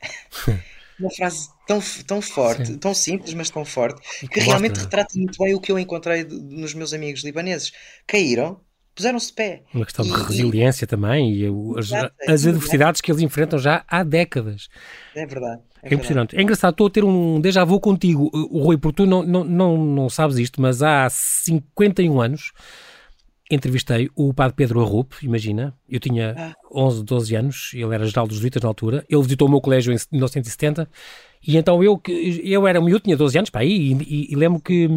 uma 0.99 1.11
frase 1.11 1.49
tão, 1.65 1.79
tão 2.05 2.21
forte, 2.21 2.67
Sim. 2.67 2.77
tão 2.77 2.93
simples, 2.93 3.33
mas 3.33 3.49
tão 3.49 3.63
forte, 3.63 4.01
que, 4.19 4.27
que 4.27 4.39
realmente 4.41 4.71
mostra, 4.71 4.83
retrata 4.83 5.17
muito 5.17 5.41
bem 5.41 5.55
o 5.55 5.61
que 5.61 5.71
eu 5.71 5.79
encontrei 5.79 6.23
nos 6.25 6.73
meus 6.73 6.93
amigos 6.93 7.23
libaneses. 7.23 7.71
Caíram, 8.05 8.59
puseram-se 8.99 9.27
de 9.27 9.33
pé. 9.33 9.63
Uma 9.73 9.85
questão 9.85 10.05
e, 10.05 10.09
de 10.09 10.21
resiliência 10.23 10.83
e, 10.83 10.87
também 10.87 11.33
e 11.33 11.45
as, 11.77 11.85
exato, 11.85 12.13
as 12.27 12.45
é 12.45 12.49
adversidades 12.49 12.99
que 12.99 13.09
eles 13.09 13.21
enfrentam 13.21 13.57
já 13.57 13.83
há 13.87 14.03
décadas. 14.03 14.67
É 15.15 15.25
verdade. 15.25 15.61
É, 15.81 15.89
é 15.89 15.93
impressionante. 15.93 16.35
É 16.35 16.41
engraçado, 16.41 16.71
estou 16.71 16.87
a 16.87 16.89
ter 16.89 17.05
um 17.05 17.39
déjà 17.39 17.63
vu 17.63 17.79
contigo, 17.79 18.29
o 18.33 18.61
Rui, 18.61 18.77
porque 18.77 18.97
tu 18.97 19.05
não, 19.05 19.23
não, 19.23 19.43
não, 19.45 19.77
não 19.77 20.09
sabes 20.09 20.37
isto, 20.37 20.61
mas 20.61 20.83
há 20.83 21.07
51 21.09 22.19
anos 22.19 22.51
entrevistei 23.49 24.09
o 24.15 24.31
padre 24.31 24.55
Pedro 24.55 24.81
Arrupe, 24.81 25.15
imagina, 25.23 25.73
eu 25.89 25.99
tinha 25.99 26.35
ah. 26.37 26.55
11, 26.71 27.03
12 27.03 27.35
anos, 27.35 27.71
ele 27.73 27.95
era 27.95 28.05
geral 28.05 28.27
dos 28.27 28.35
jesuítas 28.35 28.61
na 28.61 28.69
altura, 28.69 29.03
ele 29.09 29.21
visitou 29.23 29.47
o 29.47 29.51
meu 29.51 29.59
colégio 29.59 29.91
em 29.91 29.97
1970, 30.11 30.87
e 31.47 31.57
então 31.57 31.83
eu, 31.83 31.99
eu 32.43 32.67
era 32.67 32.79
miúdo, 32.79 32.99
tinha 32.99 33.17
12 33.17 33.37
anos, 33.39 33.49
para 33.49 33.61
aí, 33.61 33.71
e, 33.71 33.93
e, 34.03 34.33
e 34.33 34.35
lembro 34.35 34.61
que 34.61 34.87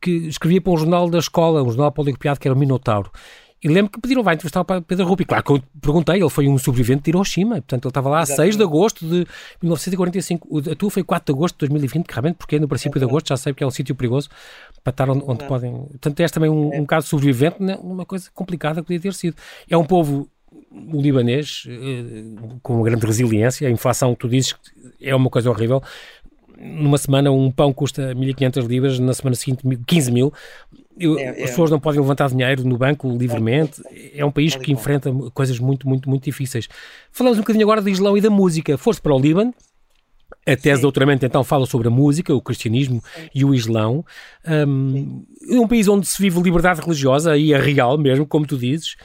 que 0.00 0.28
escrevia 0.28 0.60
para 0.60 0.72
um 0.72 0.76
jornal 0.76 1.08
da 1.08 1.18
escola, 1.18 1.62
um 1.62 1.70
jornal 1.70 1.92
policopiado 1.92 2.40
que 2.40 2.48
era 2.48 2.54
o 2.54 2.58
Minotauro. 2.58 3.10
E 3.62 3.68
lembro 3.68 3.92
que 3.92 4.00
pediram, 4.00 4.22
vai 4.22 4.34
entrevistar 4.34 4.62
o 4.62 4.64
Pedro 4.64 5.06
Rupi. 5.06 5.26
Claro 5.26 5.44
que 5.44 5.52
eu 5.52 5.62
perguntei, 5.82 6.16
ele 6.16 6.30
foi 6.30 6.48
um 6.48 6.56
sobrevivente 6.56 7.02
de 7.04 7.10
Hiroshima, 7.10 7.56
portanto 7.56 7.84
ele 7.84 7.90
estava 7.90 8.08
lá 8.08 8.20
a 8.20 8.26
6 8.26 8.56
de 8.56 8.62
agosto 8.62 9.06
de 9.06 9.26
1945. 9.60 10.70
A 10.70 10.74
tua 10.74 10.90
foi 10.90 11.04
4 11.04 11.26
de 11.26 11.36
agosto 11.36 11.56
de 11.56 11.58
2020, 11.68 12.06
que 12.06 12.14
realmente, 12.14 12.36
porque 12.36 12.58
no 12.58 12.66
princípio 12.66 12.96
é 12.96 13.00
de 13.00 13.04
agosto 13.04 13.28
já 13.28 13.36
sei 13.36 13.52
que 13.52 13.62
é 13.62 13.66
um 13.66 13.70
sítio 13.70 13.94
perigoso 13.94 14.30
para 14.82 14.92
estar 14.92 15.10
onde, 15.10 15.24
onde 15.26 15.44
podem. 15.44 15.72
Portanto, 15.72 16.20
este 16.20 16.34
também 16.34 16.48
um, 16.48 16.72
é. 16.72 16.80
um 16.80 16.86
caso 16.86 17.06
sobrevivente, 17.08 17.62
né? 17.62 17.78
uma 17.82 18.06
coisa 18.06 18.30
complicada 18.32 18.80
que 18.80 18.86
podia 18.86 19.00
ter 19.00 19.12
sido. 19.12 19.36
É 19.68 19.76
um 19.76 19.84
povo 19.84 20.26
o 20.72 21.00
libanês, 21.00 21.64
eh, 21.68 22.58
com 22.62 22.76
uma 22.76 22.84
grande 22.84 23.04
resiliência, 23.06 23.68
a 23.68 23.70
inflação, 23.70 24.14
tu 24.14 24.28
dizes, 24.28 24.54
é 25.00 25.14
uma 25.14 25.30
coisa 25.30 25.50
horrível, 25.50 25.82
numa 26.60 26.98
semana 26.98 27.30
um 27.32 27.50
pão 27.50 27.72
custa 27.72 28.14
1.500 28.14 28.66
libras, 28.66 28.98
na 28.98 29.14
semana 29.14 29.34
seguinte 29.34 29.62
15 29.86 30.12
mil. 30.12 30.32
Eu, 30.98 31.18
é, 31.18 31.22
é, 31.22 31.44
as 31.44 31.50
pessoas 31.50 31.70
não 31.70 31.80
podem 31.80 32.00
levantar 32.00 32.28
dinheiro 32.28 32.62
no 32.64 32.76
banco 32.76 33.08
livremente. 33.16 33.80
É 34.14 34.24
um 34.24 34.30
país 34.30 34.54
que 34.54 34.70
enfrenta 34.70 35.10
coisas 35.32 35.58
muito, 35.58 35.88
muito, 35.88 36.08
muito 36.10 36.24
difíceis. 36.24 36.68
Falamos 37.10 37.38
um 37.38 37.42
bocadinho 37.42 37.64
agora 37.64 37.80
do 37.80 37.88
Islão 37.88 38.16
e 38.18 38.20
da 38.20 38.28
música. 38.28 38.76
Foste 38.76 39.00
para 39.00 39.14
o 39.14 39.18
Líbano. 39.18 39.54
A 40.46 40.56
tese 40.56 40.62
Sim. 40.62 40.74
de 40.76 40.82
doutoramento 40.82 41.24
então 41.24 41.44
fala 41.44 41.66
sobre 41.66 41.88
a 41.88 41.90
música, 41.90 42.34
o 42.34 42.40
cristianismo 42.40 43.02
Sim. 43.14 43.28
e 43.34 43.44
o 43.44 43.54
Islão. 43.54 44.04
Um, 44.46 45.24
é 45.48 45.60
um 45.60 45.68
país 45.68 45.88
onde 45.88 46.06
se 46.06 46.20
vive 46.20 46.40
liberdade 46.40 46.80
religiosa 46.80 47.36
e 47.36 47.52
é 47.52 47.58
real 47.58 47.96
mesmo, 47.96 48.26
como 48.26 48.46
tu 48.46 48.56
dizes. 48.58 48.96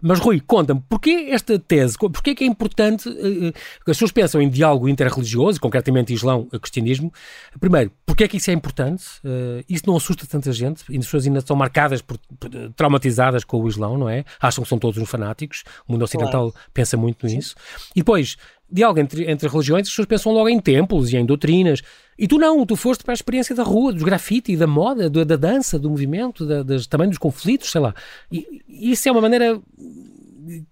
Mas, 0.00 0.18
Rui, 0.18 0.40
conta-me, 0.40 0.82
porquê 0.88 1.28
esta 1.30 1.58
tese? 1.58 1.96
Porquê 1.98 2.30
é 2.30 2.34
que 2.34 2.44
é 2.44 2.46
importante? 2.46 3.08
Uh, 3.08 3.52
as 3.80 3.96
pessoas 3.96 4.12
pensam 4.12 4.40
em 4.40 4.48
diálogo 4.48 4.88
interreligioso, 4.88 5.60
concretamente 5.60 6.12
Islão 6.12 6.48
e 6.52 6.58
cristianismo. 6.58 7.12
Primeiro, 7.58 7.92
porquê 8.06 8.24
é 8.24 8.28
que 8.28 8.36
isso 8.36 8.50
é 8.50 8.54
importante? 8.54 9.04
Uh, 9.24 9.64
isso 9.68 9.84
não 9.86 9.96
assusta 9.96 10.26
tanta 10.26 10.52
gente? 10.52 10.84
E 10.88 10.96
as 10.96 11.04
pessoas 11.04 11.26
ainda 11.26 11.40
são 11.40 11.56
marcadas, 11.56 12.00
por, 12.00 12.18
por, 12.38 12.50
traumatizadas 12.74 13.44
com 13.44 13.60
o 13.60 13.68
Islão, 13.68 13.98
não 13.98 14.08
é? 14.08 14.24
Acham 14.40 14.62
que 14.62 14.68
são 14.68 14.78
todos 14.78 15.00
uns 15.00 15.08
fanáticos. 15.08 15.64
O 15.86 15.92
mundo 15.92 16.02
ocidental 16.02 16.50
claro. 16.50 16.66
pensa 16.72 16.96
muito 16.96 17.26
nisso. 17.26 17.54
E 17.94 18.00
depois, 18.00 18.36
diálogo 18.70 19.00
entre, 19.00 19.30
entre 19.30 19.48
religiões, 19.48 19.82
as 19.82 19.90
pessoas 19.90 20.06
pensam 20.06 20.32
logo 20.32 20.48
em 20.48 20.60
templos 20.60 21.12
e 21.12 21.16
em 21.16 21.24
doutrinas. 21.24 21.82
E 22.18 22.28
tu 22.28 22.38
não, 22.38 22.64
tu 22.66 22.76
foste 22.76 23.02
para 23.02 23.12
a 23.12 23.14
experiência 23.14 23.54
da 23.54 23.62
rua, 23.62 23.92
dos 23.92 24.02
grafite, 24.02 24.56
da 24.56 24.66
moda, 24.66 25.08
da, 25.08 25.24
da 25.24 25.36
dança, 25.36 25.78
do 25.78 25.88
movimento, 25.90 26.46
da, 26.46 26.62
das, 26.62 26.86
também 26.86 27.08
dos 27.08 27.18
conflitos, 27.18 27.70
sei 27.70 27.80
lá. 27.80 27.94
E, 28.30 28.62
e 28.68 28.92
isso 28.92 29.08
é 29.08 29.12
uma 29.12 29.20
maneira 29.20 29.60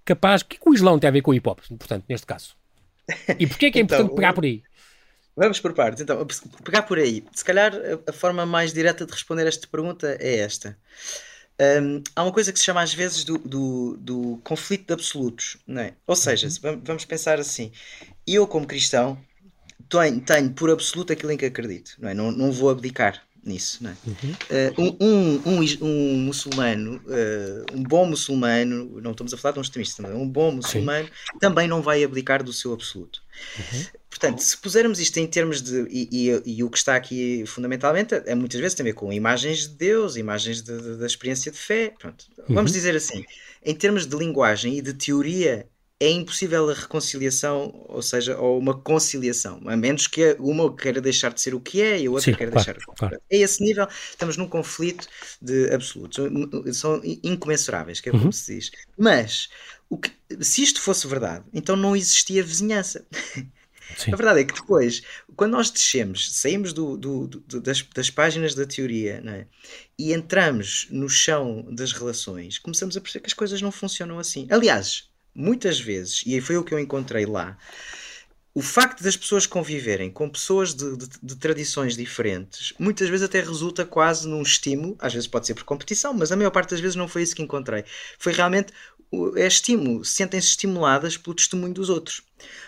capaz. 0.04 0.42
O 0.42 0.46
que, 0.46 0.56
é 0.56 0.60
que 0.60 0.68
o 0.68 0.74
Islão 0.74 0.98
tem 0.98 1.08
a 1.08 1.12
ver 1.12 1.22
com 1.22 1.30
o 1.30 1.34
hip 1.34 1.48
hop, 1.48 1.60
portanto, 1.78 2.04
neste 2.08 2.26
caso? 2.26 2.54
E 3.38 3.46
porquê 3.46 3.66
é 3.66 3.70
que 3.70 3.78
é 3.78 3.82
então, 3.82 3.98
importante 3.98 4.16
pegar 4.16 4.32
por 4.32 4.44
aí? 4.44 4.62
Vamos 5.36 5.60
por 5.60 5.72
partes. 5.72 6.02
Então, 6.02 6.26
pegar 6.64 6.82
por 6.82 6.98
aí. 6.98 7.24
Se 7.32 7.44
calhar 7.44 7.72
a 8.06 8.12
forma 8.12 8.44
mais 8.44 8.72
direta 8.72 9.06
de 9.06 9.12
responder 9.12 9.44
a 9.44 9.48
esta 9.48 9.68
pergunta 9.68 10.16
é 10.20 10.38
esta. 10.38 10.76
Um, 11.60 12.02
há 12.14 12.22
uma 12.22 12.32
coisa 12.32 12.52
que 12.52 12.58
se 12.58 12.64
chama 12.64 12.82
às 12.82 12.94
vezes 12.94 13.24
do, 13.24 13.36
do, 13.38 13.96
do 13.98 14.40
conflito 14.44 14.86
de 14.86 14.92
absolutos, 14.92 15.56
não 15.66 15.82
é? 15.82 15.92
Ou 16.06 16.14
seja, 16.14 16.46
uhum. 16.46 16.80
vamos 16.84 17.04
pensar 17.04 17.40
assim: 17.40 17.72
eu, 18.26 18.46
como 18.46 18.66
cristão, 18.66 19.18
tenho, 19.88 20.20
tenho 20.20 20.50
por 20.52 20.70
absoluto 20.70 21.12
aquilo 21.12 21.32
em 21.32 21.36
que 21.36 21.46
acredito, 21.46 21.96
não 21.98 22.08
é? 22.08 22.14
Não, 22.14 22.30
não 22.30 22.52
vou 22.52 22.70
abdicar 22.70 23.22
nisso, 23.42 23.82
não 23.82 23.90
é? 23.90 23.96
Uhum. 24.06 24.86
Uh, 24.86 24.98
um, 25.00 25.40
um, 25.46 25.86
um, 25.86 26.18
muçulmano, 26.18 26.96
uh, 27.06 27.76
um 27.76 27.82
bom 27.82 28.06
muçulmano, 28.06 29.00
não 29.00 29.12
estamos 29.12 29.32
a 29.34 29.36
falar 29.36 29.52
de 29.52 29.58
um 29.58 29.62
extremista 29.62 30.02
também, 30.02 30.16
um 30.16 30.28
bom 30.28 30.52
muçulmano 30.52 31.06
Sim. 31.06 31.38
também 31.40 31.66
não 31.66 31.82
vai 31.82 32.04
abdicar 32.04 32.42
do 32.42 32.52
seu 32.52 32.72
absoluto. 32.72 33.22
Uhum. 33.58 33.86
Portanto, 34.08 34.40
se 34.40 34.56
pusermos 34.56 34.98
isto 34.98 35.18
em 35.18 35.26
termos 35.26 35.60
de. 35.60 35.86
E, 35.90 36.08
e, 36.10 36.42
e, 36.56 36.64
o 36.64 36.70
que 36.70 36.78
está 36.78 36.96
aqui 36.96 37.44
fundamentalmente 37.46 38.14
é 38.26 38.34
muitas 38.34 38.58
vezes 38.58 38.74
tem 38.74 38.84
a 38.84 38.88
ver 38.88 38.94
com 38.94 39.12
imagens 39.12 39.68
de 39.68 39.74
Deus, 39.74 40.16
imagens 40.16 40.62
da 40.62 41.06
experiência 41.06 41.52
de 41.52 41.58
fé. 41.58 41.92
Pronto. 41.98 42.24
Uhum. 42.38 42.54
Vamos 42.54 42.72
dizer 42.72 42.96
assim, 42.96 43.24
em 43.62 43.74
termos 43.74 44.06
de 44.06 44.16
linguagem 44.16 44.78
e 44.78 44.82
de 44.82 44.94
teoria 44.94 45.68
é 46.00 46.10
impossível 46.10 46.70
a 46.70 46.74
reconciliação, 46.74 47.74
ou 47.88 48.00
seja, 48.00 48.38
ou 48.38 48.56
uma 48.58 48.78
conciliação, 48.78 49.60
a 49.66 49.76
menos 49.76 50.06
que 50.06 50.36
uma 50.38 50.74
queira 50.74 51.00
deixar 51.00 51.32
de 51.32 51.40
ser 51.40 51.54
o 51.54 51.60
que 51.60 51.82
é 51.82 52.00
e 52.00 52.06
a 52.06 52.10
outra 52.10 52.30
Sim, 52.30 52.36
queira 52.36 52.52
claro, 52.52 52.64
deixar. 52.72 52.94
Claro. 52.96 53.16
A 53.16 53.34
esse 53.34 53.62
nível, 53.62 53.86
estamos 54.10 54.36
num 54.36 54.48
conflito 54.48 55.08
de 55.42 55.72
absolutos, 55.72 56.18
são 56.76 57.00
incomensuráveis, 57.04 58.00
que 58.00 58.10
é 58.10 58.12
como 58.12 58.26
uhum. 58.26 58.32
se 58.32 58.54
diz. 58.54 58.70
Mas, 58.96 59.48
que, 60.00 60.12
se 60.44 60.62
isto 60.62 60.80
fosse 60.80 61.06
verdade, 61.08 61.44
então 61.52 61.74
não 61.74 61.96
existia 61.96 62.44
vizinhança. 62.44 63.04
Sim. 63.96 64.12
A 64.12 64.16
verdade 64.16 64.40
é 64.40 64.44
que 64.44 64.54
depois, 64.54 65.02
quando 65.34 65.52
nós 65.52 65.70
descemos, 65.70 66.32
saímos 66.34 66.72
do, 66.72 66.96
do, 66.96 67.26
do, 67.26 67.60
das, 67.60 67.82
das, 67.82 68.10
páginas 68.10 68.54
da 68.54 68.66
teoria 68.66 69.22
é? 69.26 69.46
e 69.98 70.12
entramos 70.12 70.86
no 70.90 71.08
chão 71.08 71.66
das 71.70 71.92
relações, 71.92 72.58
começamos 72.58 72.96
a 72.96 73.00
perceber 73.00 73.22
que 73.22 73.28
as 73.28 73.34
coisas 73.34 73.62
não 73.62 73.72
funcionam 73.72 74.18
assim. 74.18 74.46
Aliás, 74.50 75.08
muitas 75.34 75.80
vezes, 75.80 76.22
e 76.26 76.40
foi 76.40 76.56
o 76.56 76.64
que 76.64 76.74
eu 76.74 76.78
encontrei 76.78 77.24
lá, 77.24 77.56
o 78.54 78.60
facto 78.60 79.04
das 79.04 79.16
pessoas 79.16 79.46
conviverem 79.46 80.10
com 80.10 80.28
pessoas 80.28 80.74
de, 80.74 80.96
de, 80.96 81.08
de, 81.22 81.36
tradições 81.36 81.96
diferentes, 81.96 82.72
muitas 82.76 83.08
vezes 83.08 83.24
até 83.24 83.40
resulta 83.40 83.84
quase 83.84 84.26
num 84.26 84.42
estímulo, 84.42 84.96
às 84.98 85.14
vezes 85.14 85.28
pode 85.28 85.46
ser 85.46 85.54
por 85.54 85.62
competição, 85.62 86.12
mas 86.12 86.32
a 86.32 86.36
maior 86.36 86.50
parte 86.50 86.70
das 86.70 86.80
vezes 86.80 86.96
não 86.96 87.06
foi 87.06 87.22
isso 87.22 87.36
que 87.36 87.42
encontrei. 87.42 87.84
Foi 88.18 88.32
realmente 88.32 88.72
é 89.36 89.46
estímulo, 89.46 90.04
sentem-se 90.04 90.48
estimuladas 90.48 91.16
pelo 91.16 91.34
testemunho 91.34 91.74
dos 91.74 91.88
outros. 91.88 92.22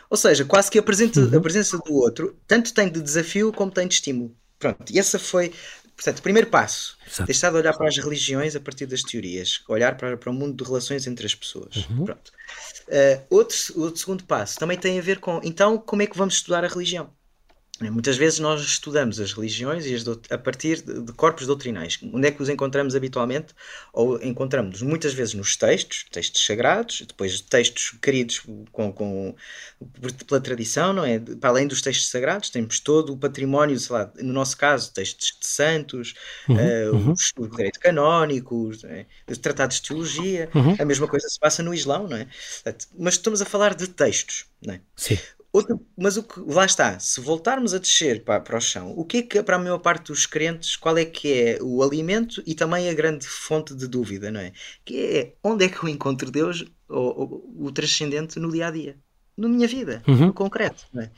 Ou 0.09 0.17
seja, 0.17 0.45
quase 0.45 0.71
que 0.71 0.79
a 0.79 0.83
presença, 0.83 1.21
uhum. 1.21 1.39
a 1.39 1.41
presença 1.41 1.79
do 1.79 1.95
outro 1.95 2.37
tanto 2.47 2.75
tem 2.75 2.91
de 2.91 3.01
desafio 3.01 3.53
como 3.53 3.71
tem 3.71 3.87
de 3.87 3.95
estímulo. 3.95 4.35
Pronto, 4.59 4.93
e 4.93 4.99
essa 4.99 5.19
foi 5.19 5.53
Portanto, 6.01 6.23
primeiro 6.23 6.49
passo, 6.49 6.97
Exato. 7.07 7.27
deixar 7.27 7.51
de 7.51 7.59
olhar 7.59 7.77
para 7.77 7.87
as 7.87 7.99
religiões 7.99 8.57
a 8.57 8.61
partir 8.61 8.87
das 8.87 9.03
teorias, 9.03 9.63
olhar 9.69 9.99
para, 9.99 10.17
para 10.17 10.31
o 10.31 10.33
mundo 10.33 10.57
de 10.57 10.65
relações 10.67 11.07
entre 11.07 11.27
as 11.27 11.35
pessoas. 11.35 11.77
Uhum. 11.91 12.07
Pronto. 12.07 12.33
Uh, 12.89 13.23
outro, 13.29 13.57
outro 13.77 14.01
segundo 14.01 14.25
passo 14.25 14.59
também 14.59 14.79
tem 14.79 14.99
a 14.99 15.03
ver 15.03 15.21
com, 15.21 15.43
então, 15.45 15.77
como 15.77 16.01
é 16.01 16.07
que 16.07 16.17
vamos 16.17 16.37
estudar 16.37 16.65
a 16.65 16.69
religião? 16.69 17.11
Muitas 17.89 18.19
vezes 18.19 18.39
nós 18.39 18.61
estudamos 18.61 19.19
as 19.19 19.33
religiões 19.33 19.87
e 19.87 19.95
as 19.95 20.05
a 20.31 20.37
partir 20.37 20.83
de, 20.83 21.13
corpos 21.15 21.47
doutrinais. 21.47 21.99
Onde 22.13 22.29
é 22.29 22.31
que 22.31 22.43
os 22.43 22.51
encontramos 22.51 22.95
habitualmente? 22.95 23.55
Ou 23.93 24.23
encontramos 24.23 24.83
muitas 24.83 25.15
vezes 25.15 25.33
nos 25.33 25.57
textos, 25.57 26.05
textos 26.11 26.45
sagrados, 26.45 27.03
depois 27.07 27.41
textos 27.41 27.97
queridos 28.03 28.43
com, 28.71 28.93
com, 28.93 29.35
pela 30.29 30.41
tradição, 30.41 30.93
não 30.93 31.05
é? 31.05 31.19
Para 31.19 31.51
além 31.51 31.67
dos 31.67 31.81
textos 31.81 32.09
sagrados, 32.09 32.51
temos 32.51 32.81
todo 32.81 33.15
o 33.15 33.17
património, 33.17 33.79
sei 33.79 33.97
lá, 33.97 34.13
no 34.21 34.33
nosso 34.33 34.59
caso, 34.59 34.93
textos 34.93 35.39
de 35.41 35.47
santos, 35.47 36.15
uhum, 36.49 36.57
uh, 36.57 36.95
uhum. 36.95 37.13
Os, 37.13 37.33
o 37.39 37.49
direito 37.49 37.81
canónico, 37.81 38.73
é? 38.85 39.07
os 39.27 39.39
tratados 39.39 39.77
de 39.77 39.89
teologia. 39.89 40.51
Uhum. 40.55 40.77
A 40.79 40.85
mesma 40.85 41.09
coisa 41.09 41.27
se 41.29 41.39
passa 41.39 41.63
no 41.63 41.73
Islão, 41.73 42.07
não 42.07 42.17
é? 42.19 42.27
Mas 42.99 43.15
estamos 43.15 43.41
a 43.41 43.47
falar 43.47 43.75
de 43.75 43.89
textos, 43.89 44.45
não 44.61 44.75
é? 44.75 44.81
Sim. 44.97 45.19
Outro, 45.53 45.85
mas 45.97 46.17
o 46.17 46.23
que, 46.23 46.39
lá 46.41 46.65
está, 46.65 46.99
se 47.01 47.21
voltarmos 47.21 47.75
a 47.75 47.79
descer 47.79 48.23
para, 48.23 48.41
para 48.41 48.57
o 48.57 48.61
chão, 48.61 48.95
o 48.97 49.05
que 49.05 49.19
é 49.19 49.23
que 49.23 49.43
para 49.43 49.57
a 49.57 49.59
maior 49.59 49.79
parte 49.79 50.07
dos 50.07 50.25
crentes, 50.25 50.77
qual 50.77 50.97
é 50.97 51.05
que 51.05 51.33
é 51.33 51.59
o 51.61 51.83
alimento 51.83 52.41
e 52.47 52.55
também 52.55 52.89
a 52.89 52.95
grande 52.95 53.27
fonte 53.27 53.75
de 53.75 53.89
dúvida, 53.89 54.31
não 54.31 54.41
é? 54.41 54.53
Que 54.85 55.17
é 55.17 55.35
onde 55.43 55.65
é 55.65 55.69
que 55.69 55.83
eu 55.83 55.89
encontro 55.89 56.31
Deus, 56.31 56.65
ou, 56.89 57.19
ou 57.19 57.67
o 57.67 57.73
transcendente, 57.73 58.39
no 58.39 58.53
dia 58.53 58.69
a 58.69 58.71
dia, 58.71 58.97
na 59.37 59.49
minha 59.49 59.67
vida, 59.67 60.03
uhum. 60.07 60.27
no 60.27 60.33
concreto, 60.33 60.87
não 60.93 61.03
é? 61.03 61.11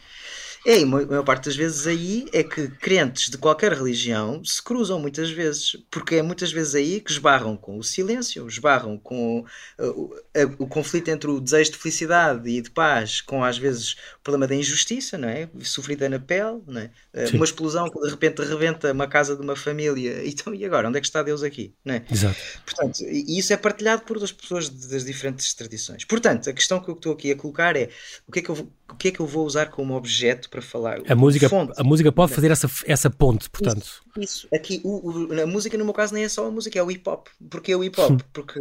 É, 0.64 0.78
e 0.78 0.84
a 0.84 0.86
maior 0.86 1.24
parte 1.24 1.46
das 1.46 1.56
vezes 1.56 1.86
aí 1.86 2.26
é 2.32 2.42
que 2.42 2.68
crentes 2.68 3.28
de 3.28 3.36
qualquer 3.36 3.72
religião 3.72 4.44
se 4.44 4.62
cruzam 4.62 5.00
muitas 5.00 5.30
vezes, 5.30 5.76
porque 5.90 6.16
é 6.16 6.22
muitas 6.22 6.52
vezes 6.52 6.74
aí 6.74 7.00
que 7.00 7.10
esbarram 7.10 7.56
com 7.56 7.78
o 7.78 7.82
silêncio, 7.82 8.46
esbarram 8.46 8.96
com 8.96 9.40
uh, 9.40 9.84
o, 9.84 10.14
o 10.60 10.66
conflito 10.66 11.08
entre 11.08 11.28
o 11.30 11.40
desejo 11.40 11.72
de 11.72 11.78
felicidade 11.78 12.48
e 12.48 12.60
de 12.60 12.70
paz, 12.70 13.20
com 13.20 13.42
às 13.42 13.58
vezes 13.58 13.92
o 13.92 14.22
problema 14.22 14.46
da 14.46 14.54
injustiça, 14.54 15.18
não 15.18 15.28
é? 15.28 15.48
Sofrida 15.62 16.08
na 16.08 16.20
pele, 16.20 16.62
não 16.66 16.80
é? 16.80 16.90
Uh, 17.12 17.36
uma 17.36 17.44
explosão 17.44 17.90
que 17.90 18.00
de 18.00 18.08
repente 18.08 18.42
rebenta 18.42 18.92
uma 18.92 19.08
casa 19.08 19.34
de 19.34 19.42
uma 19.42 19.56
família, 19.56 20.22
então 20.26 20.54
e 20.54 20.64
agora? 20.64 20.88
Onde 20.88 20.98
é 20.98 21.00
que 21.00 21.06
está 21.06 21.24
Deus 21.24 21.42
aqui? 21.42 21.74
Não 21.84 21.94
é? 21.94 22.04
Exato. 22.10 22.36
Portanto, 22.64 23.02
e 23.02 23.36
isso 23.36 23.52
é 23.52 23.56
partilhado 23.56 24.02
por 24.02 24.22
as 24.22 24.30
pessoas 24.30 24.68
das 24.68 25.04
diferentes 25.04 25.52
tradições. 25.54 26.04
Portanto, 26.04 26.48
a 26.48 26.52
questão 26.52 26.80
que 26.80 26.88
eu 26.88 26.94
estou 26.94 27.12
aqui 27.14 27.32
a 27.32 27.36
colocar 27.36 27.76
é 27.76 27.88
o 28.28 28.32
que 28.32 28.38
é 28.38 28.42
que 28.42 28.50
eu, 28.50 28.68
o 28.92 28.96
que 28.96 29.08
é 29.08 29.10
que 29.10 29.20
eu 29.20 29.26
vou 29.26 29.46
usar 29.46 29.66
como 29.66 29.94
objeto 29.94 30.48
para 30.50 30.62
falar. 30.62 31.00
A 31.08 31.14
música, 31.14 31.48
a 31.76 31.84
música 31.84 32.12
pode 32.12 32.34
fazer 32.34 32.50
essa, 32.50 32.70
essa 32.86 33.10
ponte, 33.10 33.48
portanto. 33.48 33.80
Isso, 33.80 34.02
isso. 34.18 34.48
aqui 34.54 34.80
o, 34.84 35.28
o, 35.28 35.42
a 35.42 35.46
música 35.46 35.76
no 35.78 35.84
meu 35.84 35.94
caso 35.94 36.14
nem 36.14 36.24
é 36.24 36.28
só 36.28 36.46
a 36.46 36.50
música, 36.50 36.78
é 36.78 36.82
o 36.82 36.90
hip 36.90 37.08
hop. 37.08 37.28
Porque 37.50 37.72
é 37.72 37.76
o 37.76 37.82
hip 37.82 37.98
hop? 38.00 38.20
Porque, 38.32 38.60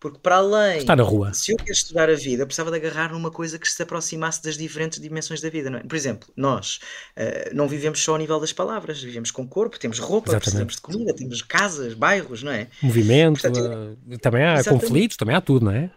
porque 0.00 0.18
para 0.22 0.36
além. 0.36 0.78
Está 0.78 0.96
na 0.96 1.02
rua. 1.02 1.32
Se 1.32 1.52
eu 1.52 1.56
quero 1.56 1.72
estudar 1.72 2.08
a 2.10 2.14
vida, 2.14 2.46
precisava 2.46 2.70
de 2.70 2.76
agarrar 2.76 3.12
numa 3.12 3.30
coisa 3.30 3.58
que 3.58 3.68
se 3.68 3.82
aproximasse 3.82 4.42
das 4.42 4.56
diferentes 4.56 5.00
dimensões 5.00 5.40
da 5.40 5.48
vida. 5.48 5.70
Não 5.70 5.78
é? 5.78 5.82
Por 5.82 5.96
exemplo, 5.96 6.28
nós 6.36 6.80
uh, 7.16 7.54
não 7.54 7.68
vivemos 7.68 8.02
só 8.02 8.12
ao 8.12 8.18
nível 8.18 8.40
das 8.40 8.52
palavras, 8.52 9.02
vivemos 9.02 9.30
com 9.30 9.46
corpo, 9.46 9.78
temos 9.78 9.98
roupa, 9.98 10.30
Exatamente. 10.30 10.42
precisamos 10.42 10.74
de 10.76 10.80
comida, 10.80 11.14
temos 11.14 11.42
casas, 11.42 11.94
bairros, 11.94 12.42
não 12.42 12.52
é? 12.52 12.68
Movimento, 12.82 13.40
Portanto, 13.40 13.60
uh, 13.60 14.18
também 14.18 14.44
há 14.44 14.54
Exatamente. 14.54 14.82
conflitos, 14.82 15.16
também 15.16 15.34
há 15.34 15.40
tudo, 15.40 15.66
não 15.66 15.72
é? 15.72 15.90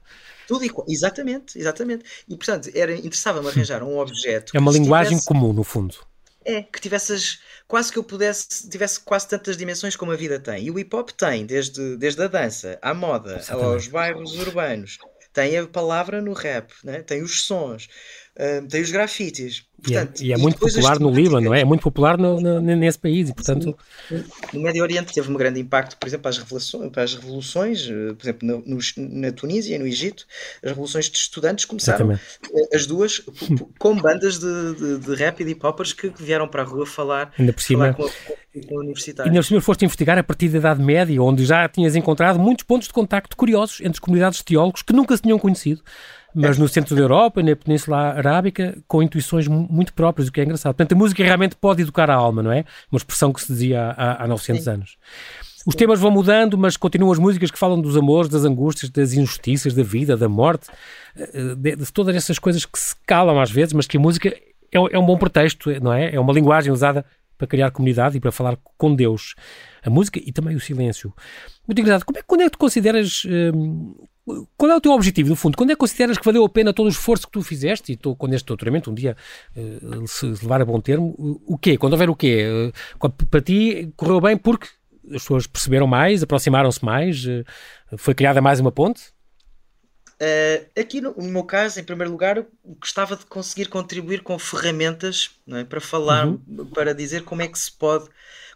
Tudo 0.49 0.65
igual. 0.65 0.83
Exatamente, 0.89 1.59
exatamente. 1.59 2.03
E 2.27 2.35
portanto, 2.35 2.71
era 2.73 2.91
interessava-me 2.91 3.47
arranjar 3.49 3.83
um 3.83 3.99
objeto. 3.99 4.51
É 4.55 4.59
uma 4.59 4.71
linguagem 4.71 5.11
tivesse, 5.11 5.27
comum, 5.27 5.53
no 5.53 5.63
fundo. 5.63 5.95
É, 6.43 6.63
que 6.63 6.81
tivesse 6.81 7.13
as, 7.13 7.39
quase 7.67 7.91
que 7.91 7.99
eu 7.99 8.03
pudesse, 8.03 8.67
tivesse 8.67 8.99
quase 8.99 9.27
tantas 9.27 9.55
dimensões 9.55 9.95
como 9.95 10.11
a 10.11 10.15
vida 10.15 10.39
tem. 10.39 10.63
E 10.63 10.71
o 10.71 10.79
hip 10.79 10.95
hop 10.95 11.11
tem, 11.11 11.45
desde, 11.45 11.95
desde 11.97 12.23
a 12.23 12.27
dança, 12.27 12.79
à 12.81 12.95
moda, 12.95 13.35
exatamente. 13.35 13.63
aos 13.63 13.87
bairros 13.89 14.35
urbanos. 14.39 14.97
Tem 15.31 15.55
a 15.55 15.67
palavra 15.67 16.19
no 16.19 16.33
rap, 16.33 16.73
né? 16.83 17.03
tem 17.03 17.21
os 17.21 17.43
sons, 17.43 17.87
uh, 18.37 18.67
tem 18.67 18.81
os 18.81 18.91
grafites. 18.91 19.69
Portanto, 19.81 20.21
e 20.21 20.25
é, 20.25 20.27
e 20.27 20.33
é 20.33 20.37
muito 20.37 20.59
popular 20.59 20.99
no 20.99 21.09
Líbano, 21.09 21.45
não 21.45 21.53
é? 21.53 21.61
É 21.61 21.65
muito 21.65 21.81
popular 21.81 22.17
no, 22.17 22.39
no, 22.39 22.59
nesse 22.59 22.99
país 22.99 23.29
e, 23.29 23.33
portanto... 23.33 23.77
No 24.53 24.61
Médio 24.61 24.83
Oriente 24.83 25.13
teve 25.13 25.31
um 25.31 25.35
grande 25.35 25.59
impacto, 25.59 25.97
por 25.97 26.07
exemplo, 26.07 26.23
para 26.23 26.31
as, 26.31 26.37
revoluções, 26.37 27.15
revoluções 27.15 27.89
eh, 27.89 28.13
por 28.13 28.23
exemplo, 28.23 28.63
no, 28.65 28.79
na 28.97 29.31
Tunísia 29.31 29.75
e 29.75 29.79
no 29.79 29.87
Egito, 29.87 30.25
as 30.61 30.71
revoluções 30.71 31.09
de 31.09 31.17
estudantes 31.17 31.65
começaram, 31.65 32.11
Exatamente. 32.11 32.39
Eh, 32.53 32.75
as 32.75 32.85
duas, 32.85 33.21
com 33.79 33.95
bandas 33.95 34.39
de, 34.39 34.75
de, 34.75 34.97
de 34.99 35.15
rap 35.15 35.39
e 35.39 35.43
de 35.45 35.51
hip-hoppers 35.51 35.93
que 35.93 36.11
vieram 36.19 36.47
para 36.47 36.63
a 36.63 36.65
rua 36.65 36.85
falar, 36.85 37.31
Ainda 37.39 37.53
por 37.53 37.61
cima, 37.61 37.93
com, 37.93 38.03
a, 38.03 38.09
com 38.67 38.77
a 38.77 38.79
universitária. 38.81 39.29
Ainda 39.29 39.39
por 39.39 39.47
cima 39.47 39.61
foste 39.61 39.85
investigar 39.85 40.17
a 40.17 40.23
partir 40.23 40.49
da 40.49 40.57
Idade 40.57 40.83
Média, 40.83 41.21
onde 41.21 41.45
já 41.45 41.67
tinhas 41.69 41.95
encontrado 41.95 42.37
muitos 42.37 42.65
pontos 42.65 42.87
de 42.87 42.93
contacto 42.93 43.37
curiosos 43.37 43.79
entre 43.81 44.01
comunidades 44.01 44.39
de 44.39 44.45
teólogos 44.45 44.81
que 44.81 44.91
nunca 44.91 45.15
se 45.15 45.23
tinham 45.23 45.39
conhecido 45.39 45.81
mas 46.33 46.57
no 46.57 46.67
centro 46.67 46.95
da 46.95 47.01
Europa, 47.01 47.41
na 47.41 47.55
Península 47.55 47.97
Arábica, 47.97 48.77
com 48.87 49.01
intuições 49.01 49.47
muito 49.47 49.93
próprias, 49.93 50.27
o 50.27 50.31
que 50.31 50.41
é 50.41 50.43
engraçado. 50.43 50.73
Portanto, 50.73 50.93
a 50.93 50.95
música 50.95 51.23
realmente 51.23 51.55
pode 51.55 51.81
educar 51.81 52.09
a 52.09 52.15
alma, 52.15 52.43
não 52.43 52.51
é? 52.51 52.65
Uma 52.91 52.97
expressão 52.97 53.33
que 53.33 53.41
se 53.41 53.51
dizia 53.51 53.93
há, 53.97 54.23
há 54.23 54.27
900 54.27 54.63
Sim. 54.63 54.69
anos. 54.69 54.97
Os 55.65 55.75
temas 55.75 55.99
vão 55.99 56.09
mudando, 56.09 56.57
mas 56.57 56.77
continuam 56.77 57.11
as 57.11 57.19
músicas 57.19 57.51
que 57.51 57.59
falam 57.59 57.79
dos 57.81 57.97
amores, 57.97 58.29
das 58.29 58.45
angústias, 58.45 58.89
das 58.89 59.13
injustiças, 59.13 59.73
da 59.73 59.83
vida, 59.83 60.15
da 60.15 60.29
morte, 60.29 60.67
eh, 61.17 61.55
de, 61.55 61.75
de 61.75 61.91
todas 61.91 62.15
essas 62.15 62.39
coisas 62.39 62.65
que 62.65 62.79
se 62.79 62.95
calam 63.05 63.39
às 63.39 63.51
vezes, 63.51 63.73
mas 63.73 63.85
que 63.85 63.97
a 63.97 63.99
música 63.99 64.29
é, 64.29 64.77
é 64.77 64.97
um 64.97 65.05
bom 65.05 65.17
pretexto, 65.17 65.69
não 65.81 65.93
é? 65.93 66.15
É 66.15 66.19
uma 66.19 66.33
linguagem 66.33 66.71
usada 66.71 67.05
para 67.37 67.47
criar 67.47 67.71
comunidade 67.71 68.17
e 68.17 68.19
para 68.19 68.31
falar 68.31 68.57
com 68.77 68.93
Deus. 68.93 69.35
A 69.83 69.89
música 69.89 70.19
e 70.23 70.31
também 70.31 70.55
o 70.55 70.59
silêncio. 70.59 71.13
Muito 71.67 71.79
engraçado. 71.79 72.05
Como 72.05 72.17
é, 72.19 72.21
quando 72.21 72.41
é 72.41 72.45
que 72.45 72.51
tu 72.51 72.57
consideras 72.57 73.23
hum, 73.25 73.95
qual 74.57 74.71
é 74.71 74.75
o 74.75 74.81
teu 74.81 74.91
objetivo, 74.91 75.29
no 75.29 75.35
fundo? 75.35 75.57
Quando 75.57 75.71
é 75.71 75.73
que 75.73 75.79
consideras 75.79 76.17
que 76.17 76.25
valeu 76.25 76.43
a 76.43 76.49
pena 76.49 76.73
todo 76.73 76.85
o 76.85 76.89
esforço 76.89 77.25
que 77.25 77.31
tu 77.31 77.41
fizeste 77.41 77.93
e 77.93 77.97
tu, 77.97 78.15
com 78.15 78.27
este 78.27 78.45
doutoramento, 78.45 78.91
um 78.91 78.93
dia 78.93 79.15
uh, 79.55 80.07
se 80.07 80.25
levar 80.27 80.61
a 80.61 80.65
bom 80.65 80.79
termo, 80.79 81.15
o 81.45 81.57
quê? 81.57 81.77
Quando 81.77 81.93
houver 81.93 82.09
o 82.09 82.15
quê? 82.15 82.45
Uh, 82.99 83.09
para 83.09 83.41
ti 83.41 83.91
correu 83.95 84.21
bem 84.21 84.37
porque 84.37 84.67
as 85.07 85.23
pessoas 85.23 85.47
perceberam 85.47 85.87
mais, 85.87 86.21
aproximaram-se 86.21 86.83
mais, 86.83 87.25
uh, 87.25 87.43
foi 87.97 88.13
criada 88.13 88.41
mais 88.41 88.59
uma 88.59 88.71
ponte? 88.71 89.01
Aqui 90.77 90.99
no, 90.99 91.13
no, 91.15 91.29
meu 91.29 91.43
caso, 91.45 91.79
em 91.79 91.83
primeiro 91.83 92.11
lugar, 92.11 92.45
gostava 92.81 93.15
de 93.15 93.25
conseguir 93.25 93.69
contribuir 93.69 94.21
com 94.21 94.37
ferramentas 94.37 95.31
é? 95.47 95.63
para 95.63 95.79
falar, 95.79 96.27
uhum. 96.27 96.65
para 96.73 96.93
dizer 96.93 97.23
como 97.23 97.41
é 97.41 97.47
que 97.47 97.57
se 97.57 97.71
pode 97.71 98.09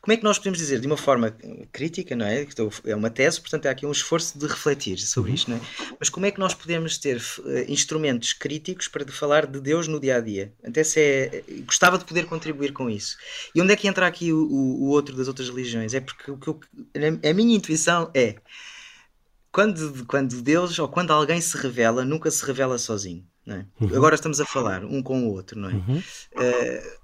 como 0.04 0.12
é 0.12 0.18
que 0.18 0.24
nós 0.26 0.38
podemos 0.38 0.60
dizer 0.60 0.82
de 0.82 0.86
uma 0.86 0.98
forma 0.98 1.34
crítica, 1.72 2.14
não 2.14 2.26
é? 2.26 2.46
É 2.84 2.94
uma 2.94 3.10
tese, 3.10 3.40
portanto 3.40 3.68
há 3.68 3.72
aqui 3.72 3.86
um 3.86 3.92
esforço 3.92 4.38
de 4.38 4.46
refletir 4.46 4.98
sobre 4.98 5.30
uhum. 5.30 5.36
isto, 5.36 5.50
não 5.50 5.56
é? 5.56 5.62
Mas 5.98 6.10
como 6.10 6.26
é 6.26 6.32
que 6.32 6.42
nós 6.42 6.54
podemos 6.54 6.98
ter 6.98 7.16
uh, 7.16 7.72
instrumentos 7.72 8.34
críticos 8.34 8.90
para 8.90 9.10
falar 9.10 9.46
de 9.46 9.62
Deus 9.62 9.88
no 9.88 10.02
dia 10.02 10.18
a 10.18 10.20
dia? 10.20 10.52
Até 10.62 10.84
se 10.84 11.00
é, 11.00 11.44
gostava 11.66 11.98
de 11.98 12.04
poder 12.04 12.26
contribuir 12.26 12.74
com 12.74 12.90
isso. 12.90 13.16
E 13.56 13.62
onde 13.62 13.72
é 13.72 13.78
que 13.78 13.88
entra 13.88 14.06
aqui 14.06 14.34
o, 14.34 14.46
o, 14.46 14.90
outro 14.90 15.16
das 15.16 15.30
outras 15.30 15.48
religiões? 15.48 15.94
É 15.94 16.02
porque 16.02 16.32
o 16.32 16.38
que 16.38 16.50
eu, 16.50 16.60
a 17.24 17.34
minha 17.34 17.56
intuição 17.56 18.12
é 18.14 18.36
quando, 19.54 20.06
quando 20.06 20.42
Deus 20.42 20.78
ou 20.80 20.90
quando 20.90 21.12
alguém 21.12 21.40
se 21.40 21.56
revela, 21.56 22.04
nunca 22.04 22.30
se 22.30 22.46
revela 22.46 22.78
sozinho. 22.78 23.26
É? 23.48 23.66
Uhum. 23.80 23.96
Agora 23.96 24.16
estamos 24.16 24.42
a 24.42 24.46
falar 24.46 24.84
um 24.84 25.02
com 25.02 25.28
o 25.28 25.32
outro, 25.32 25.58
não 25.58 25.70
é? 25.70 25.74
Uhum. 25.74 25.98
Uh, 25.98 27.03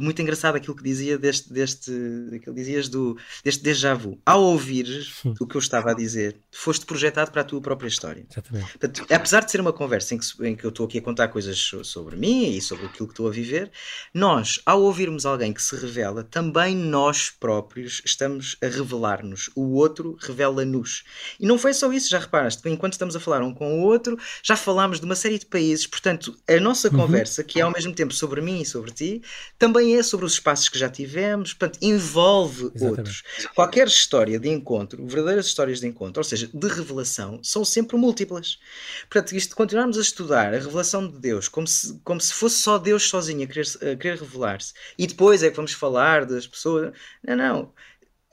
muito 0.00 0.20
engraçado 0.20 0.56
aquilo 0.56 0.76
que 0.76 0.82
dizia 0.82 1.18
deste, 1.18 1.52
deste 1.52 1.90
aquilo 2.34 2.54
dizias 2.54 2.88
do, 2.88 3.16
deste 3.42 3.62
déjà 3.62 3.94
vu. 3.94 4.20
Ao 4.24 4.42
ouvir 4.42 5.06
o 5.40 5.46
que 5.46 5.56
eu 5.56 5.58
estava 5.58 5.90
a 5.90 5.94
dizer, 5.94 6.36
foste 6.50 6.84
projetado 6.84 7.30
para 7.30 7.42
a 7.42 7.44
tua 7.44 7.60
própria 7.60 7.88
história. 7.88 8.26
Exatamente. 8.30 8.78
Portanto, 8.78 9.06
apesar 9.10 9.44
de 9.44 9.50
ser 9.50 9.60
uma 9.60 9.72
conversa 9.72 10.14
em 10.14 10.18
que, 10.18 10.46
em 10.46 10.56
que 10.56 10.64
eu 10.64 10.70
estou 10.70 10.86
aqui 10.86 10.98
a 10.98 11.02
contar 11.02 11.28
coisas 11.28 11.58
sobre 11.82 12.16
mim 12.16 12.56
e 12.56 12.60
sobre 12.60 12.86
aquilo 12.86 13.06
que 13.06 13.12
estou 13.12 13.28
a 13.28 13.30
viver, 13.30 13.70
nós, 14.12 14.60
ao 14.66 14.82
ouvirmos 14.82 15.24
alguém 15.24 15.52
que 15.52 15.62
se 15.62 15.76
revela, 15.76 16.22
também 16.24 16.76
nós 16.76 17.30
próprios 17.30 18.02
estamos 18.04 18.56
a 18.62 18.66
revelar-nos. 18.66 19.50
O 19.54 19.74
outro 19.74 20.16
revela-nos. 20.20 21.04
E 21.40 21.46
não 21.46 21.58
foi 21.58 21.72
só 21.72 21.92
isso, 21.92 22.10
já 22.10 22.18
reparaste, 22.18 22.68
enquanto 22.68 22.92
estamos 22.92 23.16
a 23.16 23.20
falar 23.20 23.42
um 23.42 23.54
com 23.54 23.80
o 23.80 23.82
outro, 23.82 24.18
já 24.42 24.56
falámos 24.56 25.00
de 25.00 25.06
uma 25.06 25.14
série 25.14 25.38
de 25.38 25.46
países, 25.46 25.86
portanto, 25.86 26.36
a 26.48 26.60
nossa 26.60 26.88
uhum. 26.88 26.96
conversa, 26.96 27.42
que 27.42 27.60
é 27.60 27.62
ao 27.62 27.70
mesmo 27.70 27.94
tempo 27.94 28.12
sobre 28.12 28.40
mim 28.40 28.60
e 28.60 28.66
sobre 28.66 28.90
ti, 28.90 29.22
também 29.58 29.96
é 29.96 30.02
sobre 30.02 30.24
os 30.24 30.34
espaços 30.34 30.68
que 30.68 30.78
já 30.78 30.88
tivemos, 30.88 31.52
portanto, 31.52 31.78
envolve 31.82 32.70
Exatamente. 32.74 32.84
outros. 32.84 33.22
Qualquer 33.54 33.86
história 33.86 34.38
de 34.38 34.48
encontro, 34.48 35.04
verdadeiras 35.06 35.46
histórias 35.46 35.80
de 35.80 35.86
encontro, 35.86 36.20
ou 36.20 36.24
seja, 36.24 36.48
de 36.52 36.68
revelação, 36.68 37.40
são 37.42 37.64
sempre 37.64 37.96
múltiplas. 37.96 38.58
Portanto, 39.10 39.34
isto, 39.34 39.56
continuarmos 39.56 39.98
a 39.98 40.00
estudar 40.00 40.54
a 40.54 40.58
revelação 40.58 41.08
de 41.08 41.18
Deus 41.18 41.48
como 41.48 41.66
se, 41.66 41.98
como 42.04 42.20
se 42.20 42.32
fosse 42.32 42.56
só 42.56 42.78
Deus 42.78 43.08
sozinho 43.08 43.44
a 43.44 43.46
querer, 43.46 43.66
a 43.66 43.96
querer 43.96 44.18
revelar-se, 44.18 44.72
e 44.96 45.06
depois 45.06 45.42
é 45.42 45.50
que 45.50 45.56
vamos 45.56 45.72
falar 45.72 46.24
das 46.24 46.46
pessoas. 46.46 46.92
Não, 47.26 47.36
não. 47.36 47.72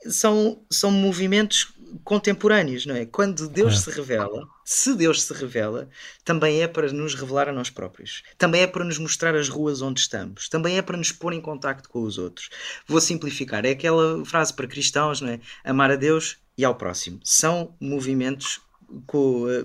São, 0.08 0.64
são 0.70 0.90
movimentos 0.90 1.72
contemporâneos, 2.04 2.86
não 2.86 2.94
é? 2.94 3.06
Quando 3.06 3.48
Deus 3.48 3.74
é. 3.74 3.76
se 3.78 3.90
revela, 3.90 4.46
se 4.68 4.96
Deus 4.96 5.22
se 5.22 5.32
revela, 5.32 5.88
também 6.24 6.60
é 6.60 6.66
para 6.66 6.92
nos 6.92 7.14
revelar 7.14 7.48
a 7.48 7.52
nós 7.52 7.70
próprios. 7.70 8.24
Também 8.36 8.62
é 8.62 8.66
para 8.66 8.84
nos 8.84 8.98
mostrar 8.98 9.36
as 9.36 9.48
ruas 9.48 9.80
onde 9.80 10.00
estamos. 10.00 10.48
Também 10.48 10.76
é 10.76 10.82
para 10.82 10.96
nos 10.96 11.12
pôr 11.12 11.32
em 11.32 11.40
contacto 11.40 11.88
com 11.88 12.02
os 12.02 12.18
outros. 12.18 12.50
Vou 12.84 13.00
simplificar. 13.00 13.64
É 13.64 13.70
aquela 13.70 14.24
frase 14.24 14.52
para 14.52 14.66
cristãos, 14.66 15.20
não 15.20 15.28
é? 15.28 15.40
Amar 15.64 15.92
a 15.92 15.94
Deus 15.94 16.38
e 16.58 16.64
ao 16.64 16.74
próximo. 16.74 17.20
São 17.22 17.76
movimentos 17.80 18.60
co, 19.06 19.46
uh, 19.46 19.64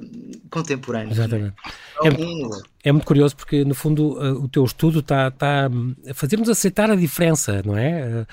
contemporâneos. 0.51 1.17
Exatamente. 1.17 1.55
É, 2.03 2.07
é, 2.07 2.89
é, 2.89 2.91
muito 2.91 3.05
curioso 3.05 3.35
porque, 3.35 3.65
no 3.65 3.73
fundo, 3.73 4.19
uh, 4.19 4.43
o 4.43 4.47
teu 4.47 4.63
estudo 4.63 4.99
está 4.99 5.31
tá 5.31 5.67
a 6.07 6.13
fazer-nos 6.13 6.47
aceitar 6.47 6.91
a 6.91 6.95
diferença, 6.95 7.63
não 7.65 7.75
é? 7.75 8.27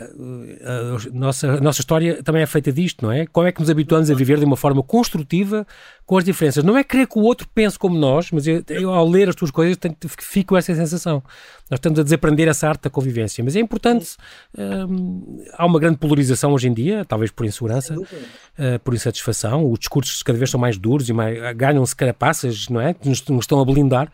A 0.00 1.12
nossa, 1.12 1.52
a 1.52 1.60
nossa 1.60 1.80
história 1.80 2.22
também 2.22 2.42
é 2.42 2.46
feita 2.46 2.72
disto, 2.72 3.04
não 3.04 3.12
é? 3.12 3.26
Como 3.26 3.46
é 3.46 3.52
que 3.52 3.60
nos 3.60 3.68
habituamos 3.68 4.10
a 4.10 4.14
viver 4.14 4.38
de 4.38 4.44
uma 4.44 4.56
forma 4.56 4.82
construtiva 4.82 5.66
com 6.06 6.16
as 6.16 6.24
diferenças? 6.24 6.64
Não 6.64 6.76
é 6.76 6.84
querer 6.84 7.06
que 7.06 7.18
o 7.18 7.22
outro 7.22 7.48
pense 7.54 7.78
como 7.78 7.98
nós, 7.98 8.30
mas 8.30 8.46
eu, 8.46 8.62
eu 8.68 8.92
ao 8.92 9.08
ler 9.08 9.28
as 9.28 9.34
tuas 9.34 9.50
coisas 9.50 9.76
tenho, 9.76 9.96
fico 10.18 10.56
essa 10.56 10.74
sensação. 10.74 11.22
Nós 11.70 11.78
estamos 11.78 11.98
a 11.98 12.02
desaprender 12.02 12.48
essa 12.48 12.68
arte 12.68 12.82
da 12.82 12.90
convivência, 12.90 13.44
mas 13.44 13.54
é 13.56 13.60
importante. 13.60 14.16
Hum, 14.56 15.44
há 15.54 15.66
uma 15.66 15.78
grande 15.78 15.98
polarização 15.98 16.52
hoje 16.52 16.68
em 16.68 16.72
dia, 16.72 17.04
talvez 17.04 17.30
por 17.30 17.46
insegurança, 17.46 17.94
uh, 17.94 18.78
por 18.82 18.94
insatisfação. 18.94 19.70
Os 19.70 19.78
discursos 19.78 20.22
cada 20.22 20.38
vez 20.38 20.50
são 20.50 20.58
mais 20.58 20.76
duros 20.76 21.08
e 21.08 21.12
mais, 21.12 21.38
ganham-se 21.56 21.94
carapaças, 21.94 22.68
não 22.68 22.80
é? 22.80 22.94
Que 22.94 23.08
nos, 23.08 23.24
nos 23.26 23.44
estão 23.44 23.60
a 23.60 23.64
blindar. 23.64 24.10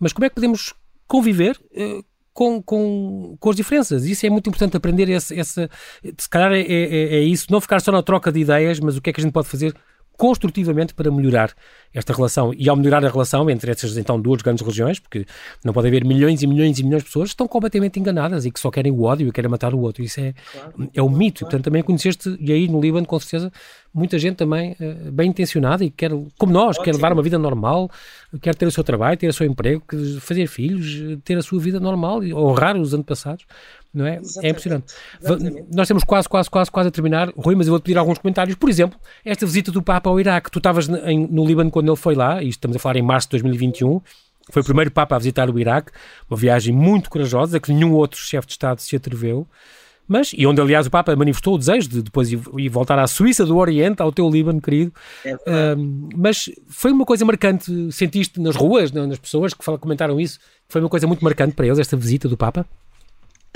Mas 0.00 0.12
como 0.12 0.24
é 0.24 0.28
que 0.28 0.34
podemos 0.34 0.74
conviver? 1.06 1.58
Uh, 1.72 2.04
com, 2.36 2.62
com, 2.62 3.34
com 3.40 3.50
as 3.50 3.56
diferenças. 3.56 4.04
Isso 4.04 4.26
é 4.26 4.28
muito 4.28 4.50
importante 4.50 4.76
aprender. 4.76 5.08
Esse, 5.08 5.34
esse, 5.34 5.70
se 6.18 6.28
calhar 6.28 6.52
é, 6.52 6.60
é, 6.60 7.16
é 7.16 7.20
isso, 7.20 7.46
não 7.50 7.62
ficar 7.62 7.80
só 7.80 7.90
na 7.90 8.02
troca 8.02 8.30
de 8.30 8.40
ideias, 8.40 8.78
mas 8.78 8.94
o 8.94 9.00
que 9.00 9.08
é 9.08 9.12
que 9.14 9.20
a 9.22 9.24
gente 9.24 9.32
pode 9.32 9.48
fazer 9.48 9.74
construtivamente 10.18 10.94
para 10.94 11.10
melhorar 11.10 11.54
esta 11.94 12.12
relação. 12.12 12.52
E 12.56 12.68
ao 12.68 12.76
melhorar 12.76 13.04
a 13.04 13.08
relação 13.08 13.48
entre 13.48 13.70
essas 13.70 13.96
então 13.96 14.20
duas 14.20 14.42
grandes 14.42 14.62
religiões, 14.62 14.98
porque 14.98 15.26
não 15.64 15.72
pode 15.72 15.88
haver 15.88 16.04
milhões 16.04 16.42
e 16.42 16.46
milhões 16.46 16.78
e 16.78 16.82
milhões 16.82 17.02
de 17.02 17.08
pessoas 17.08 17.28
que 17.30 17.34
estão 17.34 17.48
completamente 17.48 17.98
enganadas 17.98 18.44
e 18.44 18.50
que 18.50 18.60
só 18.60 18.70
querem 18.70 18.92
o 18.92 19.02
ódio 19.02 19.28
e 19.28 19.32
querem 19.32 19.50
matar 19.50 19.74
o 19.74 19.80
outro. 19.80 20.02
Isso 20.02 20.20
é, 20.20 20.34
claro, 20.52 20.90
é 20.94 21.02
um 21.02 21.08
mito. 21.08 21.40
Claro. 21.40 21.50
Portanto, 21.50 21.64
também 21.64 21.82
conheceste, 21.82 22.36
e 22.38 22.52
aí 22.52 22.68
no 22.68 22.80
Líbano, 22.80 23.06
com 23.06 23.18
certeza, 23.18 23.50
muita 23.96 24.18
gente 24.18 24.36
também 24.36 24.72
uh, 24.72 25.10
bem 25.10 25.30
intencionada 25.30 25.84
e 25.84 25.90
quer, 25.90 26.10
como 26.38 26.52
nós, 26.52 26.70
Ótimo. 26.76 26.84
quer 26.84 26.94
levar 26.94 27.12
uma 27.12 27.22
vida 27.22 27.38
normal, 27.38 27.90
quer 28.40 28.54
ter 28.54 28.66
o 28.66 28.70
seu 28.70 28.84
trabalho, 28.84 29.16
ter 29.16 29.28
o 29.28 29.32
seu 29.32 29.46
emprego, 29.46 29.82
fazer 30.20 30.46
filhos, 30.46 31.18
ter 31.24 31.38
a 31.38 31.42
sua 31.42 31.58
vida 31.58 31.80
normal 31.80 32.22
e 32.22 32.34
honrar 32.34 32.76
os 32.76 32.92
antepassados 32.94 33.44
não 33.96 34.06
é? 34.06 34.18
Exatamente. 34.18 34.46
É 34.46 34.50
impressionante. 34.50 34.94
Exatamente. 35.20 35.66
Nós 35.74 35.88
temos 35.88 36.04
quase, 36.04 36.28
quase, 36.28 36.50
quase, 36.50 36.70
quase 36.70 36.88
a 36.88 36.92
terminar. 36.92 37.32
Rui, 37.34 37.54
mas 37.54 37.66
eu 37.66 37.72
vou-te 37.72 37.84
pedir 37.84 37.96
alguns 37.96 38.18
comentários. 38.18 38.54
Por 38.54 38.68
exemplo, 38.68 39.00
esta 39.24 39.46
visita 39.46 39.72
do 39.72 39.82
Papa 39.82 40.10
ao 40.10 40.20
Iraque. 40.20 40.50
Tu 40.50 40.58
estavas 40.58 40.86
no 40.86 41.46
Líbano 41.46 41.70
quando 41.70 41.88
ele 41.88 41.96
foi 41.96 42.14
lá, 42.14 42.42
e 42.42 42.48
estamos 42.48 42.76
a 42.76 42.78
falar 42.78 42.96
em 42.96 43.02
março 43.02 43.28
de 43.28 43.32
2021. 43.32 44.00
Foi 44.50 44.62
o 44.62 44.64
primeiro 44.64 44.90
Papa 44.90 45.16
a 45.16 45.18
visitar 45.18 45.48
o 45.48 45.58
Iraque. 45.58 45.90
Uma 46.30 46.36
viagem 46.36 46.74
muito 46.74 47.08
corajosa, 47.08 47.58
que 47.58 47.72
nenhum 47.72 47.94
outro 47.94 48.20
chefe 48.20 48.46
de 48.46 48.52
Estado 48.52 48.80
se 48.80 48.94
atreveu. 48.94 49.46
Mas, 50.08 50.32
e 50.36 50.46
onde 50.46 50.60
aliás 50.60 50.86
o 50.86 50.90
Papa 50.90 51.14
manifestou 51.16 51.54
o 51.54 51.58
desejo 51.58 51.88
de 51.88 52.02
depois 52.02 52.30
ir, 52.30 52.38
voltar 52.68 52.98
à 52.98 53.06
Suíça 53.06 53.44
do 53.44 53.56
Oriente, 53.56 54.00
ao 54.00 54.12
teu 54.12 54.28
Líbano 54.28 54.60
querido. 54.60 54.92
É 55.24 55.34
uh, 55.34 55.38
mas 56.16 56.48
foi 56.68 56.92
uma 56.92 57.04
coisa 57.04 57.24
marcante, 57.24 57.90
sentiste 57.92 58.40
nas 58.40 58.54
ruas, 58.54 58.92
nas 58.92 59.18
pessoas 59.18 59.52
que 59.52 59.64
comentaram 59.78 60.20
isso, 60.20 60.38
foi 60.68 60.80
uma 60.80 60.90
coisa 60.90 61.06
muito 61.06 61.24
marcante 61.24 61.54
para 61.54 61.66
eles, 61.66 61.78
esta 61.78 61.96
visita 61.96 62.28
do 62.28 62.36
Papa? 62.36 62.66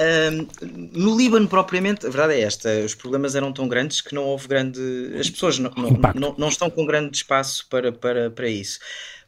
Um, 0.01 0.47
no 0.93 1.17
Líbano, 1.17 1.47
propriamente, 1.47 2.07
a 2.07 2.11
verdade 2.11 2.35
é 2.35 2.41
esta: 2.41 2.71
os 2.85 2.95
problemas 2.95 3.35
eram 3.35 3.53
tão 3.53 3.69
grandes 3.69 4.01
que 4.01 4.15
não 4.15 4.25
houve 4.25 4.49
grande. 4.49 4.81
As 5.19 5.29
pessoas 5.29 5.59
não, 5.59 5.71
não, 5.77 5.91
não, 6.15 6.35
não 6.39 6.49
estão 6.49 6.71
com 6.71 6.87
grande 6.87 7.19
espaço 7.19 7.67
para, 7.69 7.93
para, 7.93 8.31
para 8.31 8.49
isso. 8.49 8.79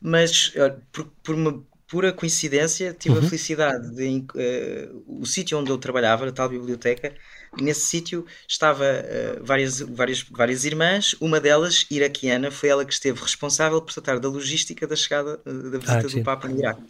Mas, 0.00 0.52
por, 0.90 1.06
por 1.22 1.34
uma 1.34 1.62
pura 1.92 2.10
coincidência, 2.10 2.96
tive 2.98 3.18
uhum. 3.18 3.26
a 3.26 3.28
felicidade 3.28 3.94
de. 3.94 4.24
Uh, 4.34 5.20
o 5.20 5.26
sítio 5.26 5.58
onde 5.58 5.70
eu 5.70 5.76
trabalhava, 5.76 6.26
a 6.26 6.32
tal 6.32 6.48
biblioteca, 6.48 7.14
nesse 7.60 7.82
sítio 7.82 8.24
estava 8.48 8.82
uh, 8.82 9.44
várias, 9.44 9.80
várias, 9.80 10.22
várias 10.22 10.64
irmãs, 10.64 11.14
uma 11.20 11.38
delas, 11.38 11.84
iraquiana, 11.90 12.50
foi 12.50 12.70
ela 12.70 12.82
que 12.82 12.94
esteve 12.94 13.20
responsável 13.20 13.82
por 13.82 13.92
tratar 13.92 14.18
da 14.18 14.26
logística 14.26 14.86
da 14.86 14.96
chegada 14.96 15.38
uh, 15.44 15.70
da 15.70 15.76
visita 15.76 15.98
ah, 15.98 16.18
do 16.18 16.24
Papa 16.24 16.48
no 16.48 16.58
Iraque. 16.58 16.82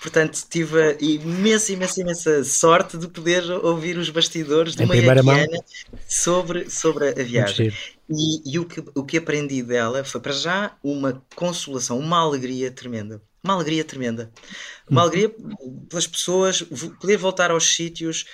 Portanto, 0.00 0.40
tive 0.48 0.80
a 0.80 0.96
imensa, 1.00 1.72
imensa, 1.72 2.00
imensa 2.00 2.44
sorte 2.44 2.96
de 2.96 3.08
poder 3.08 3.42
ouvir 3.50 3.98
os 3.98 4.08
bastidores 4.08 4.76
de 4.76 4.84
uma 4.84 4.94
iraquiana 4.94 5.58
sobre, 6.06 6.70
sobre 6.70 7.08
a 7.08 7.24
viagem. 7.24 7.74
E, 8.08 8.54
e, 8.54 8.58
o, 8.60 8.64
que, 8.64 8.84
o 8.94 9.02
que 9.02 9.16
aprendi 9.18 9.64
dela 9.64 10.04
foi, 10.04 10.20
para 10.20 10.32
já, 10.32 10.76
uma 10.80 11.20
consolação, 11.34 11.98
uma 11.98 12.20
alegria 12.20 12.70
tremenda. 12.70 13.20
Uma 13.42 13.54
alegria 13.54 13.84
tremenda. 13.84 14.30
Uma 14.88 15.02
uhum. 15.02 15.08
alegria 15.08 15.34
pelas 15.88 16.06
pessoas 16.06 16.62
poder 17.00 17.16
voltar 17.16 17.50
aos 17.50 17.74
sítios 17.74 18.26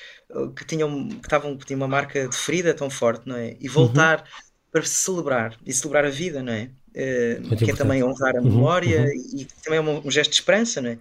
que 0.56 0.64
tinham, 0.64 1.08
que 1.08 1.26
estavam, 1.26 1.56
que 1.56 1.66
tinham 1.66 1.80
uma 1.80 1.88
marca 1.88 2.28
de 2.28 2.36
ferida 2.36 2.74
tão 2.74 2.90
forte, 2.90 3.28
não 3.28 3.36
é? 3.36 3.56
E 3.60 3.68
voltar 3.68 4.20
uhum. 4.20 4.24
para 4.72 4.82
celebrar 4.84 5.58
e 5.64 5.72
celebrar 5.72 6.04
a 6.04 6.10
vida, 6.10 6.42
não 6.42 6.52
é? 6.52 6.70
Uh, 6.94 7.56
que 7.56 7.72
é 7.72 7.74
também 7.74 8.04
honrar 8.04 8.36
a 8.36 8.40
uhum, 8.40 8.44
memória 8.44 9.02
uhum. 9.02 9.40
e 9.40 9.48
também 9.64 9.78
é 9.78 9.82
um, 9.82 10.06
um, 10.06 10.10
gesto 10.10 10.30
de 10.30 10.36
esperança, 10.36 10.80
não 10.80 10.90
é? 10.90 10.98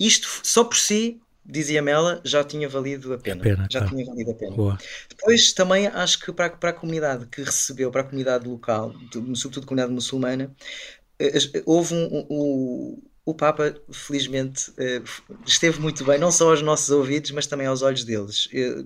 Isto 0.00 0.26
só 0.42 0.64
por 0.64 0.76
si, 0.76 1.20
dizia-me 1.44 1.90
ela, 1.90 2.20
já 2.24 2.42
tinha 2.42 2.66
valido 2.66 3.12
a 3.12 3.18
pena. 3.18 3.42
pena 3.42 3.68
já 3.70 3.80
tá. 3.80 3.88
tinha 3.88 4.06
valido 4.06 4.30
a 4.30 4.34
pena. 4.34 4.56
Boa. 4.56 4.78
Depois 5.08 5.52
também 5.52 5.86
acho 5.86 6.18
que 6.18 6.32
para, 6.32 6.50
para 6.50 6.70
a 6.70 6.72
comunidade 6.72 7.26
que 7.26 7.42
recebeu, 7.42 7.90
para 7.90 8.00
a 8.00 8.04
comunidade 8.04 8.48
local, 8.48 8.94
sobretudo 9.34 9.64
a 9.64 9.66
comunidade 9.66 9.92
muçulmana, 9.92 10.50
eh, 11.18 11.62
houve 11.66 11.94
um, 11.94 12.26
um 12.30 13.02
o 13.26 13.32
Papa, 13.32 13.74
felizmente, 13.90 14.70
eh, 14.76 15.00
esteve 15.46 15.80
muito 15.80 16.04
bem, 16.04 16.18
não 16.18 16.30
só 16.30 16.50
aos 16.50 16.60
nossos 16.60 16.90
ouvidos, 16.90 17.30
mas 17.30 17.46
também 17.46 17.66
aos 17.66 17.80
olhos 17.80 18.04
deles. 18.04 18.48
Eh, 18.52 18.84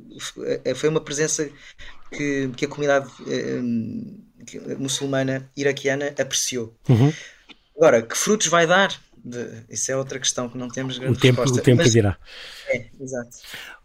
eh, 0.64 0.74
foi 0.74 0.88
uma 0.88 1.00
presença 1.00 1.50
que, 2.12 2.48
que 2.56 2.64
a 2.64 2.68
comunidade 2.68 3.08
muçulmana 4.78 5.50
iraquiana 5.56 6.14
apreciou. 6.18 6.72
Uhum. 6.88 7.12
Agora, 7.76 8.02
que 8.02 8.16
frutos 8.16 8.46
vai 8.46 8.66
dar? 8.66 8.94
Isso 9.68 9.90
é 9.90 9.96
outra 9.96 10.18
questão 10.20 10.48
que 10.48 10.56
não 10.56 10.68
temos 10.68 10.96
grande 10.98 11.18
o 11.18 11.20
tempo, 11.20 11.40
resposta. 11.40 11.60
O 11.60 11.64
tempo 11.64 11.82
mas, 11.82 11.92
dirá. 11.92 12.16
É, 12.68 12.86
exato. 13.00 13.36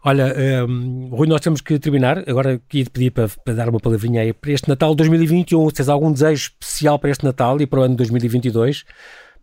Olha, 0.04 0.32
um, 0.66 1.08
Rui, 1.08 1.26
nós 1.26 1.40
temos 1.40 1.60
que 1.60 1.78
terminar. 1.78 2.18
Agora 2.28 2.60
queria 2.68 2.84
te 2.84 2.90
pedir 2.90 3.10
para, 3.10 3.28
para, 3.28 3.54
dar 3.54 3.68
uma 3.68 3.80
palavrinha 3.80 4.22
aí 4.22 4.32
para 4.32 4.52
este 4.52 4.68
Natal 4.68 4.94
2021. 4.94 5.68
Se 5.68 5.74
tens 5.74 5.88
algum 5.88 6.12
desejo 6.12 6.52
especial 6.60 6.98
para 6.98 7.10
este 7.10 7.24
Natal 7.24 7.60
e 7.60 7.66
para 7.66 7.80
o 7.80 7.82
ano 7.82 7.96
2022? 7.96 8.84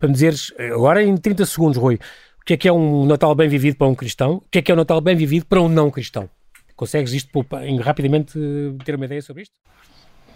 Para 0.02 0.08
me 0.08 0.14
dizeres, 0.14 0.52
agora 0.74 1.04
em 1.04 1.16
30 1.16 1.46
segundos, 1.46 1.78
Rui, 1.78 1.96
o 1.96 2.44
que 2.44 2.54
é 2.54 2.58
que 2.58 2.68
é 2.68 2.74
um 2.74 3.06
Natal 3.06 3.36
bem 3.36 3.48
vivido 3.48 3.78
para 3.78 3.86
um 3.86 3.94
cristão? 3.94 4.38
O 4.38 4.44
que 4.50 4.58
é 4.58 4.62
que 4.64 4.72
é 4.72 4.74
um 4.74 4.78
Natal 4.78 5.00
bem 5.00 5.16
vivido 5.16 5.46
para 5.46 5.62
um 5.62 5.70
não 5.70 5.92
cristão? 5.92 6.28
Consegues 6.76 7.14
isto 7.14 7.30
rapidamente 7.80 8.34
ter 8.84 8.96
uma 8.96 9.06
ideia 9.06 9.22
sobre 9.22 9.44
isto? 9.44 9.54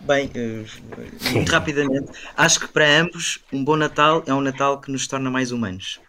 Bem, 0.02 0.30
eh, 0.36 0.64
muito 1.34 1.52
rapidamente, 1.52 2.12
acho 2.38 2.60
que 2.60 2.68
para 2.68 3.02
ambos 3.02 3.40
um 3.52 3.64
bom 3.64 3.76
Natal 3.76 4.24
é 4.28 4.34
um 4.36 4.42
Natal 4.42 4.80
que 4.80 4.92
nos 4.92 5.08
torna 5.08 5.32
mais 5.32 5.52
humanos. 5.52 6.00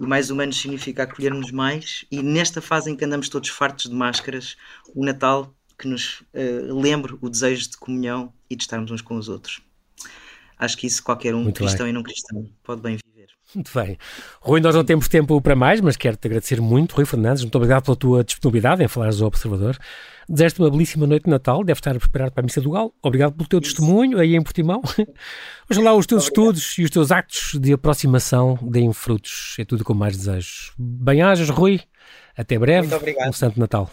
E 0.00 0.04
mais 0.04 0.30
humanos 0.30 0.60
significa 0.60 1.04
acolhermos 1.04 1.52
mais, 1.52 2.04
e 2.10 2.20
nesta 2.24 2.60
fase 2.60 2.90
em 2.90 2.96
que 2.96 3.04
andamos 3.04 3.28
todos 3.28 3.48
fartos 3.50 3.88
de 3.88 3.94
máscaras, 3.94 4.56
o 4.96 5.04
Natal 5.04 5.54
que 5.78 5.86
nos 5.86 6.22
uh, 6.34 6.80
lembre 6.80 7.16
o 7.20 7.30
desejo 7.30 7.70
de 7.70 7.76
comunhão 7.76 8.32
e 8.50 8.56
de 8.56 8.64
estarmos 8.64 8.90
uns 8.90 9.00
com 9.00 9.16
os 9.16 9.28
outros. 9.28 9.60
Acho 10.58 10.76
que 10.78 10.86
isso 10.86 11.02
qualquer 11.02 11.34
um, 11.34 11.42
Muito 11.42 11.56
cristão 11.58 11.84
bem. 11.84 11.90
e 11.90 11.92
não 11.92 12.02
cristão, 12.02 12.46
pode 12.64 12.80
bem 12.80 12.96
viver. 12.96 13.28
Muito 13.54 13.70
bem. 13.74 13.96
Rui, 14.40 14.60
nós 14.60 14.74
não 14.74 14.84
temos 14.84 15.06
tempo 15.08 15.40
para 15.40 15.54
mais, 15.54 15.80
mas 15.80 15.96
quero-te 15.96 16.26
agradecer 16.26 16.60
muito, 16.60 16.94
Rui 16.96 17.04
Fernandes. 17.04 17.42
Muito 17.42 17.54
obrigado 17.56 17.84
pela 17.84 17.96
tua 17.96 18.24
disponibilidade 18.24 18.82
em 18.82 18.88
falares 18.88 19.20
ao 19.20 19.28
Observador. 19.28 19.76
Desejo-te 20.28 20.60
uma 20.60 20.70
belíssima 20.70 21.06
noite 21.06 21.24
de 21.24 21.30
Natal, 21.30 21.62
deve 21.62 21.78
estar 21.78 21.94
a 21.94 22.00
preparar 22.00 22.30
para 22.32 22.42
a 22.42 22.44
Missa 22.44 22.60
do 22.60 22.70
Galo. 22.70 22.92
Obrigado 23.00 23.34
pelo 23.34 23.48
teu 23.48 23.60
Isso. 23.60 23.70
testemunho 23.76 24.18
aí 24.18 24.34
em 24.34 24.42
Portimão. 24.42 24.82
Ojalá 25.70 25.94
os 25.94 26.06
teus 26.06 26.26
obrigado. 26.26 26.54
estudos 26.56 26.78
e 26.78 26.84
os 26.84 26.90
teus 26.90 27.12
actos 27.12 27.58
de 27.60 27.72
aproximação 27.72 28.58
deem 28.62 28.92
frutos. 28.92 29.54
É 29.58 29.64
tudo 29.64 29.84
com 29.84 29.94
mais 29.94 30.16
desejo. 30.16 30.72
Bem-ajas, 30.76 31.48
Rui. 31.48 31.80
Até 32.36 32.58
breve. 32.58 32.88
Muito 32.88 32.96
obrigado. 32.96 33.28
Um 33.28 33.32
Santo 33.32 33.60
Natal. 33.60 33.90